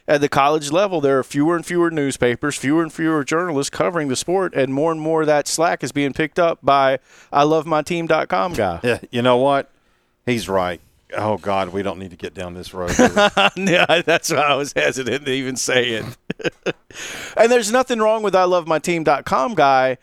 at 0.07 0.21
the 0.21 0.29
college 0.29 0.71
level 0.71 1.01
there 1.01 1.19
are 1.19 1.23
fewer 1.23 1.55
and 1.55 1.65
fewer 1.65 1.91
newspapers, 1.91 2.57
fewer 2.57 2.81
and 2.81 2.91
fewer 2.91 3.23
journalists 3.23 3.69
covering 3.69 4.07
the 4.07 4.15
sport, 4.15 4.53
and 4.53 4.73
more 4.73 4.91
and 4.91 5.01
more 5.01 5.21
of 5.21 5.27
that 5.27 5.47
slack 5.47 5.83
is 5.83 5.91
being 5.91 6.13
picked 6.13 6.39
up 6.39 6.59
by 6.61 6.99
I 7.31 7.43
love 7.43 7.65
my 7.65 7.81
team.com 7.81 8.53
guy. 8.53 8.79
Yeah, 8.83 8.99
you 9.11 9.21
know 9.21 9.37
what? 9.37 9.69
He's 10.25 10.47
right. 10.47 10.81
Oh, 11.17 11.37
God, 11.37 11.69
we 11.69 11.83
don't 11.83 11.99
need 11.99 12.11
to 12.11 12.17
get 12.17 12.33
down 12.33 12.53
this 12.53 12.73
road. 12.73 12.93
yeah, 13.57 14.01
that's 14.05 14.31
why 14.31 14.37
I 14.37 14.55
was 14.55 14.71
hesitant 14.73 15.25
to 15.25 15.31
even 15.31 15.57
say 15.57 15.89
it. 15.89 16.05
and 17.37 17.51
there's 17.51 17.71
nothing 17.71 17.99
wrong 17.99 18.23
with 18.23 18.35
I 18.35 18.45
love 18.45 18.67
my 18.67 18.79
team.com 18.79 19.55
guy 19.55 19.97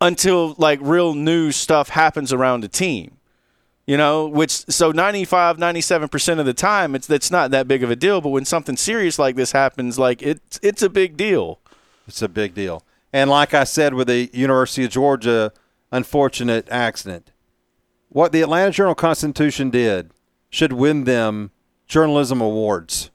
until 0.00 0.54
like 0.58 0.78
real 0.82 1.14
news 1.14 1.56
stuff 1.56 1.88
happens 1.88 2.32
around 2.32 2.64
a 2.64 2.68
team. 2.68 3.15
You 3.86 3.96
know, 3.96 4.26
which 4.26 4.50
so 4.50 4.90
95 4.90 5.58
97% 5.58 6.40
of 6.40 6.46
the 6.46 6.52
time 6.54 6.96
it's 6.96 7.08
it's 7.08 7.30
not 7.30 7.52
that 7.52 7.68
big 7.68 7.84
of 7.84 7.90
a 7.90 7.96
deal, 7.96 8.20
but 8.20 8.30
when 8.30 8.44
something 8.44 8.76
serious 8.76 9.16
like 9.18 9.36
this 9.36 9.52
happens 9.52 9.96
like 9.98 10.22
it's 10.22 10.58
it's 10.62 10.82
a 10.82 10.90
big 10.90 11.16
deal. 11.16 11.60
it's 12.08 12.20
a 12.20 12.28
big 12.28 12.52
deal. 12.54 12.82
And 13.12 13.30
like 13.30 13.54
I 13.54 13.62
said 13.64 13.94
with 13.94 14.08
the 14.08 14.28
University 14.32 14.84
of 14.84 14.90
Georgia 14.90 15.52
unfortunate 15.92 16.68
accident, 16.68 17.30
what 18.08 18.32
the 18.32 18.42
Atlanta 18.42 18.72
Journal 18.72 18.96
Constitution 18.96 19.70
did 19.70 20.10
should 20.50 20.72
win 20.72 21.04
them 21.04 21.52
journalism 21.86 22.40
awards. 22.40 23.10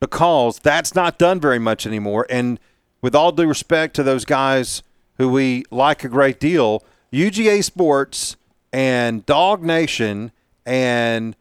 because 0.00 0.58
that's 0.58 0.94
not 0.94 1.18
done 1.18 1.40
very 1.40 1.58
much 1.58 1.86
anymore. 1.86 2.26
And 2.30 2.58
with 3.02 3.14
all 3.14 3.32
due 3.32 3.46
respect 3.46 3.94
to 3.96 4.02
those 4.02 4.24
guys 4.24 4.82
who 5.18 5.28
we 5.28 5.64
like 5.70 6.04
a 6.04 6.08
great 6.08 6.40
deal, 6.40 6.82
UGA 7.12 7.62
Sports 7.62 8.36
and 8.72 9.24
DawgNation 9.26 10.30
and 10.66 11.36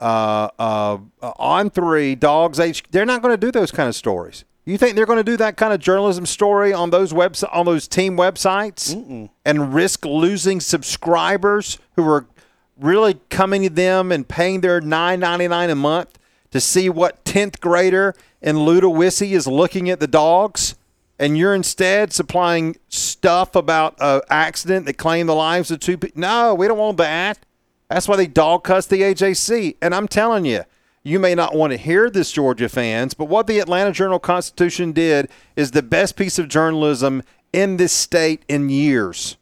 uh, 0.00 0.48
uh, 0.58 0.98
on 1.22 1.70
three 1.70 2.14
Dogs 2.14 2.60
H, 2.60 2.84
they're 2.90 3.06
not 3.06 3.22
going 3.22 3.32
to 3.32 3.38
do 3.46 3.50
those 3.50 3.70
kind 3.70 3.88
of 3.88 3.94
stories. 3.94 4.44
You 4.64 4.76
think 4.76 4.96
they're 4.96 5.06
going 5.06 5.18
to 5.18 5.24
do 5.24 5.38
that 5.38 5.56
kind 5.56 5.72
of 5.72 5.80
journalism 5.80 6.26
story 6.26 6.74
on 6.74 6.90
those 6.90 7.14
webs 7.14 7.42
on 7.42 7.64
those 7.64 7.88
team 7.88 8.16
websites? 8.16 8.92
And 9.44 9.74
risk 9.74 10.04
losing 10.04 10.60
subscribers 10.60 11.78
who 11.96 12.06
are 12.06 12.26
really 12.78 13.18
coming 13.30 13.62
to 13.62 13.70
them 13.70 14.12
and 14.12 14.28
paying 14.28 14.60
their 14.60 14.80
nine 14.80 15.20
ninety 15.20 15.48
nine 15.48 15.70
a 15.70 15.74
month 15.74 16.18
to 16.50 16.60
see 16.60 16.88
what 16.90 17.24
tenth 17.24 17.60
grader 17.60 18.14
in 18.40 18.56
Ludowici 18.56 19.32
is 19.32 19.46
looking 19.46 19.90
at 19.90 20.00
the 20.00 20.06
dogs, 20.06 20.74
and 21.18 21.36
you're 21.36 21.54
instead 21.54 22.12
supplying 22.12 22.76
stuff 22.88 23.56
about 23.56 23.96
an 24.00 24.20
accident 24.30 24.86
that 24.86 24.94
claimed 24.94 25.28
the 25.28 25.34
lives 25.34 25.70
of 25.70 25.80
two 25.80 25.98
people. 25.98 26.20
No, 26.20 26.54
we 26.54 26.68
don't 26.68 26.78
want 26.78 26.96
that. 26.98 27.38
That's 27.88 28.06
why 28.06 28.16
they 28.16 28.26
dog 28.26 28.64
cuss 28.64 28.86
the 28.86 29.00
AJC. 29.00 29.76
And 29.82 29.94
I'm 29.94 30.08
telling 30.08 30.44
you, 30.44 30.64
you 31.02 31.18
may 31.18 31.34
not 31.34 31.54
want 31.54 31.72
to 31.72 31.76
hear 31.76 32.10
this, 32.10 32.30
Georgia 32.30 32.68
fans, 32.68 33.14
but 33.14 33.26
what 33.26 33.46
the 33.46 33.58
Atlanta 33.58 33.92
Journal 33.92 34.18
Constitution 34.18 34.92
did 34.92 35.28
is 35.56 35.70
the 35.70 35.82
best 35.82 36.16
piece 36.16 36.38
of 36.38 36.48
journalism 36.48 37.22
in 37.52 37.78
this 37.78 37.92
state 37.92 38.44
in 38.48 38.68
years. 38.68 39.36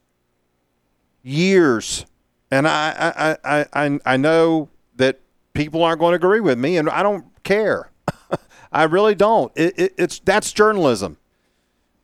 Years. 1.23 2.07
And 2.51 2.69
I, 2.69 3.37
I, 3.45 3.59
I, 3.59 3.67
I, 3.73 4.01
I 4.07 4.17
know 4.17 4.69
that 4.95 5.21
people 5.55 5.83
aren't 5.83 5.99
going 5.99 6.13
to 6.13 6.17
agree 6.17 6.41
with 6.41 6.59
me, 6.59 6.77
and 6.77 6.89
I 6.89 7.03
don't 7.03 7.27
care. 7.43 7.91
I 8.73 8.85
really 8.85 9.15
don't. 9.15 9.51
It, 9.57 9.79
it, 9.79 9.95
it's 9.99 10.21
that's 10.21 10.53
journalism. 10.53 11.19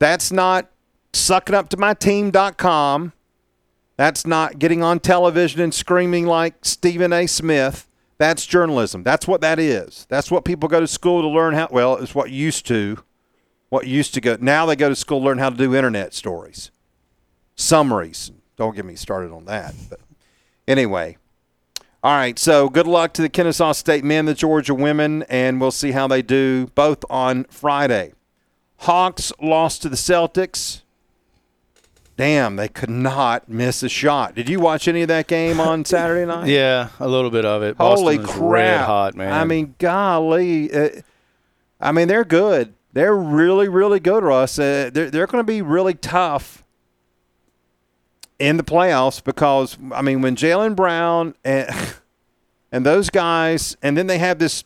That's 0.02 0.32
not 0.32 0.68
sucking 1.12 1.54
up 1.54 1.68
to 1.68 1.76
my 1.76 1.94
team.com. 1.94 3.12
That's 3.96 4.26
not 4.26 4.58
getting 4.58 4.82
on 4.82 4.98
television 4.98 5.60
and 5.60 5.72
screaming 5.72 6.26
like 6.26 6.64
Stephen 6.64 7.12
A. 7.12 7.28
Smith. 7.28 7.88
That's 8.18 8.44
journalism. 8.44 9.04
That's 9.04 9.28
what 9.28 9.40
that 9.42 9.60
is. 9.60 10.06
That's 10.08 10.28
what 10.28 10.44
people 10.44 10.68
go 10.68 10.80
to 10.80 10.88
school 10.88 11.22
to 11.22 11.28
learn 11.28 11.54
how. 11.54 11.68
Well, 11.70 11.98
it's 11.98 12.16
what 12.16 12.30
used 12.30 12.66
to, 12.66 12.98
what 13.68 13.86
used 13.86 14.12
to 14.14 14.20
go. 14.20 14.36
Now 14.40 14.66
they 14.66 14.74
go 14.74 14.88
to 14.88 14.96
school 14.96 15.20
to 15.20 15.24
learn 15.24 15.38
how 15.38 15.50
to 15.50 15.56
do 15.56 15.72
internet 15.72 16.14
stories, 16.14 16.72
summaries. 17.54 18.32
Don't 18.56 18.74
get 18.74 18.84
me 18.84 18.96
started 18.96 19.30
on 19.30 19.44
that. 19.44 19.72
But 19.88 20.00
Anyway, 20.66 21.16
all 22.02 22.16
right. 22.16 22.40
So 22.40 22.68
good 22.68 22.88
luck 22.88 23.12
to 23.14 23.22
the 23.22 23.28
Kennesaw 23.28 23.70
State 23.70 24.02
men, 24.02 24.24
the 24.24 24.34
Georgia 24.34 24.74
women, 24.74 25.22
and 25.28 25.60
we'll 25.60 25.70
see 25.70 25.92
how 25.92 26.08
they 26.08 26.22
do 26.22 26.66
both 26.74 27.04
on 27.08 27.44
Friday. 27.44 28.14
Hawks 28.82 29.32
lost 29.40 29.82
to 29.82 29.88
the 29.88 29.96
Celtics. 29.96 30.82
Damn, 32.16 32.56
they 32.56 32.68
could 32.68 32.90
not 32.90 33.48
miss 33.48 33.82
a 33.84 33.88
shot. 33.88 34.34
Did 34.34 34.48
you 34.48 34.58
watch 34.58 34.88
any 34.88 35.02
of 35.02 35.08
that 35.08 35.28
game 35.28 35.60
on 35.60 35.84
Saturday 35.84 36.26
night? 36.26 36.48
Yeah, 36.48 36.88
a 36.98 37.08
little 37.08 37.30
bit 37.30 37.44
of 37.44 37.62
it. 37.62 37.76
Holy 37.76 38.18
Boston 38.18 38.40
crap! 38.40 38.86
hot, 38.86 39.14
man. 39.14 39.32
I 39.32 39.44
mean, 39.44 39.76
golly. 39.78 40.72
Uh, 40.72 40.88
I 41.80 41.92
mean, 41.92 42.08
they're 42.08 42.24
good. 42.24 42.74
They're 42.92 43.16
really, 43.16 43.68
really 43.68 44.00
good, 44.00 44.24
Russ. 44.24 44.58
Uh, 44.58 44.90
they're 44.92 45.10
they're 45.10 45.26
going 45.26 45.44
to 45.44 45.50
be 45.50 45.62
really 45.62 45.94
tough 45.94 46.64
in 48.40 48.56
the 48.56 48.64
playoffs 48.64 49.22
because 49.22 49.78
I 49.92 50.02
mean, 50.02 50.22
when 50.22 50.34
Jaylen 50.34 50.74
Brown 50.74 51.36
and 51.44 51.70
and 52.72 52.84
those 52.84 53.10
guys, 53.10 53.76
and 53.80 53.96
then 53.96 54.08
they 54.08 54.18
have 54.18 54.40
this 54.40 54.64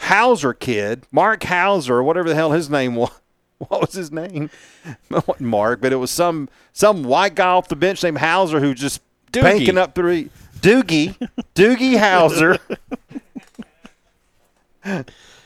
Hauser 0.00 0.52
kid, 0.52 1.06
Mark 1.12 1.44
Hauser, 1.44 2.02
whatever 2.02 2.28
the 2.28 2.34
hell 2.34 2.50
his 2.50 2.68
name 2.68 2.94
was. 2.96 3.20
What 3.68 3.80
was 3.80 3.92
his 3.94 4.10
name? 4.12 4.50
Mark, 5.40 5.80
but 5.80 5.92
it 5.92 5.96
was 5.96 6.10
some 6.10 6.48
some 6.72 7.02
white 7.04 7.34
guy 7.34 7.48
off 7.48 7.68
the 7.68 7.76
bench 7.76 8.02
named 8.02 8.18
Hauser 8.18 8.60
who 8.60 8.74
just 8.74 9.00
Doogie. 9.32 9.42
banking 9.42 9.78
up 9.78 9.94
three. 9.94 10.30
Doogie, 10.60 11.16
Doogie 11.54 11.98
Hauser. 11.98 12.58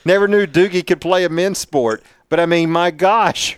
Never 0.05 0.27
knew 0.27 0.45
Doogie 0.45 0.85
could 0.85 1.01
play 1.01 1.23
a 1.23 1.29
men's 1.29 1.57
sport, 1.59 2.03
but 2.29 2.39
I 2.39 2.45
mean, 2.45 2.71
my 2.71 2.91
gosh, 2.91 3.57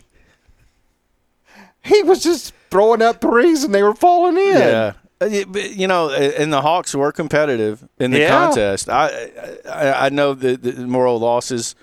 he 1.83 2.03
was 2.03 2.21
just 2.23 2.53
throwing 2.69 3.01
up 3.01 3.21
threes 3.21 3.63
and 3.63 3.73
they 3.73 3.83
were 3.83 3.95
falling 3.95 4.37
in. 4.37 4.57
Yeah. 4.57 4.93
Uh, 5.21 5.25
You 5.25 5.87
know, 5.87 6.09
and 6.11 6.51
the 6.51 6.61
Hawks 6.61 6.93
were 6.95 7.11
competitive 7.11 7.87
in 7.99 8.11
the 8.11 8.19
Yeah. 8.19 8.29
contest. 8.29 8.89
I, 8.89 9.29
I 9.69 10.05
I 10.07 10.09
know 10.09 10.33
that 10.33 10.63
the 10.63 10.73
moral 10.87 11.19
losses 11.19 11.75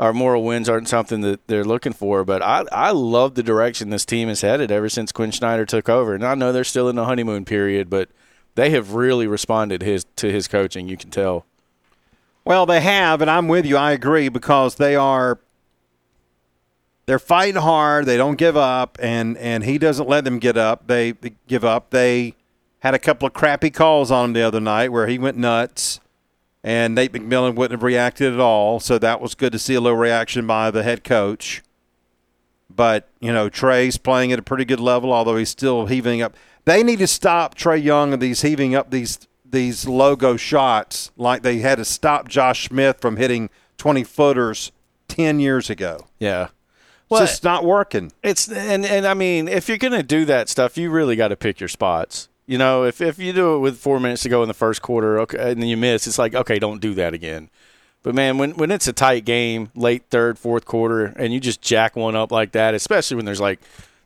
or 0.00 0.14
moral 0.14 0.42
wins 0.42 0.66
aren't 0.66 0.88
something 0.88 1.20
that 1.20 1.46
they're 1.46 1.62
looking 1.62 1.92
for, 1.92 2.24
but 2.24 2.40
I 2.40 2.64
I 2.72 2.90
love 2.90 3.34
the 3.34 3.42
direction 3.42 3.90
this 3.90 4.06
team 4.06 4.28
has 4.28 4.40
headed 4.40 4.72
ever 4.72 4.88
since 4.88 5.12
Quin 5.12 5.30
Snyder 5.30 5.66
took 5.66 5.90
over. 5.90 6.14
And 6.14 6.24
I 6.24 6.34
know 6.34 6.52
they're 6.52 6.64
still 6.64 6.88
in 6.88 6.96
the 6.96 7.04
honeymoon 7.04 7.44
period, 7.44 7.90
but 7.90 8.08
they 8.54 8.70
have 8.70 8.94
really 8.94 9.26
responded 9.26 9.82
his 9.82 10.06
to 10.16 10.32
his 10.32 10.48
coaching. 10.48 10.88
You 10.88 10.96
can 10.96 11.10
tell. 11.10 11.44
Well, 12.46 12.64
they 12.64 12.80
have, 12.80 13.20
and 13.20 13.30
I'm 13.30 13.46
with 13.46 13.66
you. 13.66 13.76
I 13.76 13.92
agree 13.92 14.30
because 14.30 14.76
they 14.76 14.96
are 14.96 15.38
they're 17.04 17.18
fighting 17.18 17.60
hard. 17.60 18.06
They 18.06 18.16
don't 18.16 18.36
give 18.36 18.56
up, 18.56 18.96
and 19.02 19.36
and 19.36 19.64
he 19.64 19.76
doesn't 19.76 20.08
let 20.08 20.24
them 20.24 20.38
get 20.38 20.56
up. 20.56 20.86
They 20.86 21.12
give 21.46 21.64
up. 21.64 21.90
They 21.90 22.36
had 22.78 22.94
a 22.94 22.98
couple 22.98 23.26
of 23.26 23.34
crappy 23.34 23.68
calls 23.68 24.10
on 24.10 24.30
him 24.30 24.32
the 24.32 24.42
other 24.42 24.60
night 24.60 24.92
where 24.92 25.06
he 25.06 25.18
went 25.18 25.36
nuts, 25.36 26.00
and 26.62 26.94
Nate 26.94 27.12
McMillan 27.12 27.54
wouldn't 27.54 27.78
have 27.78 27.82
reacted 27.82 28.32
at 28.32 28.40
all. 28.40 28.80
So 28.80 28.98
that 28.98 29.20
was 29.20 29.34
good 29.34 29.52
to 29.52 29.58
see 29.58 29.74
a 29.74 29.80
little 29.80 29.98
reaction 29.98 30.46
by 30.46 30.70
the 30.70 30.82
head 30.82 31.04
coach. 31.04 31.62
But 32.68 33.08
you 33.20 33.32
know, 33.32 33.48
Trae's 33.48 33.96
playing 33.98 34.32
at 34.32 34.38
a 34.38 34.42
pretty 34.42 34.64
good 34.64 34.80
level, 34.80 35.12
although 35.12 35.36
he's 35.36 35.50
still 35.50 35.86
heaving 35.86 36.22
up. 36.22 36.36
They 36.64 36.82
need 36.82 36.98
to 37.00 37.06
stop 37.06 37.56
Trae 37.56 37.82
Young 37.82 38.12
and 38.12 38.22
these 38.22 38.42
heaving 38.42 38.74
up 38.74 38.90
these 38.90 39.26
these 39.44 39.88
logo 39.88 40.36
shots 40.36 41.10
like 41.16 41.42
they 41.42 41.58
had 41.58 41.78
to 41.78 41.84
stop 41.84 42.28
Josh 42.28 42.68
Smith 42.68 43.00
from 43.00 43.16
hitting 43.16 43.50
twenty 43.76 44.04
footers 44.04 44.70
ten 45.08 45.40
years 45.40 45.68
ago. 45.70 46.06
Yeah. 46.18 46.48
It's 47.10 47.32
just 47.32 47.44
not 47.44 47.64
working. 47.64 48.12
It's 48.22 48.48
and 48.48 48.86
and 48.86 49.04
I 49.04 49.14
mean, 49.14 49.48
if 49.48 49.68
you're 49.68 49.78
gonna 49.78 50.04
do 50.04 50.24
that 50.26 50.48
stuff, 50.48 50.78
you 50.78 50.90
really 50.90 51.16
got 51.16 51.28
to 51.28 51.36
pick 51.36 51.58
your 51.58 51.68
spots. 51.68 52.28
You 52.50 52.58
know, 52.58 52.82
if 52.84 53.00
if 53.00 53.20
you 53.20 53.32
do 53.32 53.54
it 53.54 53.58
with 53.60 53.78
four 53.78 54.00
minutes 54.00 54.22
to 54.24 54.28
go 54.28 54.42
in 54.42 54.48
the 54.48 54.54
first 54.54 54.82
quarter, 54.82 55.20
okay, 55.20 55.52
and 55.52 55.62
then 55.62 55.68
you 55.68 55.76
miss, 55.76 56.08
it's 56.08 56.18
like 56.18 56.34
okay, 56.34 56.58
don't 56.58 56.80
do 56.80 56.94
that 56.94 57.14
again. 57.14 57.48
But 58.02 58.16
man, 58.16 58.38
when 58.38 58.52
when 58.56 58.72
it's 58.72 58.88
a 58.88 58.92
tight 58.92 59.24
game, 59.24 59.70
late 59.76 60.02
third, 60.10 60.36
fourth 60.36 60.64
quarter, 60.64 61.04
and 61.16 61.32
you 61.32 61.38
just 61.38 61.62
jack 61.62 61.94
one 61.94 62.16
up 62.16 62.32
like 62.32 62.50
that, 62.52 62.74
especially 62.74 63.16
when 63.16 63.24
there's 63.24 63.40
like, 63.40 63.60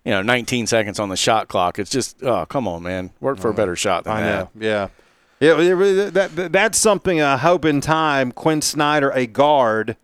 you 0.05 0.11
know, 0.13 0.21
19 0.21 0.67
seconds 0.67 1.01
on 1.01 1.09
the 1.09 1.17
shot 1.17 1.49
clock, 1.49 1.79
it's 1.79 1.91
just 1.91 2.23
oh 2.23 2.45
come 2.45 2.69
on, 2.69 2.83
man, 2.83 3.13
work 3.19 3.39
for 3.39 3.49
a 3.49 3.55
better 3.55 3.77
shot 3.77 4.05
than 4.05 4.13
I 4.13 4.21
that. 4.21 4.55
know. 4.55 4.67
Yeah. 4.67 4.89
Yeah, 5.41 5.55
that- 6.11 6.49
that's 6.53 6.77
something 6.79 7.23
I 7.23 7.39
hope 7.39 7.65
in 7.65 7.81
time 7.81 8.31
Quin 8.31 8.61
Snyder, 8.61 9.11
a 9.11 9.27
guard, 9.27 9.97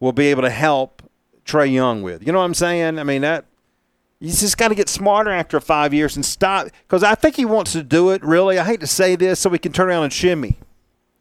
will 0.00 0.12
be 0.12 0.26
able 0.26 0.42
to 0.42 0.50
help 0.50 1.02
Trae 1.46 1.72
Young 1.72 2.02
with. 2.02 2.26
You 2.26 2.32
know 2.32 2.38
what 2.40 2.44
I'm 2.44 2.54
saying? 2.54 2.98
I 2.98 3.04
mean 3.04 3.22
that 3.22 3.46
you 4.20 4.30
just 4.30 4.58
got 4.58 4.68
to 4.68 4.74
get 4.74 4.88
smarter 4.88 5.30
after 5.30 5.58
five 5.60 5.94
years 5.94 6.14
and 6.14 6.24
stop 6.24 6.68
because 6.82 7.02
I 7.02 7.14
think 7.14 7.36
he 7.36 7.46
wants 7.46 7.72
to 7.72 7.82
do 7.82 8.10
it. 8.10 8.22
Really, 8.22 8.58
I 8.58 8.64
hate 8.64 8.80
to 8.80 8.86
say 8.86 9.16
this, 9.16 9.40
so 9.40 9.48
we 9.48 9.58
can 9.58 9.72
turn 9.72 9.88
around 9.88 10.04
and 10.04 10.12
shimmy. 10.12 10.58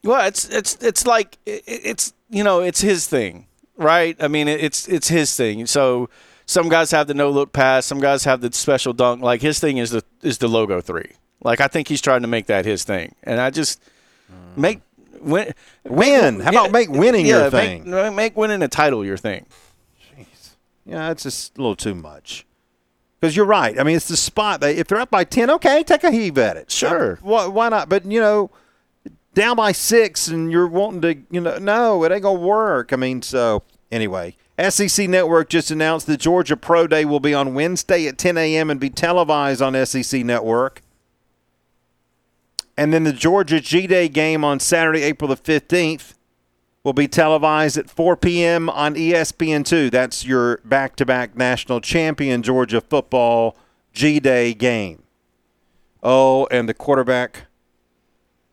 Well, 0.04 0.26
it's 0.28 0.50
it's 0.50 0.76
it's 0.76 1.08
like 1.08 1.38
it's 1.46 2.14
you 2.30 2.44
know 2.44 2.60
it's 2.60 2.82
his 2.82 3.08
thing, 3.08 3.48
right? 3.78 4.18
I 4.20 4.28
mean, 4.28 4.50
it's 4.50 4.88
it's 4.90 5.08
his 5.08 5.36
thing. 5.36 5.66
So 5.66 6.10
some 6.46 6.68
guys 6.68 6.92
have 6.92 7.08
the 7.08 7.14
no 7.14 7.30
look 7.30 7.54
pass, 7.54 7.86
some 7.86 8.02
guys 8.02 8.26
have 8.26 8.42
the 8.42 8.52
special 8.52 8.92
dunk. 8.92 9.22
Like 9.22 9.42
his 9.42 9.60
thing 9.60 9.78
is 9.78 9.92
the 9.92 10.04
is 10.22 10.38
the 10.40 10.50
logo 10.50 10.82
three. 10.82 11.12
Like 11.42 11.62
I 11.62 11.68
think 11.68 11.88
he's 11.88 12.02
trying 12.02 12.22
to 12.24 12.28
make 12.28 12.48
that 12.48 12.66
his 12.66 12.84
thing, 12.84 13.16
and 13.24 13.40
I 13.40 13.50
just 13.50 13.82
hmm. 14.28 14.62
make 14.62 14.82
win 15.22 15.54
Win. 15.86 16.42
How 16.42 16.50
about 16.50 16.72
make 16.72 16.90
winning 16.90 17.26
yeah, 17.26 17.44
your 17.44 17.52
thing? 17.52 17.90
Make, 17.90 18.14
make 18.14 18.38
winning 18.38 18.62
a 18.62 18.68
title 18.68 19.06
your 19.06 19.18
thing. 19.18 19.46
Jeez. 20.18 20.56
Yeah, 20.86 21.12
it's 21.12 21.24
just 21.24 21.58
a 21.58 21.62
little 21.62 21.78
too 21.78 21.96
much. 21.96 22.46
Because 23.20 23.36
you're 23.36 23.46
right. 23.46 23.78
I 23.78 23.84
mean, 23.84 23.98
it's 23.98 24.08
the 24.08 24.16
spot. 24.16 24.62
They, 24.62 24.78
if 24.78 24.88
they're 24.88 25.00
up 25.00 25.12
by 25.12 25.26
10, 25.26 25.50
okay, 25.52 25.84
take 25.84 26.04
a 26.04 26.12
heave 26.12 26.38
at 26.38 26.56
it. 26.56 26.72
Sure. 26.72 27.20
Why, 27.22 27.48
why 27.48 27.70
not? 27.70 27.90
But, 27.90 28.06
you 28.06 28.22
know, 28.22 28.50
down 29.34 29.58
by 29.58 29.74
six 29.74 30.28
and 30.28 30.52
you're 30.52 30.68
wanting 30.68 31.02
to, 31.02 31.16
you 31.30 31.42
know, 31.42 31.58
no, 31.58 32.04
it 32.06 32.12
ain't 32.12 32.22
going 32.24 32.40
to 32.40 32.46
work. 32.46 32.94
I 32.94 32.96
mean, 32.96 33.22
so 33.22 33.64
anyway, 33.92 34.38
SEC 34.70 35.10
Network 35.10 35.50
just 35.50 35.70
announced 35.70 36.08
the 36.08 36.18
Georgia 36.18 36.56
Pro 36.56 36.88
Day 36.88 37.04
will 37.04 37.20
be 37.20 37.34
on 37.34 37.54
Wednesday 37.54 38.08
at 38.08 38.18
10 38.18 38.38
a.m. 38.38 38.70
and 38.70 38.80
be 38.80 38.90
televised 38.90 39.62
on 39.62 39.86
SEC 39.86 40.24
Network. 40.24 40.82
And 42.78 42.94
then 42.94 43.04
the 43.04 43.12
Georgia 43.12 43.60
G 43.60 43.88
Day 43.88 44.08
game 44.08 44.46
on 44.46 44.62
Saturday, 44.62 45.04
April 45.04 45.28
the 45.28 45.36
15th 45.36 46.14
will 46.84 46.94
be 46.94 47.08
televised 47.08 47.78
at 47.78 47.90
4 47.90 48.16
p.m. 48.18 48.70
on 48.70 48.96
E 48.96 49.12
ESPN2. 49.12 49.92
That's 49.92 50.26
your 50.26 50.58
back 50.64 50.96
to 50.98 51.06
back 51.06 51.36
national 51.36 51.82
champion 51.82 52.42
Georgia 52.42 52.82
football 52.82 53.58
G 53.94 54.20
Day 54.20 54.54
game. 54.54 55.04
Oh, 56.02 56.48
and 56.50 56.70
the 56.70 56.74
quarterback 56.74 57.44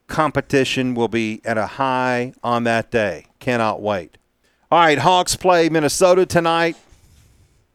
competition 0.09 0.95
will 0.95 1.09
be 1.09 1.41
at 1.45 1.59
a 1.59 1.66
high 1.66 2.33
on 2.43 2.64
that 2.64 2.91
day. 2.91 3.27
Cannot 3.39 3.81
wait. 3.81 4.18
All 4.70 4.81
right, 4.81 4.99
Hawks 4.99 5.37
play 5.37 5.68
Minnesota 5.68 6.27
tonight. 6.27 6.77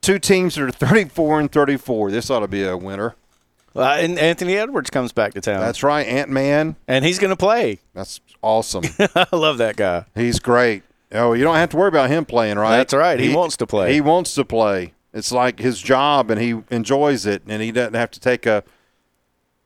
Two 0.01 0.19
teams 0.19 0.57
are 0.57 0.71
34 0.71 1.39
and 1.39 1.51
34. 1.51 2.11
This 2.11 2.29
ought 2.29 2.39
to 2.39 2.47
be 2.47 2.63
a 2.63 2.75
winner. 2.75 3.15
Uh, 3.75 3.83
and 3.99 4.19
Anthony 4.19 4.57
Edwards 4.57 4.89
comes 4.89 5.11
back 5.13 5.33
to 5.35 5.41
town. 5.41 5.59
That's 5.61 5.81
right, 5.83 6.05
Ant 6.05 6.29
Man. 6.29 6.75
and 6.87 7.05
he's 7.05 7.19
going 7.19 7.29
to 7.29 7.37
play. 7.37 7.79
That's 7.93 8.19
awesome. 8.41 8.83
I 9.15 9.27
love 9.31 9.57
that 9.59 9.77
guy. 9.77 10.05
He's 10.15 10.39
great. 10.39 10.83
Oh, 11.13 11.33
you 11.33 11.43
don't 11.43 11.55
have 11.55 11.69
to 11.69 11.77
worry 11.77 11.87
about 11.89 12.09
him 12.09 12.25
playing, 12.25 12.57
right? 12.57 12.77
That's 12.77 12.93
right. 12.93 13.19
He 13.19 13.33
wants 13.33 13.57
to 13.57 13.67
play. 13.67 13.93
He 13.93 14.01
wants 14.01 14.33
to 14.35 14.45
play. 14.45 14.93
It's 15.13 15.31
like 15.31 15.59
his 15.59 15.79
job, 15.81 16.31
and 16.31 16.39
he 16.41 16.61
enjoys 16.69 17.25
it, 17.25 17.43
and 17.47 17.61
he 17.61 17.71
doesn't 17.71 17.93
have 17.95 18.11
to 18.11 18.19
take 18.19 18.45
a 18.45 18.63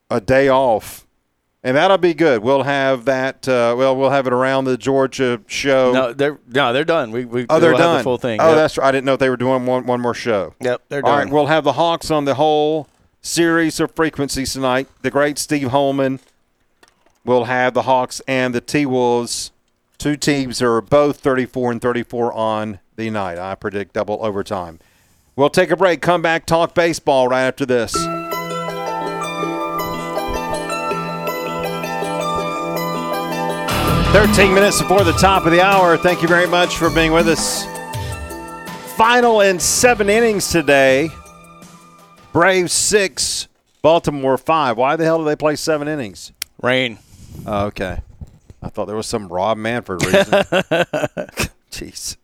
a 0.10 0.22
day 0.22 0.50
off. 0.50 1.06
And 1.64 1.76
that'll 1.78 1.98
be 1.98 2.14
good. 2.14 2.44
We'll 2.44 2.62
have 2.64 3.06
that. 3.06 3.48
Uh, 3.48 3.74
well, 3.76 3.96
we'll 3.96 4.12
have 4.12 4.28
it 4.28 4.34
around 4.34 4.66
the 4.66 4.78
Georgia 4.78 5.42
show. 5.48 5.92
No, 5.94 6.14
they're 6.14 6.40
no, 6.48 6.74
they're 6.74 6.84
done. 6.84 7.12
We, 7.12 7.26
we 7.26 7.46
oh, 7.50 7.60
they're 7.60 7.74
done. 7.74 7.98
the 7.98 8.04
full 8.04 8.18
thing. 8.20 8.40
Oh, 8.40 8.50
Yep. 8.50 8.56
that's 8.56 8.78
right. 8.78 8.88
I 8.88 8.92
didn't 8.92 9.06
know 9.06 9.14
if 9.14 9.20
they 9.20 9.30
were 9.32 9.38
doing 9.38 9.66
one 9.66 9.86
one 9.88 10.00
more 10.00 10.14
show. 10.14 10.54
Yep, 10.62 10.84
they're 10.90 11.04
All 11.06 11.12
done. 11.12 11.26
right, 11.26 11.34
we'll 11.34 11.48
have 11.48 11.64
the 11.64 11.74
Hawks 11.74 12.12
on 12.12 12.26
the 12.26 12.36
whole 12.36 12.88
series 13.26 13.80
of 13.80 13.92
frequencies 13.92 14.54
tonight. 14.54 14.88
The 15.02 15.10
great 15.10 15.38
Steve 15.40 15.70
Holman 15.70 16.20
will 17.26 17.46
have 17.46 17.74
the 17.74 17.84
Hawks 17.84 18.22
and 18.28 18.54
the 18.54 18.62
T 18.62 18.86
Wolves. 18.86 19.52
Two 19.98 20.16
teams 20.16 20.62
are 20.62 20.80
both 20.82 21.20
34 21.20 21.72
and 21.74 21.82
34 21.82 22.32
on 22.34 22.80
the 22.96 23.10
night. 23.10 23.40
I 23.40 23.56
predict 23.56 23.94
double 23.94 24.24
overtime. 24.24 24.80
We'll 25.36 25.50
take 25.50 25.72
a 25.72 25.76
break, 25.76 26.02
come 26.02 26.22
back, 26.22 26.46
talk 26.46 26.76
baseball 26.76 27.28
right 27.28 27.48
after 27.48 27.66
this. 27.66 27.94
Thirteen 34.14 34.54
minutes 34.54 34.82
before 34.82 35.04
the 35.04 35.12
top 35.14 35.46
of 35.46 35.52
the 35.52 35.62
hour. 35.62 35.98
Thank 35.98 36.22
you 36.22 36.30
very 36.30 36.48
much 36.48 36.78
for 36.78 36.90
being 36.90 37.12
with 37.12 37.28
us. 37.28 37.66
Final 38.96 39.42
in 39.42 39.60
seven 39.60 40.10
innings 40.10 40.50
today. 40.50 41.10
Braves 42.36 42.74
six, 42.74 43.48
Baltimore 43.82 44.38
five. 44.38 44.76
Why 44.76 44.98
the 44.98 45.06
hell 45.06 45.20
do 45.20 45.24
they 45.24 45.38
play 45.38 45.56
seven 45.56 45.88
innings? 45.88 46.34
Rain. 46.62 47.00
Oh, 47.46 47.68
okay. 47.68 48.02
I 48.62 48.68
thought 48.68 48.88
there 48.88 48.96
was 48.98 49.08
some 49.08 49.30
Rob 49.30 49.58
Manfred 49.58 50.04
reason. 50.04 50.24
Jeez. 51.72 52.18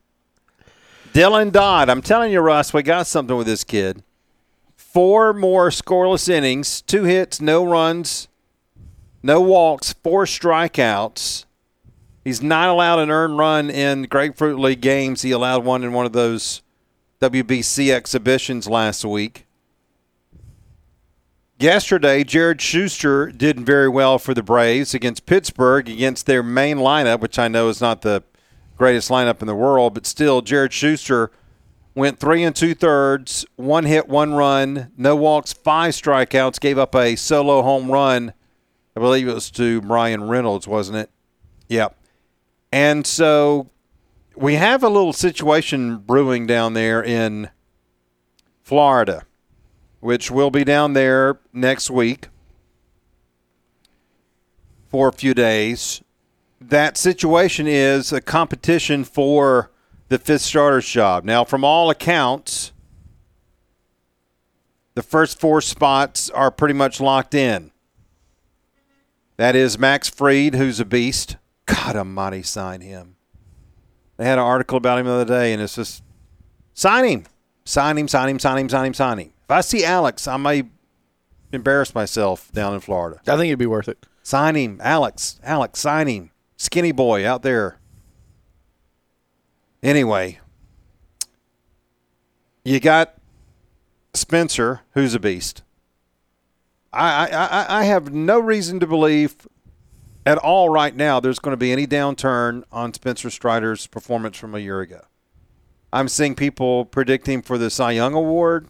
Dylan 1.13 1.53
Dodd. 1.53 1.87
I'm 1.87 2.01
telling 2.01 2.33
you, 2.33 2.41
Russ, 2.41 2.73
we 2.73 2.83
got 2.83 3.07
something 3.07 3.37
with 3.37 3.47
this 3.47 3.63
kid. 3.63 4.03
Four 4.75 5.31
more 5.31 5.69
scoreless 5.69 6.27
innings, 6.27 6.81
two 6.81 7.05
hits, 7.05 7.39
no 7.39 7.63
runs, 7.63 8.27
no 9.23 9.39
walks, 9.39 9.93
four 9.93 10.25
strikeouts. 10.25 11.45
He's 12.25 12.41
not 12.41 12.67
allowed 12.67 12.99
an 12.99 13.11
earned 13.11 13.37
run 13.37 13.69
in 13.69 14.03
Grapefruit 14.03 14.59
League 14.59 14.81
games. 14.81 15.21
He 15.21 15.31
allowed 15.31 15.63
one 15.63 15.85
in 15.85 15.93
one 15.93 16.05
of 16.05 16.11
those 16.11 16.61
WBC 17.21 17.91
exhibitions 17.93 18.67
last 18.67 19.05
week. 19.05 19.45
Yesterday, 21.61 22.23
Jared 22.23 22.59
Schuster 22.59 23.27
did 23.27 23.59
very 23.59 23.87
well 23.87 24.17
for 24.17 24.33
the 24.33 24.41
Braves 24.41 24.95
against 24.95 25.27
Pittsburgh, 25.27 25.87
against 25.87 26.25
their 26.25 26.41
main 26.41 26.77
lineup, 26.77 27.19
which 27.19 27.37
I 27.37 27.47
know 27.47 27.69
is 27.69 27.79
not 27.79 28.01
the 28.01 28.23
greatest 28.79 29.11
lineup 29.11 29.41
in 29.41 29.47
the 29.47 29.53
world, 29.53 29.93
but 29.93 30.07
still, 30.07 30.41
Jared 30.41 30.73
Schuster 30.73 31.29
went 31.93 32.19
three 32.19 32.41
and 32.41 32.55
two 32.55 32.73
thirds, 32.73 33.45
one 33.57 33.85
hit, 33.85 34.09
one 34.09 34.33
run, 34.33 34.91
no 34.97 35.15
walks, 35.15 35.53
five 35.53 35.93
strikeouts, 35.93 36.59
gave 36.59 36.79
up 36.79 36.95
a 36.95 37.15
solo 37.15 37.61
home 37.61 37.91
run. 37.91 38.33
I 38.97 38.99
believe 38.99 39.27
it 39.27 39.35
was 39.35 39.51
to 39.51 39.81
Bryan 39.81 40.27
Reynolds, 40.27 40.67
wasn't 40.67 40.97
it? 40.97 41.11
Yep. 41.67 41.95
And 42.71 43.05
so 43.05 43.69
we 44.35 44.55
have 44.55 44.81
a 44.81 44.89
little 44.89 45.13
situation 45.13 45.97
brewing 45.97 46.47
down 46.47 46.73
there 46.73 47.03
in 47.03 47.51
Florida 48.63 49.27
which 50.01 50.29
will 50.29 50.51
be 50.51 50.65
down 50.65 50.93
there 50.93 51.39
next 51.53 51.89
week 51.89 52.27
for 54.89 55.07
a 55.07 55.13
few 55.13 55.33
days. 55.33 56.01
That 56.59 56.97
situation 56.97 57.65
is 57.67 58.11
a 58.11 58.19
competition 58.19 59.03
for 59.03 59.71
the 60.09 60.19
fifth 60.19 60.41
starter's 60.41 60.87
job. 60.87 61.23
Now, 61.23 61.45
from 61.45 61.63
all 61.63 61.89
accounts, 61.89 62.73
the 64.95 65.03
first 65.03 65.39
four 65.39 65.61
spots 65.61 66.29
are 66.29 66.51
pretty 66.51 66.73
much 66.73 66.99
locked 66.99 67.33
in. 67.33 67.71
That 69.37 69.55
is 69.55 69.79
Max 69.79 70.09
Fried, 70.09 70.55
who's 70.55 70.79
a 70.79 70.85
beast. 70.85 71.37
God 71.65 71.95
Almighty, 71.95 72.43
sign 72.43 72.81
him. 72.81 73.15
They 74.17 74.25
had 74.25 74.37
an 74.37 74.43
article 74.43 74.77
about 74.77 74.99
him 74.99 75.05
the 75.05 75.13
other 75.13 75.25
day, 75.25 75.53
and 75.53 75.61
it's 75.61 75.75
just 75.75 76.03
sign 76.73 77.05
him, 77.05 77.23
sign 77.65 77.97
him, 77.97 78.07
sign 78.07 78.29
him, 78.29 78.39
sign 78.39 78.57
him, 78.57 78.69
sign 78.69 78.85
him, 78.85 78.93
sign 78.93 79.17
him. 79.19 79.33
If 79.51 79.55
I 79.55 79.59
see 79.59 79.83
Alex, 79.83 80.29
I 80.29 80.37
may 80.37 80.63
embarrass 81.51 81.93
myself 81.93 82.49
down 82.53 82.73
in 82.73 82.79
Florida. 82.79 83.19
I 83.27 83.35
think 83.35 83.49
it'd 83.49 83.59
be 83.59 83.65
worth 83.65 83.89
it. 83.89 84.05
Sign 84.23 84.55
him, 84.55 84.79
Alex. 84.81 85.41
Alex, 85.43 85.81
sign 85.81 86.07
him. 86.07 86.31
Skinny 86.55 86.93
boy 86.93 87.27
out 87.27 87.43
there. 87.43 87.77
Anyway, 89.83 90.39
you 92.63 92.79
got 92.79 93.15
Spencer, 94.13 94.83
who's 94.93 95.13
a 95.13 95.19
beast. 95.19 95.63
I, 96.93 97.27
I, 97.27 97.79
I 97.81 97.83
have 97.83 98.13
no 98.13 98.39
reason 98.39 98.79
to 98.79 98.87
believe 98.87 99.35
at 100.25 100.37
all 100.37 100.69
right 100.69 100.95
now 100.95 101.19
there's 101.19 101.39
going 101.39 101.51
to 101.51 101.57
be 101.57 101.73
any 101.73 101.85
downturn 101.85 102.63
on 102.71 102.93
Spencer 102.93 103.29
Strider's 103.29 103.85
performance 103.85 104.37
from 104.37 104.55
a 104.55 104.59
year 104.59 104.79
ago. 104.79 105.01
I'm 105.91 106.07
seeing 106.07 106.35
people 106.35 106.85
predicting 106.85 107.41
for 107.41 107.57
the 107.57 107.69
Cy 107.69 107.91
Young 107.91 108.13
Award. 108.13 108.69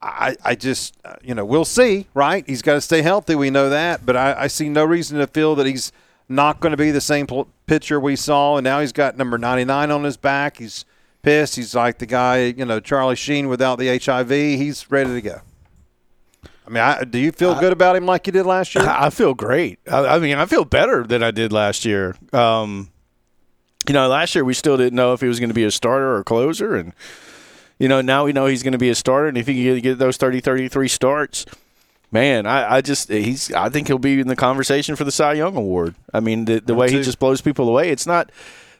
I, 0.00 0.36
I 0.44 0.54
just, 0.54 0.96
uh, 1.04 1.16
you 1.22 1.34
know, 1.34 1.44
we'll 1.44 1.64
see, 1.64 2.06
right? 2.14 2.44
He's 2.46 2.62
got 2.62 2.74
to 2.74 2.80
stay 2.80 3.02
healthy. 3.02 3.34
We 3.34 3.50
know 3.50 3.68
that. 3.70 4.06
But 4.06 4.16
I, 4.16 4.42
I 4.42 4.46
see 4.46 4.68
no 4.68 4.84
reason 4.84 5.18
to 5.18 5.26
feel 5.26 5.54
that 5.56 5.66
he's 5.66 5.92
not 6.28 6.60
going 6.60 6.70
to 6.70 6.76
be 6.76 6.90
the 6.90 7.00
same 7.00 7.26
pitcher 7.66 7.98
we 7.98 8.14
saw. 8.14 8.56
And 8.56 8.64
now 8.64 8.80
he's 8.80 8.92
got 8.92 9.16
number 9.16 9.38
99 9.38 9.90
on 9.90 10.04
his 10.04 10.16
back. 10.16 10.58
He's 10.58 10.84
pissed. 11.22 11.56
He's 11.56 11.74
like 11.74 11.98
the 11.98 12.06
guy, 12.06 12.46
you 12.46 12.64
know, 12.64 12.78
Charlie 12.78 13.16
Sheen 13.16 13.48
without 13.48 13.78
the 13.78 13.98
HIV. 13.98 14.30
He's 14.30 14.88
ready 14.90 15.10
to 15.14 15.20
go. 15.20 15.40
I 16.44 16.70
mean, 16.70 16.82
I, 16.82 17.04
do 17.04 17.18
you 17.18 17.32
feel 17.32 17.58
good 17.58 17.72
about 17.72 17.96
him 17.96 18.04
like 18.04 18.26
you 18.26 18.32
did 18.32 18.44
last 18.44 18.74
year? 18.74 18.84
I 18.86 19.08
feel 19.08 19.32
great. 19.34 19.78
I, 19.90 20.06
I 20.06 20.18
mean, 20.18 20.36
I 20.36 20.44
feel 20.44 20.66
better 20.66 21.02
than 21.02 21.22
I 21.22 21.30
did 21.30 21.50
last 21.50 21.86
year. 21.86 22.14
Um, 22.32 22.90
you 23.88 23.94
know, 23.94 24.06
last 24.06 24.34
year 24.34 24.44
we 24.44 24.52
still 24.52 24.76
didn't 24.76 24.94
know 24.94 25.14
if 25.14 25.22
he 25.22 25.26
was 25.26 25.40
going 25.40 25.48
to 25.48 25.54
be 25.54 25.64
a 25.64 25.70
starter 25.70 26.10
or 26.10 26.18
a 26.20 26.24
closer. 26.24 26.76
And– 26.76 26.92
you 27.78 27.88
know, 27.88 28.00
now 28.00 28.24
we 28.24 28.32
know 28.32 28.46
he's 28.46 28.62
going 28.62 28.72
to 28.72 28.78
be 28.78 28.90
a 28.90 28.94
starter, 28.94 29.28
and 29.28 29.38
if 29.38 29.46
he 29.46 29.64
can 29.64 29.80
get 29.80 29.98
those 29.98 30.16
30, 30.16 30.40
33 30.40 30.88
starts, 30.88 31.46
man, 32.10 32.46
I, 32.46 32.76
I 32.76 32.80
just 32.80 33.08
he's 33.08 33.52
I 33.52 33.68
think 33.68 33.86
he'll 33.86 33.98
be 33.98 34.20
in 34.20 34.28
the 34.28 34.36
conversation 34.36 34.96
for 34.96 35.04
the 35.04 35.12
Cy 35.12 35.34
Young 35.34 35.56
Award. 35.56 35.94
I 36.12 36.20
mean, 36.20 36.44
the 36.44 36.60
the 36.60 36.74
way 36.74 36.90
he 36.90 37.02
just 37.02 37.18
blows 37.18 37.40
people 37.40 37.68
away, 37.68 37.90
it's 37.90 38.06
not 38.06 38.30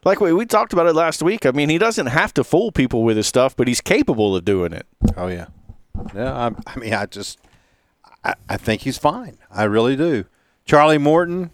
like 0.05 0.21
we, 0.21 0.33
we 0.33 0.47
talked 0.47 0.73
about 0.73 0.87
it 0.87 0.95
last 0.95 1.23
week. 1.23 1.47
I 1.47 1.51
mean, 1.53 1.69
he 1.69 1.79
doesn't 1.79 2.07
have 2.07 2.35
to 2.35 2.45
fool 2.45 2.73
people 2.73 3.03
with 3.05 3.17
his 3.17 3.27
stuff, 3.27 3.57
but 3.57 3.69
he's 3.69 3.81
capable 3.81 4.35
of 4.35 4.45
doing 4.45 4.73
it. 4.73 4.87
Oh 5.17 5.29
yeah, 5.29 5.47
yeah. 6.15 6.35
I, 6.35 6.51
I 6.67 6.79
mean, 6.79 6.95
I 6.95 7.07
just 7.07 7.39
I, 8.25 8.35
I 8.49 8.57
think 8.57 8.83
he's 8.83 8.99
fine. 8.99 9.39
I 9.51 9.65
really 9.65 9.97
do. 9.97 10.25
Charlie 10.65 10.99
Morton, 10.99 11.51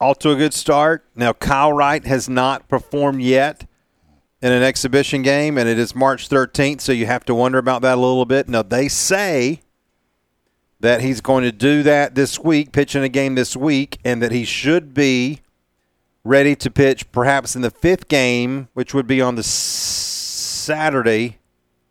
all 0.00 0.14
to 0.16 0.30
a 0.30 0.36
good 0.36 0.54
start. 0.54 1.04
Now 1.14 1.32
Kyle 1.32 1.72
Wright 1.72 2.04
has 2.04 2.28
not 2.28 2.68
performed 2.68 3.22
yet 3.22 3.66
in 4.42 4.52
an 4.52 4.62
exhibition 4.62 5.22
game, 5.22 5.56
and 5.56 5.68
it 5.68 5.78
is 5.78 5.94
March 5.94 6.28
13th, 6.28 6.80
so 6.80 6.90
you 6.90 7.06
have 7.06 7.24
to 7.24 7.34
wonder 7.34 7.58
about 7.58 7.80
that 7.82 7.94
a 7.96 8.00
little 8.00 8.24
bit. 8.24 8.48
Now, 8.48 8.62
they 8.62 8.88
say 8.88 9.62
that 10.80 11.00
he's 11.00 11.20
going 11.20 11.44
to 11.44 11.52
do 11.52 11.84
that 11.84 12.16
this 12.16 12.40
week, 12.40 12.72
pitching 12.72 13.04
a 13.04 13.08
game 13.08 13.36
this 13.36 13.56
week, 13.56 13.98
and 14.04 14.20
that 14.20 14.32
he 14.32 14.44
should 14.44 14.92
be 14.92 15.40
ready 16.24 16.56
to 16.56 16.70
pitch 16.70 17.10
perhaps 17.12 17.54
in 17.54 17.62
the 17.62 17.70
fifth 17.70 18.08
game, 18.08 18.68
which 18.74 18.92
would 18.92 19.06
be 19.06 19.20
on 19.20 19.36
the 19.36 19.44
Saturday 19.44 21.38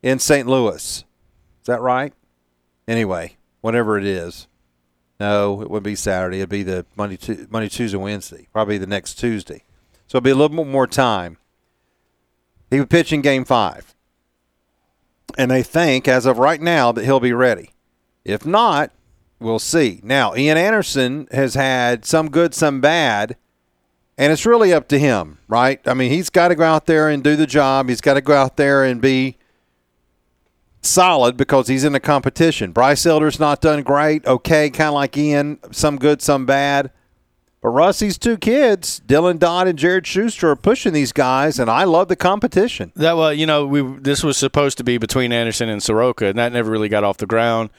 in 0.03 0.19
St. 0.19 0.45
Louis. 0.45 0.97
Is 0.97 1.67
that 1.67 1.79
right? 1.79 2.13
Anyway, 2.85 3.37
whatever 3.61 3.97
it 3.97 4.05
is. 4.05 4.47
No, 5.21 5.61
it 5.61 5.69
would 5.69 5.83
be 5.83 5.95
Saturday. 5.95 6.39
It'd 6.39 6.49
be 6.49 6.63
the 6.63 6.85
Monday, 6.97 7.17
Monday, 7.49 7.69
Tuesday, 7.69 7.97
Wednesday. 7.97 8.47
Probably 8.51 8.77
the 8.77 8.87
next 8.87 9.15
Tuesday. 9.15 9.63
So 10.07 10.17
it'll 10.17 10.25
be 10.25 10.31
a 10.31 10.35
little 10.35 10.65
more 10.65 10.87
time. 10.87 11.37
He 12.71 12.79
would 12.79 12.89
pitch 12.89 13.13
in 13.13 13.21
game 13.21 13.45
five. 13.45 13.93
And 15.37 15.51
they 15.51 15.61
think, 15.61 16.07
as 16.07 16.25
of 16.25 16.39
right 16.39 16.59
now, 16.59 16.91
that 16.91 17.05
he'll 17.05 17.19
be 17.19 17.33
ready. 17.33 17.71
If 18.25 18.45
not, 18.45 18.91
we'll 19.39 19.59
see. 19.59 19.99
Now, 20.03 20.35
Ian 20.35 20.57
Anderson 20.57 21.27
has 21.31 21.53
had 21.53 22.05
some 22.05 22.29
good, 22.29 22.55
some 22.55 22.81
bad, 22.81 23.35
and 24.17 24.31
it's 24.31 24.45
really 24.45 24.73
up 24.73 24.87
to 24.89 24.99
him, 24.99 25.37
right? 25.47 25.79
I 25.85 25.93
mean, 25.93 26.11
he's 26.11 26.29
got 26.29 26.49
to 26.49 26.55
go 26.55 26.63
out 26.63 26.85
there 26.85 27.09
and 27.09 27.23
do 27.23 27.35
the 27.35 27.47
job. 27.47 27.89
He's 27.89 28.01
got 28.01 28.15
to 28.15 28.21
go 28.21 28.33
out 28.33 28.57
there 28.57 28.83
and 28.83 29.01
be 29.01 29.37
solid 30.81 31.37
because 31.37 31.67
he's 31.67 31.83
in 31.83 31.95
a 31.95 31.99
competition. 31.99 32.71
Bryce 32.71 33.05
Elder's 33.05 33.39
not 33.39 33.61
done 33.61 33.83
great. 33.83 34.25
Okay, 34.25 34.69
kind 34.69 34.89
of 34.89 34.93
like 34.95 35.17
Ian, 35.17 35.59
some 35.71 35.97
good, 35.97 36.21
some 36.21 36.45
bad. 36.45 36.91
But 37.61 37.69
Rusty's 37.69 38.17
two 38.17 38.37
kids, 38.37 39.01
Dylan 39.05 39.37
Dodd 39.37 39.67
and 39.67 39.77
Jared 39.77 40.07
Schuster, 40.07 40.49
are 40.49 40.55
pushing 40.55 40.93
these 40.93 41.11
guys, 41.11 41.59
and 41.59 41.69
I 41.69 41.83
love 41.83 42.07
the 42.07 42.15
competition. 42.15 42.91
That 42.95 43.15
well, 43.15 43.31
you 43.31 43.45
know, 43.45 43.67
we 43.67 43.81
this 43.99 44.23
was 44.23 44.35
supposed 44.35 44.79
to 44.79 44.83
be 44.83 44.97
between 44.97 45.31
Anderson 45.31 45.69
and 45.69 45.81
Soroka, 45.81 46.25
and 46.25 46.39
that 46.39 46.51
never 46.53 46.71
really 46.71 46.89
got 46.89 47.03
off 47.03 47.17
the 47.17 47.27
ground. 47.27 47.69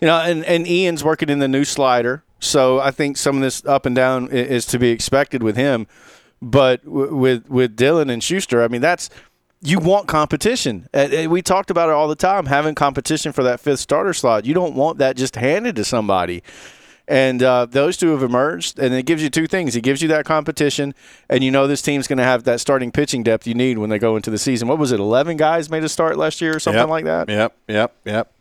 You 0.00 0.06
know, 0.06 0.16
and, 0.16 0.44
and 0.44 0.66
Ian's 0.66 1.04
working 1.04 1.28
in 1.28 1.40
the 1.40 1.48
new 1.48 1.64
slider, 1.64 2.22
so 2.40 2.78
I 2.78 2.90
think 2.90 3.16
some 3.16 3.36
of 3.36 3.42
this 3.42 3.64
up 3.66 3.84
and 3.84 3.94
down 3.94 4.28
is 4.28 4.64
to 4.66 4.78
be 4.78 4.90
expected 4.90 5.42
with 5.42 5.56
him. 5.56 5.86
But 6.40 6.86
with 6.86 7.50
with 7.50 7.76
Dylan 7.76 8.10
and 8.10 8.22
Schuster, 8.24 8.62
I 8.62 8.68
mean, 8.68 8.80
that's 8.80 9.10
you 9.60 9.78
want 9.78 10.08
competition. 10.08 10.88
Uh, 10.94 11.08
uh, 11.12 11.28
we 11.28 11.42
talked 11.42 11.70
about 11.70 11.90
it 11.90 11.92
all 11.92 12.08
the 12.08 12.14
time, 12.14 12.46
having 12.46 12.74
competition 12.74 13.32
for 13.32 13.42
that 13.42 13.60
fifth 13.60 13.80
starter 13.80 14.14
slot. 14.14 14.46
You 14.46 14.54
don't 14.54 14.74
want 14.74 14.98
that 14.98 15.16
just 15.16 15.36
handed 15.36 15.76
to 15.76 15.84
somebody. 15.84 16.42
And 17.08 17.42
uh, 17.42 17.64
those 17.64 17.96
two 17.96 18.10
have 18.10 18.22
emerged, 18.22 18.78
and 18.78 18.92
it 18.92 19.06
gives 19.06 19.22
you 19.22 19.30
two 19.30 19.46
things. 19.46 19.74
It 19.74 19.80
gives 19.80 20.02
you 20.02 20.08
that 20.08 20.26
competition, 20.26 20.94
and 21.30 21.42
you 21.42 21.50
know 21.50 21.66
this 21.66 21.80
team's 21.80 22.06
going 22.06 22.18
to 22.18 22.24
have 22.24 22.44
that 22.44 22.60
starting 22.60 22.92
pitching 22.92 23.22
depth 23.22 23.46
you 23.46 23.54
need 23.54 23.78
when 23.78 23.88
they 23.88 23.98
go 23.98 24.14
into 24.14 24.30
the 24.30 24.36
season. 24.36 24.68
What 24.68 24.78
was 24.78 24.92
it? 24.92 25.00
Eleven 25.00 25.38
guys 25.38 25.70
made 25.70 25.82
a 25.82 25.88
start 25.88 26.18
last 26.18 26.42
year, 26.42 26.56
or 26.56 26.60
something 26.60 26.80
yep, 26.80 26.88
like 26.88 27.04
that. 27.06 27.30
Yep, 27.30 27.56
yep, 27.66 27.94
yep. 28.04 28.32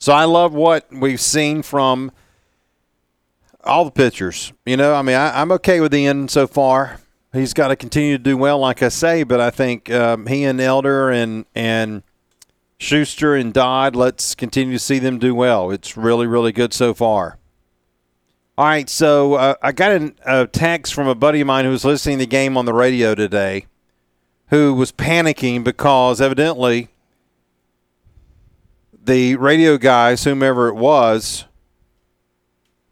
So 0.00 0.12
I 0.12 0.24
love 0.24 0.52
what 0.52 0.88
we've 0.92 1.20
seen 1.20 1.62
from 1.62 2.10
all 3.62 3.84
the 3.84 3.92
pitchers. 3.92 4.52
You 4.64 4.76
know, 4.76 4.92
I 4.92 5.02
mean, 5.02 5.14
I, 5.14 5.40
am 5.40 5.52
okay 5.52 5.80
with 5.80 5.94
Ian 5.94 6.26
so 6.26 6.48
far. 6.48 7.00
He's 7.32 7.54
got 7.54 7.68
to 7.68 7.76
continue 7.76 8.18
to 8.18 8.22
do 8.22 8.36
well, 8.36 8.58
like 8.58 8.82
I 8.82 8.88
say, 8.88 9.22
but 9.22 9.40
I 9.40 9.50
think 9.50 9.88
um, 9.90 10.26
he 10.26 10.42
and 10.42 10.60
Elder 10.60 11.10
and 11.10 11.44
and 11.54 12.02
Schuster 12.78 13.36
and 13.36 13.54
Dodd, 13.54 13.94
let's 13.94 14.34
continue 14.34 14.72
to 14.72 14.78
see 14.78 14.98
them 14.98 15.20
do 15.20 15.32
well. 15.32 15.70
It's 15.70 15.96
really, 15.96 16.26
really 16.26 16.50
good 16.50 16.72
so 16.74 16.92
far. 16.92 17.38
All 18.58 18.64
right, 18.64 18.88
so 18.88 19.34
uh, 19.34 19.54
I 19.60 19.72
got 19.72 19.92
a, 19.92 20.14
a 20.24 20.46
text 20.46 20.94
from 20.94 21.08
a 21.08 21.14
buddy 21.14 21.42
of 21.42 21.46
mine 21.46 21.66
who 21.66 21.70
was 21.70 21.84
listening 21.84 22.16
to 22.16 22.22
the 22.22 22.26
game 22.26 22.56
on 22.56 22.64
the 22.64 22.72
radio 22.72 23.14
today, 23.14 23.66
who 24.48 24.72
was 24.72 24.92
panicking 24.92 25.62
because 25.62 26.22
evidently 26.22 26.88
the 29.04 29.36
radio 29.36 29.76
guys, 29.76 30.24
whomever 30.24 30.68
it 30.68 30.74
was, 30.74 31.44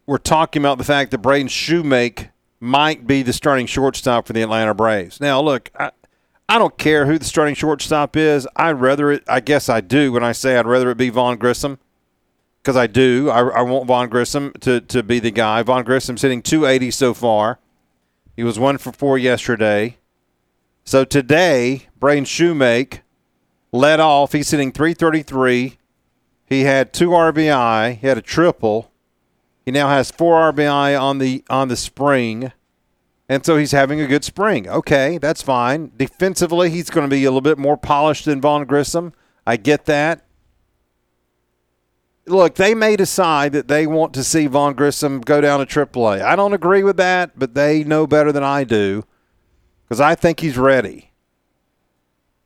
were 0.07 0.19
talking 0.19 0.61
about 0.61 0.77
the 0.77 0.85
fact 0.85 1.11
that 1.13 1.19
Braden 1.19 1.49
Shewmake 1.49 2.29
might 2.61 3.07
be 3.07 3.23
the 3.23 3.33
starting 3.33 3.65
shortstop 3.65 4.27
for 4.27 4.35
the 4.35 4.43
Atlanta 4.43 4.75
Braves. 4.75 5.19
Now, 5.19 5.41
look, 5.41 5.71
I, 5.79 5.93
I 6.47 6.59
don't 6.59 6.77
care 6.77 7.07
who 7.07 7.19
the 7.19 7.25
starting 7.25 7.55
shortstop 7.55 8.19
is. 8.19 8.47
I'd 8.55 8.73
rather 8.73 9.13
it. 9.13 9.25
I 9.27 9.41
guess 9.41 9.71
I 9.71 9.81
do 9.81 10.13
when 10.13 10.23
I 10.23 10.33
say 10.33 10.59
I'd 10.59 10.67
rather 10.67 10.91
it 10.91 10.99
be 10.99 11.09
Vaughn 11.09 11.39
Grissom 11.39 11.79
because 12.65 12.77
I 12.77 12.87
do. 12.87 13.29
I, 13.29 13.41
I 13.41 13.63
want 13.63 13.87
Vaughn 13.87 14.09
Grissom 14.09 14.53
to, 14.61 14.81
to 14.81 15.03
be 15.03 15.19
the 15.19 15.31
guy. 15.31 15.63
Vaughn 15.63 15.85
Grissom's 15.85 16.23
hitting 16.23 16.41
280 16.41 16.91
so 16.93 17.13
far. 17.13 17.59
He 18.35 18.43
was 18.43 18.59
one 18.59 18.79
for 18.79 18.91
four 18.91 19.19
yesterday. 19.19 19.99
So 20.83 21.05
today, 21.05 21.89
Braden 22.01 22.25
Shewmake 22.25 23.01
led 23.71 24.01
off. 24.01 24.33
He's 24.33 24.51
hitting 24.51 24.73
333. 24.73 25.77
He 26.47 26.63
had 26.63 26.95
two 26.95 27.11
RBI. 27.11 27.99
He 27.99 28.07
had 28.07 28.17
a 28.17 28.23
triple. 28.23 28.91
He 29.67 29.71
now 29.71 29.89
has 29.89 30.11
four 30.11 30.53
RBI 30.53 31.01
on 31.01 31.19
the 31.19 31.45
on 31.51 31.69
the 31.69 31.77
spring. 31.77 32.53
And 33.29 33.45
so 33.45 33.57
he's 33.57 33.73
having 33.73 34.01
a 34.01 34.07
good 34.07 34.25
spring. 34.25 34.69
Okay, 34.69 35.17
that's 35.17 35.41
fine. 35.43 35.93
Defensively, 35.97 36.69
he's 36.69 36.91
going 36.91 37.09
to 37.09 37.15
be 37.15 37.25
a 37.25 37.31
little 37.31 37.41
bit 37.41 37.57
more 37.57 37.79
polished 37.79 38.27
than 38.27 38.41
Vaughn 38.41 38.67
Grissom. 38.67 39.15
I 39.47 39.57
get 39.57 39.87
that. 39.87 40.24
Look, 42.27 42.55
they 42.55 42.75
may 42.75 42.97
decide 42.97 43.53
that 43.53 43.69
they 43.69 43.87
want 43.87 44.15
to 44.15 44.25
see 44.25 44.47
Vaughn 44.47 44.75
Grissom 44.75 45.21
go 45.21 45.41
down 45.41 45.65
to 45.65 45.67
AAA. 45.67 46.23
I 46.23 46.37
don't 46.37 46.55
agree 46.55 46.83
with 46.83 46.97
that, 46.97 47.39
but 47.39 47.55
they 47.55 47.85
know 47.85 48.07
better 48.07 48.33
than 48.33 48.43
I 48.43 48.65
do 48.65 49.05
because 49.85 50.01
I 50.01 50.15
think 50.15 50.41
he's 50.41 50.57
ready. 50.57 51.13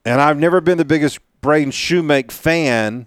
And 0.04 0.20
I've 0.20 0.38
never 0.38 0.60
been 0.60 0.78
the 0.78 0.84
biggest 0.84 1.20
Braden 1.40 1.70
Shewmake 1.70 2.32
fan. 2.32 3.06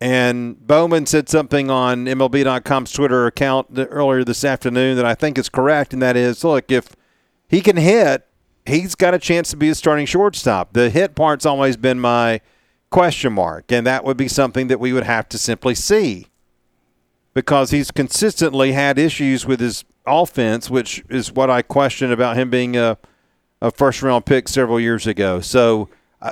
And 0.00 0.66
Bowman 0.66 1.06
said 1.06 1.28
something 1.28 1.70
on 1.70 2.06
MLB.com's 2.06 2.92
Twitter 2.92 3.26
account 3.26 3.68
earlier 3.76 4.24
this 4.24 4.44
afternoon 4.44 4.96
that 4.96 5.04
I 5.04 5.14
think 5.14 5.38
is 5.38 5.48
correct, 5.48 5.92
and 5.92 6.02
that 6.02 6.16
is 6.16 6.42
look, 6.42 6.72
if 6.72 6.96
he 7.48 7.60
can 7.60 7.76
hit, 7.76 8.26
he's 8.66 8.94
got 8.94 9.14
a 9.14 9.18
chance 9.18 9.50
to 9.50 9.56
be 9.56 9.68
a 9.68 9.74
starting 9.74 10.06
shortstop. 10.06 10.72
The 10.72 10.90
hit 10.90 11.14
part's 11.14 11.46
always 11.46 11.76
been 11.76 12.00
my 12.00 12.40
question 12.92 13.32
mark, 13.32 13.72
and 13.72 13.86
that 13.86 14.04
would 14.04 14.16
be 14.16 14.28
something 14.28 14.68
that 14.68 14.78
we 14.78 14.92
would 14.92 15.04
have 15.04 15.28
to 15.30 15.38
simply 15.38 15.74
see 15.74 16.28
because 17.34 17.70
he's 17.70 17.90
consistently 17.90 18.72
had 18.72 18.98
issues 18.98 19.46
with 19.46 19.60
his 19.60 19.84
offense, 20.06 20.70
which 20.70 21.02
is 21.08 21.32
what 21.32 21.50
I 21.50 21.62
question 21.62 22.12
about 22.12 22.36
him 22.36 22.50
being 22.50 22.76
a, 22.76 22.98
a 23.60 23.70
first 23.70 24.02
round 24.02 24.26
pick 24.26 24.48
several 24.48 24.78
years 24.78 25.06
ago. 25.06 25.40
So, 25.40 25.88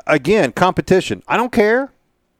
again, 0.06 0.52
competition. 0.52 1.22
I 1.26 1.36
don't 1.36 1.52
care. 1.52 1.92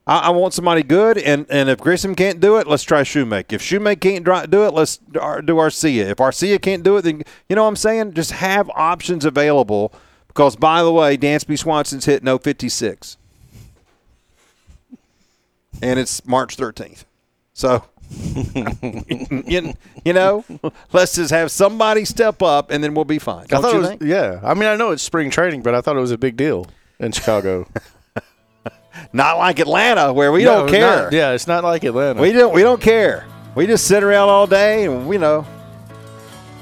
I, 0.07 0.19
I, 0.19 0.29
want 0.29 0.53
somebody 0.53 0.83
good, 0.83 1.17
and, 1.17 1.45
and 1.49 1.69
if 1.69 1.79
Grissom 1.79 2.15
can't 2.15 2.39
do 2.39 2.57
it, 2.57 2.67
let's 2.67 2.83
try 2.83 3.03
Shoemaker 3.03 3.55
If 3.55 3.61
Shoemaker 3.61 3.99
can't 3.99 4.25
do 4.25 4.65
it, 4.65 4.73
let's 4.73 4.97
do 4.97 5.19
Arcia. 5.19 6.09
If 6.09 6.17
Arcia 6.17 6.61
can't 6.61 6.83
do 6.83 6.97
it, 6.97 7.03
then 7.03 7.23
you 7.47 7.55
know 7.55 7.63
what 7.63 7.69
I'm 7.69 7.75
saying. 7.75 8.13
Just 8.13 8.31
have 8.31 8.69
options 8.71 9.25
available. 9.25 9.93
Because 10.27 10.55
by 10.55 10.81
the 10.81 10.93
way, 10.93 11.17
Dansby 11.17 11.59
Swanson's 11.59 12.05
hit 12.05 12.23
no 12.23 12.37
56, 12.37 13.17
and 15.81 15.99
it's 15.99 16.25
March 16.25 16.57
13th. 16.57 17.05
So. 17.53 17.83
you, 19.47 19.73
you, 20.03 20.11
know, 20.11 20.43
let's 20.91 21.15
just 21.15 21.31
have 21.31 21.49
somebody 21.49 22.03
step 22.03 22.41
up, 22.41 22.69
and 22.69 22.83
then 22.83 22.93
we'll 22.93 23.05
be 23.05 23.19
fine. 23.19 23.47
Don't 23.47 23.59
I 23.59 23.61
thought 23.61 23.71
you 23.71 23.77
it 23.77 23.79
was, 23.79 23.89
think? 23.89 24.01
Yeah, 24.01 24.41
I 24.43 24.53
mean, 24.53 24.65
I 24.65 24.75
know 24.75 24.91
it's 24.91 25.01
spring 25.01 25.29
training, 25.29 25.61
but 25.61 25.73
I 25.73 25.79
thought 25.79 25.95
it 25.95 26.01
was 26.01 26.11
a 26.11 26.17
big 26.17 26.35
deal 26.35 26.67
in 26.99 27.13
Chicago. 27.13 27.67
Not 29.13 29.37
like 29.37 29.59
Atlanta, 29.59 30.11
where 30.11 30.31
we 30.31 30.43
No, 30.43 30.59
don't 30.59 30.69
care. 30.69 31.03
not- 31.03 31.13
yeah, 31.13 31.31
it's 31.31 31.47
not 31.47 31.63
like 31.63 31.83
Atlanta. 31.85 32.21
We 32.21 32.33
don't. 32.33 32.53
We 32.53 32.61
don't 32.61 32.81
care. 32.81 33.25
We 33.55 33.65
just 33.65 33.87
sit 33.87 34.03
around 34.03 34.29
all 34.29 34.47
day, 34.47 34.85
and 34.85 35.11
you 35.11 35.19
know, 35.19 35.45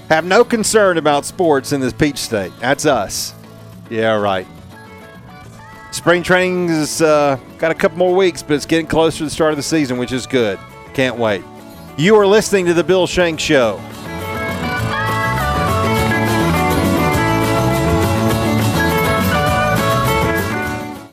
have 0.09 0.25
no 0.25 0.43
concern 0.43 0.97
about 0.97 1.25
sports 1.25 1.71
in 1.71 1.81
this 1.81 1.93
peach 1.93 2.17
state. 2.17 2.51
That's 2.59 2.85
us. 2.85 3.33
Yeah, 3.89 4.15
right. 4.15 4.47
Spring 5.91 6.21
training 6.21 6.69
uh, 6.69 7.37
got 7.57 7.71
a 7.71 7.75
couple 7.75 7.97
more 7.97 8.15
weeks, 8.15 8.43
but 8.43 8.53
it's 8.53 8.65
getting 8.65 8.85
closer 8.85 9.19
to 9.19 9.23
the 9.25 9.29
start 9.29 9.51
of 9.51 9.57
the 9.57 9.63
season, 9.63 9.97
which 9.97 10.11
is 10.11 10.27
good. 10.27 10.59
Can't 10.93 11.17
wait. 11.17 11.43
You 11.97 12.15
are 12.15 12.27
listening 12.27 12.65
to 12.67 12.73
the 12.73 12.83
Bill 12.83 13.07
Shanks 13.07 13.41
Show. 13.41 13.81